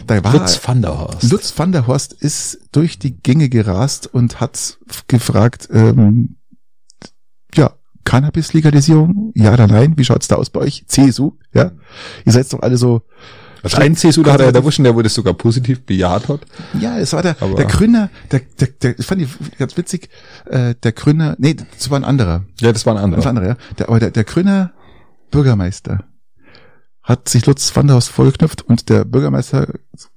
[0.08, 1.32] Da war Lutz van der Horst.
[1.32, 6.36] Lutz van der Horst ist durch die Gänge gerast und hat gefragt, ähm,
[7.56, 7.72] ja,
[8.04, 9.94] Cannabis-Legalisierung, ja oder nein?
[9.98, 10.86] Wie schaut's da aus bei euch?
[10.88, 11.72] CSU, ja?
[12.26, 13.02] Ihr seid doch alle so,
[13.66, 16.42] Also ein CSU, da hat er der Wuschen, der wurde sogar positiv bejaht hat.
[16.80, 20.10] ja, es war der, Aber- der Gründer, der, der, der, das fand ich ganz witzig,
[20.46, 23.38] äh, der Gründer, nee, das war ein anderer, Ja, das war ein das war ein
[23.38, 23.52] anderer.
[23.52, 23.76] anderer, ja.
[23.78, 24.72] Der, aber der, der Gründer
[25.32, 26.06] Bürgermeister
[27.04, 29.68] hat sich Lutz van der Horst vollgeknüpft und der Bürgermeister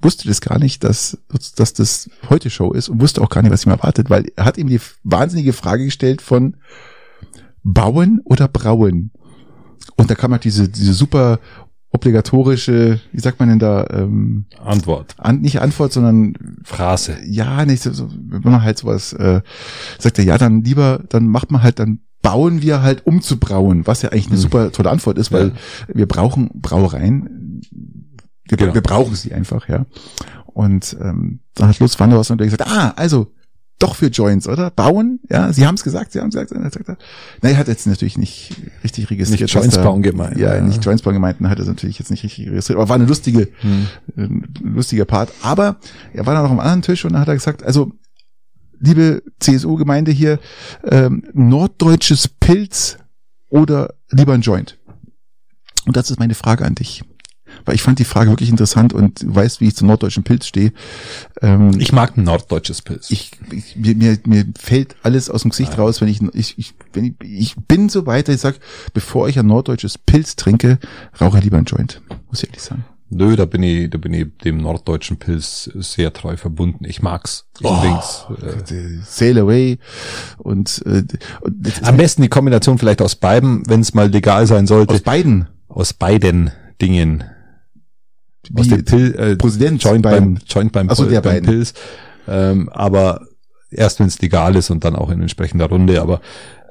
[0.00, 1.18] wusste das gar nicht, dass,
[1.56, 4.44] dass das heute Show ist und wusste auch gar nicht, was ihm erwartet, weil er
[4.46, 6.56] hat ihm die wahnsinnige Frage gestellt von
[7.62, 9.10] bauen oder brauen.
[9.96, 11.40] Und da kam halt diese, diese super
[11.90, 15.14] obligatorische, wie sagt man denn da, ähm, Antwort.
[15.18, 16.34] an, nicht Antwort, sondern
[16.64, 17.16] Phrase.
[17.24, 19.40] ja, nicht so, so wenn man halt sowas, äh,
[19.98, 23.38] sagt er, ja, dann lieber, dann macht man halt, dann bauen wir halt um zu
[23.38, 24.42] brauen, was ja eigentlich eine Hm.
[24.42, 25.54] super tolle Antwort ist, weil Ja.
[25.94, 27.60] wir brauchen Brauereien,
[28.48, 28.74] wir, Genau.
[28.74, 29.86] wir brauchen sie einfach, ja.
[30.46, 33.32] Und ähm, dann hat Lutz van der Horst natürlich gesagt, ah, also
[33.78, 34.70] doch für Joints, oder?
[34.70, 36.88] Bauen, ja, sie haben es gesagt, sie haben es gesagt.
[36.88, 36.96] Er
[37.42, 38.52] na, er hat jetzt natürlich nicht
[38.82, 39.40] richtig registriert.
[39.42, 40.60] Nicht Joints bauen gemeint, Ja, ja.
[40.60, 42.78] nicht Joints bauen gemeint, dann hat er natürlich jetzt nicht richtig registriert.
[42.78, 43.86] Aber war eine lustige, Hm.
[44.16, 45.30] ein lustiger Part.
[45.42, 45.76] Aber
[46.12, 47.92] er war dann noch am anderen Tisch und dann hat er gesagt, also
[48.80, 50.38] liebe CSU-Gemeinde hier,
[50.84, 52.98] ähm, norddeutsches Pilz
[53.50, 54.78] oder lieber ein Joint?
[55.86, 57.02] Und das ist meine Frage an dich.
[57.68, 60.72] Weil ich fand die Frage wirklich interessant und weißt, wie ich zum norddeutschen Pilz stehe.
[61.42, 63.10] Ähm, ich mag ein norddeutsches Pilz.
[63.10, 65.80] Ich, ich, mir, mir fällt alles aus dem Gesicht Nein.
[65.80, 68.56] raus, wenn ich, ich, ich, wenn ich, ich bin so weit, dass ich sage,
[68.94, 70.78] bevor ich ein norddeutsches Pilz trinke,
[71.20, 72.00] rauche ich lieber ein Joint.
[72.30, 72.86] Muss ich ehrlich sagen.
[73.10, 76.86] Nö, da bin ich, da bin ich dem norddeutschen Pilz sehr treu verbunden.
[76.86, 77.44] Ich mag's.
[77.62, 79.78] Oh, äh, Sail away
[80.38, 81.04] und, äh,
[81.42, 84.94] und am besten die Kombination vielleicht aus beiden, wenn es mal legal sein sollte.
[84.94, 85.48] Aus beiden.
[85.68, 86.50] Aus beiden
[86.80, 87.24] Dingen.
[88.50, 91.74] Wie aus dem Pil äh, Präsident Joint beim, beim Joint beim, also der beim Pilz.
[92.26, 93.22] Ähm, aber
[93.70, 96.00] erst wenn es legal ist und dann auch in entsprechender Runde.
[96.00, 96.20] Aber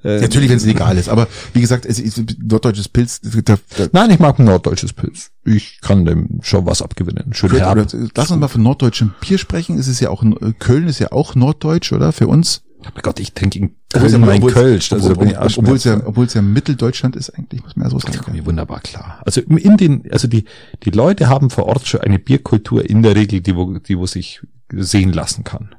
[0.04, 3.20] äh, Natürlich, wenn es legal ist, aber wie gesagt, es ist norddeutsches Pilz.
[3.22, 5.32] Da, da Nein, ich mag ein norddeutsches Pilz.
[5.44, 7.34] Ich kann dem schon was abgewinnen.
[7.34, 7.88] Schön Gut, herb.
[8.16, 9.78] Lass uns mal von norddeutschem Bier sprechen.
[9.80, 10.24] Es ist ja auch
[10.60, 12.12] Köln ist ja auch norddeutsch, oder?
[12.12, 12.64] Für uns.
[12.80, 14.94] Oh mein Gott, ich trinke in Köln immer ein Kölsch.
[14.94, 18.00] Also obwohl, obwohl es ja, obwohl es ja Mitteldeutschland ist eigentlich, muss man ja so
[18.00, 18.18] sagen.
[18.18, 19.22] Das mir wunderbar klar.
[19.26, 20.46] Also in den, also die,
[20.84, 24.06] die Leute haben vor Ort schon eine Bierkultur in der Regel, die wo, die wo
[24.06, 24.42] sich
[24.72, 25.76] sehen lassen kann.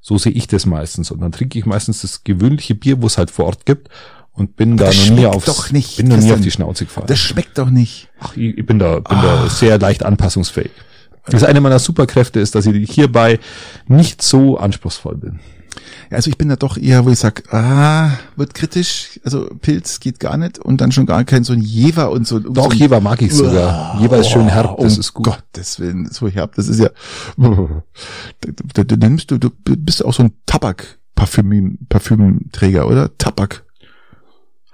[0.00, 1.10] So sehe ich das meistens.
[1.10, 3.88] Und dann trinke ich meistens das gewöhnliche Bier, wo es halt vor Ort gibt
[4.32, 7.06] und bin da noch nie auf doch nicht, bin noch nie auf die Schnauze gefallen.
[7.06, 8.08] Das schmeckt doch nicht.
[8.20, 9.44] Ach, ich, ich bin da bin ah.
[9.44, 10.70] da sehr leicht anpassungsfähig.
[11.28, 13.40] Das eine meiner Superkräfte ist, dass ich hierbei
[13.88, 15.40] nicht so anspruchsvoll bin.
[16.10, 20.20] Also ich bin da doch eher, wo ich sag, ah, wird kritisch, also Pilz geht
[20.20, 22.38] gar nicht und dann schon gar kein so ein Jever und so.
[22.38, 24.00] Doch, so Jever mag ich sogar.
[24.00, 25.26] Jever ist schön herb, das um ist gut.
[25.26, 26.90] Gottes Willen, so herb, das ist ja,
[27.36, 30.98] da, da, da nimmst du, du bist auch so ein Tabak.
[31.16, 33.16] Parfüm, Parfümträger, oder?
[33.16, 33.64] Tabak.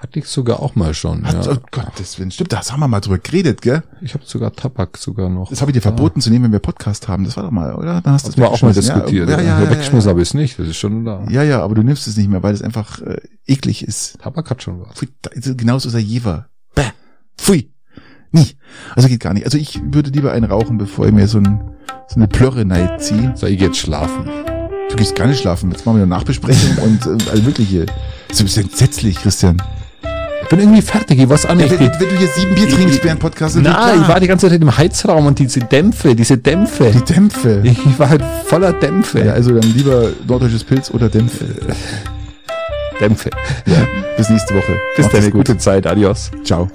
[0.03, 1.25] Hatte ich sogar auch mal schon.
[1.25, 1.53] Hat, ja.
[1.53, 3.85] Oh Gott, das stimmt, das haben wir mal drüber geredet, gell?
[4.01, 5.49] Ich habe sogar Tabak sogar noch.
[5.49, 7.23] Das habe ich dir verboten zu nehmen, wenn wir Podcast haben.
[7.25, 8.01] Das war doch mal, oder?
[8.01, 9.29] Dann hast das, das war auch mal diskutiert.
[9.29, 10.59] Ja, ja, ja, ja, weggeschmissen habe ich es nicht.
[10.59, 11.25] Das ist schon da.
[11.31, 14.19] Ja, ja, aber du nimmst es nicht mehr, weil es einfach äh, eklig ist.
[14.19, 15.07] Tabak hat schon was.
[15.57, 16.47] Genauso ist er Jever.
[16.75, 16.91] Bäh.
[17.39, 17.71] Pfui.
[18.33, 18.57] Nie.
[18.97, 19.45] Also geht gar nicht.
[19.45, 21.63] Also ich würde lieber einen rauchen, bevor ich mir so, ein,
[22.09, 22.67] so eine Plörre
[22.99, 23.37] ziehe.
[23.37, 24.29] Soll ich jetzt schlafen?
[24.91, 25.71] Du gehst gar nicht schlafen.
[25.71, 27.87] Jetzt machen wir eine Nachbesprechung und äh, all mögliche.
[27.87, 29.63] Das ist ein bisschen entsetzlich, Christian
[30.53, 31.73] bin irgendwie fertig, ich weiß auch nicht.
[31.73, 34.51] Ja, wenn, wenn, du hier sieben Bier trinkst während Podcast, Nein, ich war die ganze
[34.51, 36.91] Zeit im Heizraum und diese Dämpfe, diese Dämpfe.
[36.91, 37.63] Die Dämpfe.
[37.65, 39.25] Ich, war halt voller Dämpfe.
[39.25, 41.47] Ja, also dann lieber norddeutsches Pilz oder Dämpfe.
[43.01, 43.31] Dämpfe.
[43.65, 43.87] Ja,
[44.19, 44.79] bis nächste Woche.
[44.95, 45.87] Bis dann, gute Zeit.
[45.87, 46.31] Adios.
[46.45, 46.69] Ciao.